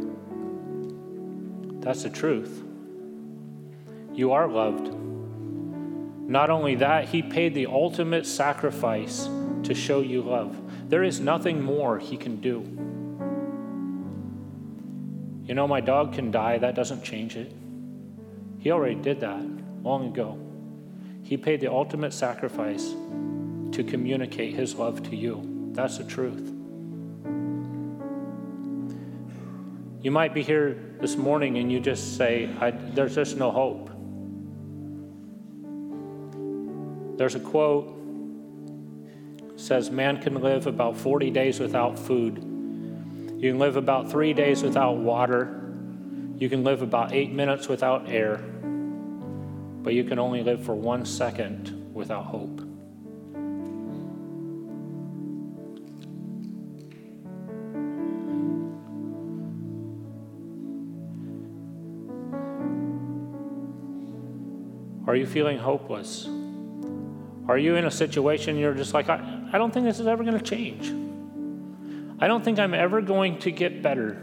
That's 1.81 2.03
the 2.03 2.09
truth. 2.09 2.63
You 4.13 4.31
are 4.31 4.47
loved. 4.47 4.93
Not 6.27 6.49
only 6.49 6.75
that, 6.75 7.07
He 7.09 7.23
paid 7.23 7.55
the 7.55 7.67
ultimate 7.67 8.25
sacrifice 8.25 9.29
to 9.63 9.73
show 9.73 10.01
you 10.01 10.21
love. 10.21 10.55
There 10.87 11.03
is 11.03 11.19
nothing 11.19 11.61
more 11.61 11.99
He 11.99 12.15
can 12.17 12.39
do. 12.39 12.61
You 15.45 15.53
know, 15.53 15.67
my 15.67 15.81
dog 15.81 16.13
can 16.13 16.31
die, 16.31 16.57
that 16.57 16.75
doesn't 16.75 17.03
change 17.03 17.35
it. 17.35 17.53
He 18.59 18.71
already 18.71 18.95
did 18.95 19.19
that 19.21 19.43
long 19.83 20.07
ago. 20.07 20.39
He 21.23 21.37
paid 21.37 21.61
the 21.61 21.71
ultimate 21.71 22.13
sacrifice 22.13 22.93
to 23.71 23.83
communicate 23.85 24.55
His 24.55 24.75
love 24.75 25.03
to 25.09 25.15
you. 25.15 25.69
That's 25.73 25.97
the 25.97 26.05
truth. 26.05 26.53
You 30.01 30.11
might 30.11 30.33
be 30.33 30.43
here 30.43 30.95
this 31.01 31.17
morning 31.17 31.57
and 31.57 31.71
you 31.71 31.79
just 31.79 32.15
say, 32.17 32.49
There's 32.93 33.15
just 33.15 33.35
no 33.37 33.51
hope. 33.51 33.89
There's 37.17 37.35
a 37.35 37.39
quote 37.39 37.96
says 39.67 39.91
man 39.91 40.21
can 40.21 40.35
live 40.41 40.65
about 40.65 40.95
40 40.95 41.29
days 41.29 41.59
without 41.59 41.99
food. 41.99 42.37
You 43.37 43.51
can 43.51 43.59
live 43.59 43.75
about 43.75 44.09
3 44.09 44.33
days 44.33 44.63
without 44.63 44.97
water. 44.97 45.61
You 46.37 46.47
can 46.49 46.63
live 46.63 46.81
about 46.81 47.11
8 47.11 47.33
minutes 47.33 47.67
without 47.67 48.09
air. 48.09 48.37
But 49.83 49.93
you 49.93 50.05
can 50.05 50.19
only 50.19 50.41
live 50.41 50.63
for 50.63 50.73
1 50.73 51.05
second 51.05 51.91
without 51.93 52.25
hope. 52.25 52.61
Are 65.05 65.15
you 65.15 65.25
feeling 65.25 65.57
hopeless? 65.57 66.27
Are 67.47 67.57
you 67.57 67.75
in 67.75 67.85
a 67.85 67.91
situation 67.91 68.57
you're 68.57 68.73
just 68.73 68.93
like, 68.93 69.07
I, 69.09 69.49
I 69.53 69.57
don't 69.57 69.73
think 69.73 69.85
this 69.85 69.99
is 69.99 70.07
ever 70.07 70.23
going 70.23 70.37
to 70.37 70.43
change? 70.43 70.91
I 72.19 72.27
don't 72.27 72.43
think 72.43 72.59
I'm 72.59 72.73
ever 72.73 73.01
going 73.01 73.39
to 73.39 73.51
get 73.51 73.81
better. 73.81 74.21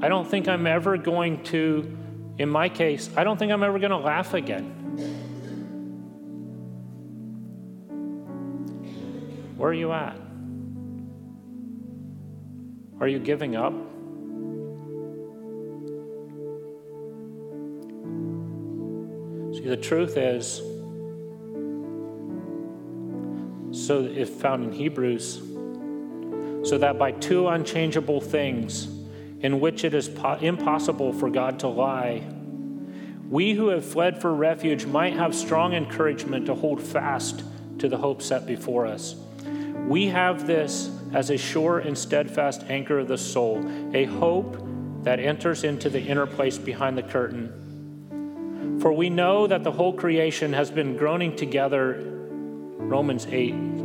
I 0.00 0.08
don't 0.08 0.28
think 0.28 0.48
I'm 0.48 0.66
ever 0.66 0.96
going 0.96 1.42
to, 1.44 1.98
in 2.38 2.48
my 2.48 2.68
case, 2.68 3.10
I 3.16 3.24
don't 3.24 3.36
think 3.36 3.52
I'm 3.52 3.62
ever 3.62 3.78
going 3.78 3.90
to 3.90 3.98
laugh 3.98 4.32
again. 4.32 4.74
Where 9.56 9.70
are 9.70 9.74
you 9.74 9.92
at? 9.92 10.16
Are 13.00 13.08
you 13.08 13.18
giving 13.18 13.56
up? 13.56 13.72
See, 19.54 19.68
the 19.68 19.76
truth 19.76 20.16
is, 20.16 20.62
so 23.86 24.02
if 24.02 24.30
found 24.30 24.64
in 24.64 24.72
Hebrews, 24.72 25.42
so 26.68 26.78
that 26.78 26.98
by 26.98 27.12
two 27.12 27.48
unchangeable 27.48 28.20
things 28.20 28.88
in 29.40 29.60
which 29.60 29.84
it 29.84 29.94
is 29.94 30.08
po- 30.08 30.34
impossible 30.34 31.12
for 31.12 31.30
God 31.30 31.60
to 31.60 31.68
lie, 31.68 32.22
we 33.28 33.52
who 33.52 33.68
have 33.68 33.84
fled 33.84 34.20
for 34.20 34.34
refuge 34.34 34.86
might 34.86 35.14
have 35.14 35.34
strong 35.34 35.74
encouragement 35.74 36.46
to 36.46 36.54
hold 36.54 36.82
fast 36.82 37.44
to 37.78 37.88
the 37.88 37.96
hope 37.96 38.22
set 38.22 38.46
before 38.46 38.86
us. 38.86 39.14
We 39.86 40.06
have 40.08 40.46
this 40.46 40.90
as 41.12 41.30
a 41.30 41.36
sure 41.36 41.78
and 41.78 41.96
steadfast 41.96 42.64
anchor 42.68 42.98
of 42.98 43.08
the 43.08 43.18
soul, 43.18 43.64
a 43.94 44.04
hope 44.04 44.56
that 45.04 45.20
enters 45.20 45.64
into 45.64 45.88
the 45.88 46.02
inner 46.02 46.26
place 46.26 46.58
behind 46.58 46.98
the 46.98 47.02
curtain 47.02 47.58
for 48.80 48.92
we 48.92 49.10
know 49.10 49.46
that 49.46 49.64
the 49.64 49.72
whole 49.72 49.92
creation 49.92 50.52
has 50.52 50.70
been 50.70 50.96
groaning 50.96 51.34
together. 51.34 52.04
Romans 52.78 53.26
8, 53.26 53.52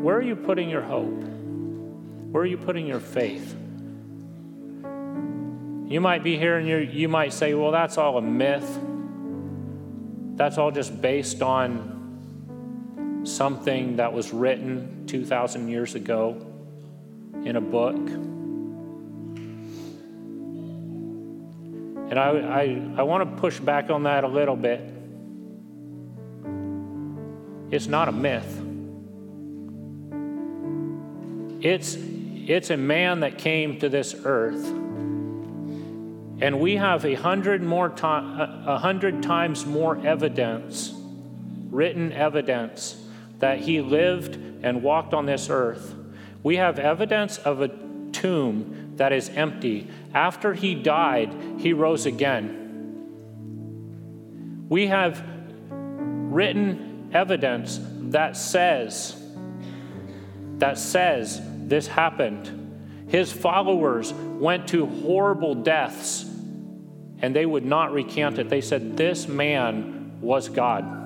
Where 0.00 0.16
are 0.16 0.22
you 0.22 0.34
putting 0.34 0.70
your 0.70 0.82
hope? 0.82 1.22
Where 2.30 2.42
are 2.42 2.46
you 2.46 2.56
putting 2.56 2.86
your 2.86 3.00
faith? 3.00 3.54
You 5.90 6.00
might 6.00 6.22
be 6.22 6.38
here 6.38 6.56
and 6.56 6.66
you 6.66 6.76
you 6.76 7.08
might 7.08 7.32
say, 7.32 7.52
well, 7.52 7.70
that's 7.72 7.98
all 7.98 8.16
a 8.16 8.22
myth. 8.22 8.78
That's 10.36 10.56
all 10.56 10.70
just 10.70 11.02
based 11.02 11.42
on 11.42 13.20
something 13.24 13.96
that 13.96 14.12
was 14.12 14.32
written 14.32 15.04
2,000 15.06 15.68
years 15.68 15.94
ago 15.94 16.46
in 17.44 17.56
a 17.56 17.60
book. 17.60 17.96
And 22.10 22.18
I, 22.18 22.30
I, 22.30 22.82
I 22.96 23.02
want 23.02 23.28
to 23.28 23.40
push 23.40 23.60
back 23.60 23.90
on 23.90 24.04
that 24.04 24.24
a 24.24 24.28
little 24.28 24.56
bit. 24.56 24.80
It's 27.70 27.86
not 27.86 28.08
a 28.08 28.12
myth. 28.12 28.59
It's, 31.60 31.96
it's 31.96 32.70
a 32.70 32.76
man 32.76 33.20
that 33.20 33.38
came 33.38 33.78
to 33.80 33.88
this 33.88 34.14
earth. 34.24 34.66
And 36.42 36.58
we 36.58 36.76
have 36.76 37.04
a 37.04 37.14
hundred 37.14 37.62
more 37.62 37.90
to- 37.90 38.06
a 38.66 38.78
hundred 38.78 39.22
times 39.22 39.66
more 39.66 39.98
evidence, 40.04 40.94
written 41.70 42.12
evidence, 42.12 42.96
that 43.40 43.58
he 43.58 43.82
lived 43.82 44.36
and 44.62 44.82
walked 44.82 45.12
on 45.12 45.26
this 45.26 45.50
earth. 45.50 45.94
We 46.42 46.56
have 46.56 46.78
evidence 46.78 47.36
of 47.38 47.60
a 47.60 47.68
tomb 48.12 48.94
that 48.96 49.12
is 49.12 49.28
empty. 49.30 49.88
After 50.14 50.54
he 50.54 50.74
died, 50.74 51.34
he 51.58 51.74
rose 51.74 52.06
again. 52.06 52.56
We 54.70 54.86
have 54.86 55.22
written 55.68 57.10
evidence 57.12 57.80
that 57.82 58.36
says 58.36 59.16
that 60.58 60.78
says 60.78 61.40
this 61.70 61.86
happened. 61.86 63.06
His 63.08 63.32
followers 63.32 64.12
went 64.12 64.68
to 64.68 64.86
horrible 64.86 65.54
deaths 65.54 66.24
and 67.22 67.34
they 67.34 67.46
would 67.46 67.64
not 67.64 67.92
recant 67.92 68.38
it. 68.38 68.48
They 68.48 68.60
said 68.60 68.96
this 68.96 69.28
man 69.28 70.20
was 70.20 70.48
God. 70.48 70.98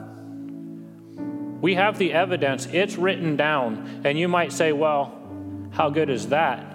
We 1.61 1.75
have 1.75 1.99
the 1.99 2.13
evidence, 2.13 2.67
it's 2.67 2.97
written 2.97 3.37
down. 3.37 4.03
And 4.05 4.19
you 4.19 4.29
might 4.29 4.53
say, 4.53 4.73
well, 4.73 5.19
how 5.71 5.91
good 5.91 6.11
is 6.11 6.29
that? 6.29 6.71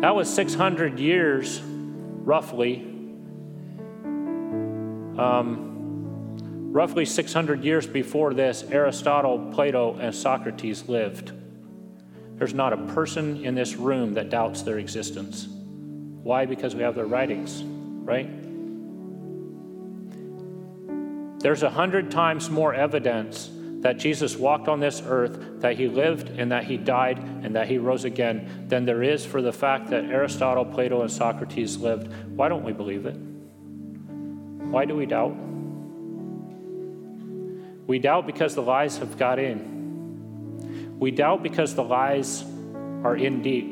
That 0.00 0.14
was 0.14 0.32
600 0.32 0.98
years, 0.98 1.60
roughly. 1.62 2.76
Um, 5.16 5.74
roughly 6.72 7.04
600 7.04 7.64
years 7.64 7.86
before 7.86 8.34
this, 8.34 8.64
Aristotle, 8.64 9.50
Plato, 9.52 9.96
and 9.96 10.14
Socrates 10.14 10.88
lived. 10.88 11.32
There's 12.36 12.54
not 12.54 12.72
a 12.72 12.76
person 12.94 13.44
in 13.44 13.54
this 13.54 13.76
room 13.76 14.14
that 14.14 14.30
doubts 14.30 14.62
their 14.62 14.78
existence. 14.78 15.46
Why? 15.48 16.46
Because 16.46 16.74
we 16.74 16.82
have 16.82 16.94
their 16.94 17.06
writings, 17.06 17.62
right? 17.64 18.28
There's 21.40 21.62
a 21.62 21.70
hundred 21.70 22.10
times 22.10 22.48
more 22.48 22.74
evidence 22.74 23.50
that 23.80 23.98
Jesus 23.98 24.34
walked 24.34 24.66
on 24.66 24.80
this 24.80 25.02
earth, 25.04 25.60
that 25.60 25.76
he 25.76 25.88
lived 25.88 26.30
and 26.30 26.50
that 26.50 26.64
he 26.64 26.78
died 26.78 27.18
and 27.18 27.54
that 27.54 27.68
he 27.68 27.76
rose 27.76 28.04
again, 28.04 28.64
than 28.68 28.86
there 28.86 29.02
is 29.02 29.26
for 29.26 29.42
the 29.42 29.52
fact 29.52 29.90
that 29.90 30.06
Aristotle, 30.06 30.64
Plato, 30.64 31.02
and 31.02 31.12
Socrates 31.12 31.76
lived. 31.76 32.10
Why 32.34 32.48
don't 32.48 32.64
we 32.64 32.72
believe 32.72 33.04
it? 33.04 33.16
Why 34.70 34.86
do 34.86 34.96
we 34.96 35.04
doubt? 35.04 35.36
We 37.86 37.98
doubt 37.98 38.26
because 38.26 38.54
the 38.54 38.62
lies 38.62 38.96
have 38.96 39.18
got 39.18 39.38
in. 39.38 39.73
We 40.98 41.10
doubt 41.10 41.42
because 41.42 41.74
the 41.74 41.84
lies 41.84 42.44
are 43.02 43.16
in 43.16 43.42
deep 43.42 43.66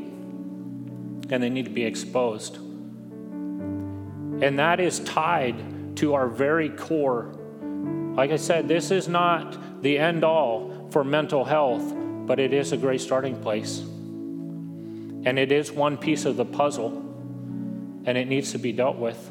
and 1.31 1.43
they 1.43 1.49
need 1.49 1.65
to 1.65 1.71
be 1.71 1.85
exposed. 1.85 2.57
And 4.43 4.59
that 4.59 4.81
is 4.81 5.01
tied 5.01 5.97
to 5.97 6.15
our 6.15 6.29
very 6.29 6.69
core. 6.69 7.35
Like 8.15 8.31
I 8.31 8.37
said, 8.37 8.69
this 8.69 8.91
is 8.91 9.09
not 9.09 9.83
the 9.83 9.99
end 9.99 10.25
all 10.25 10.89
for 10.91 11.05
mental 11.05 11.45
health, 11.45 11.95
but 12.27 12.39
it 12.39 12.53
is 12.53 12.73
a 12.73 12.77
great 12.77 13.01
starting 13.01 13.41
place. 13.41 13.79
And 13.79 15.39
it 15.39 15.53
is 15.53 15.71
one 15.71 15.97
piece 15.97 16.25
of 16.25 16.37
the 16.37 16.45
puzzle, 16.45 16.91
and 18.05 18.19
it 18.19 18.27
needs 18.27 18.53
to 18.53 18.59
be 18.59 18.73
dealt 18.73 18.97
with. 18.97 19.31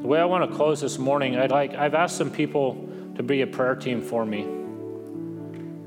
The 0.00 0.06
way 0.06 0.18
I 0.20 0.24
want 0.24 0.50
to 0.50 0.56
close 0.56 0.80
this 0.80 0.98
morning, 0.98 1.36
I'd 1.36 1.50
like 1.50 1.74
I've 1.74 1.94
asked 1.94 2.16
some 2.16 2.30
people 2.30 2.88
to 3.16 3.22
be 3.22 3.42
a 3.42 3.46
prayer 3.46 3.74
team 3.74 4.02
for 4.02 4.24
me. 4.24 4.46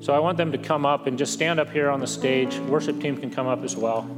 So 0.02 0.14
I 0.14 0.20
want 0.20 0.38
them 0.38 0.52
to 0.52 0.58
come 0.58 0.86
up 0.86 1.08
and 1.08 1.18
just 1.18 1.34
stand 1.34 1.60
up 1.60 1.70
here 1.70 1.90
on 1.90 2.00
the 2.00 2.08
stage. 2.08 2.58
Worship 2.60 3.02
team 3.02 3.18
can 3.18 3.30
come 3.30 3.48
up 3.48 3.64
as 3.64 3.76
well. 3.76 4.10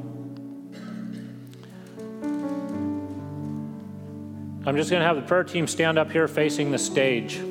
I'm 4.64 4.76
just 4.78 4.92
going 4.92 5.02
to 5.02 5.08
have 5.08 5.16
the 5.16 5.24
prayer 5.24 5.44
team 5.44 5.66
stand 5.68 5.98
up 5.98 6.12
here 6.12 6.28
facing 6.28 6.72
the 6.72 6.78
stage. 6.78 7.42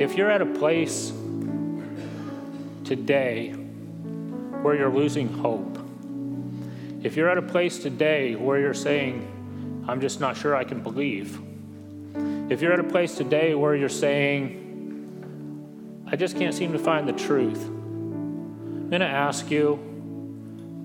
If 0.00 0.16
you're 0.16 0.30
at 0.30 0.40
a 0.40 0.46
place 0.46 1.12
today 2.84 3.50
where 3.50 4.76
you're 4.76 4.92
losing 4.92 5.28
hope, 5.28 5.76
if 7.02 7.16
you're 7.16 7.28
at 7.28 7.36
a 7.36 7.42
place 7.42 7.80
today 7.80 8.36
where 8.36 8.60
you're 8.60 8.74
saying, 8.74 9.84
I'm 9.88 10.00
just 10.00 10.20
not 10.20 10.36
sure 10.36 10.54
I 10.54 10.62
can 10.62 10.82
believe, 10.82 11.40
if 12.52 12.60
you're 12.60 12.72
at 12.74 12.80
a 12.80 12.84
place 12.84 13.14
today 13.14 13.54
where 13.54 13.74
you're 13.74 13.88
saying, 13.88 14.58
I 16.06 16.16
just 16.16 16.36
can't 16.36 16.54
seem 16.54 16.72
to 16.72 16.78
find 16.78 17.08
the 17.08 17.14
truth, 17.14 17.64
I'm 17.64 18.90
going 18.90 19.00
to 19.00 19.06
ask 19.06 19.50
you 19.50 19.76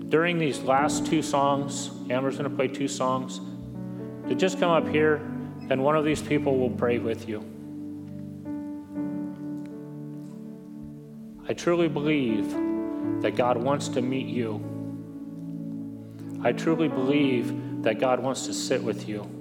during 0.08 0.40
these 0.40 0.62
last 0.62 1.06
two 1.06 1.22
songs, 1.22 1.92
Amber's 2.10 2.38
going 2.38 2.50
to 2.50 2.56
play 2.56 2.70
two 2.70 2.88
songs, 2.88 3.42
to 4.30 4.36
just 4.36 4.62
come 4.62 4.72
up 4.72 4.88
here 4.88 5.16
and 5.70 5.84
one 5.84 5.98
of 5.98 6.06
these 6.06 6.22
people 6.22 6.58
will 6.58 6.70
pray 6.70 7.00
with 7.00 7.28
you. 7.28 7.40
I 11.50 11.54
truly 11.54 11.90
believe 11.90 12.50
that 13.22 13.36
God 13.36 13.58
wants 13.58 13.90
to 13.90 14.02
meet 14.02 14.28
you. 14.28 14.64
I 16.44 16.54
truly 16.54 16.88
believe 16.88 17.84
that 17.84 18.00
God 18.00 18.22
wants 18.22 18.46
to 18.46 18.54
sit 18.54 18.82
with 18.82 19.10
you. 19.10 19.37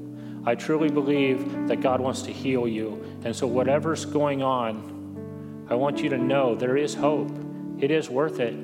I 0.46 0.54
truly 0.54 0.88
believe 0.88 1.66
that 1.66 1.80
God 1.80 2.00
wants 2.00 2.22
to 2.22 2.32
heal 2.32 2.68
you. 2.68 3.04
And 3.24 3.34
so, 3.34 3.48
whatever's 3.48 4.04
going 4.04 4.42
on, 4.42 5.66
I 5.68 5.74
want 5.74 6.00
you 6.00 6.08
to 6.10 6.16
know 6.16 6.54
there 6.54 6.76
is 6.76 6.94
hope. 6.94 7.30
It 7.80 7.90
is 7.90 8.08
worth 8.08 8.38
it. 8.38 8.54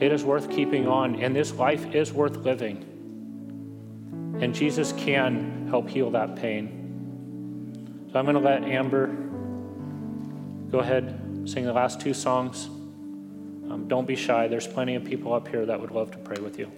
It 0.00 0.10
is 0.12 0.24
worth 0.24 0.50
keeping 0.50 0.88
on, 0.88 1.16
and 1.16 1.36
this 1.36 1.52
life 1.52 1.94
is 1.94 2.12
worth 2.12 2.36
living. 2.38 2.84
And 4.40 4.54
Jesus 4.54 4.92
can 4.92 5.66
help 5.68 5.88
heal 5.90 6.10
that 6.12 6.36
pain. 6.36 8.08
So 8.10 8.18
I'm 8.18 8.24
going 8.24 8.36
to 8.36 8.40
let 8.40 8.62
Amber 8.64 9.08
go 10.70 10.78
ahead, 10.78 11.44
sing 11.44 11.64
the 11.64 11.72
last 11.72 12.00
two 12.00 12.14
songs. 12.14 12.66
Um, 12.66 13.86
don't 13.88 14.06
be 14.06 14.16
shy. 14.16 14.48
There's 14.48 14.66
plenty 14.66 14.94
of 14.94 15.04
people 15.04 15.34
up 15.34 15.48
here 15.48 15.66
that 15.66 15.78
would 15.78 15.90
love 15.90 16.10
to 16.12 16.18
pray 16.18 16.40
with 16.40 16.58
you. 16.58 16.70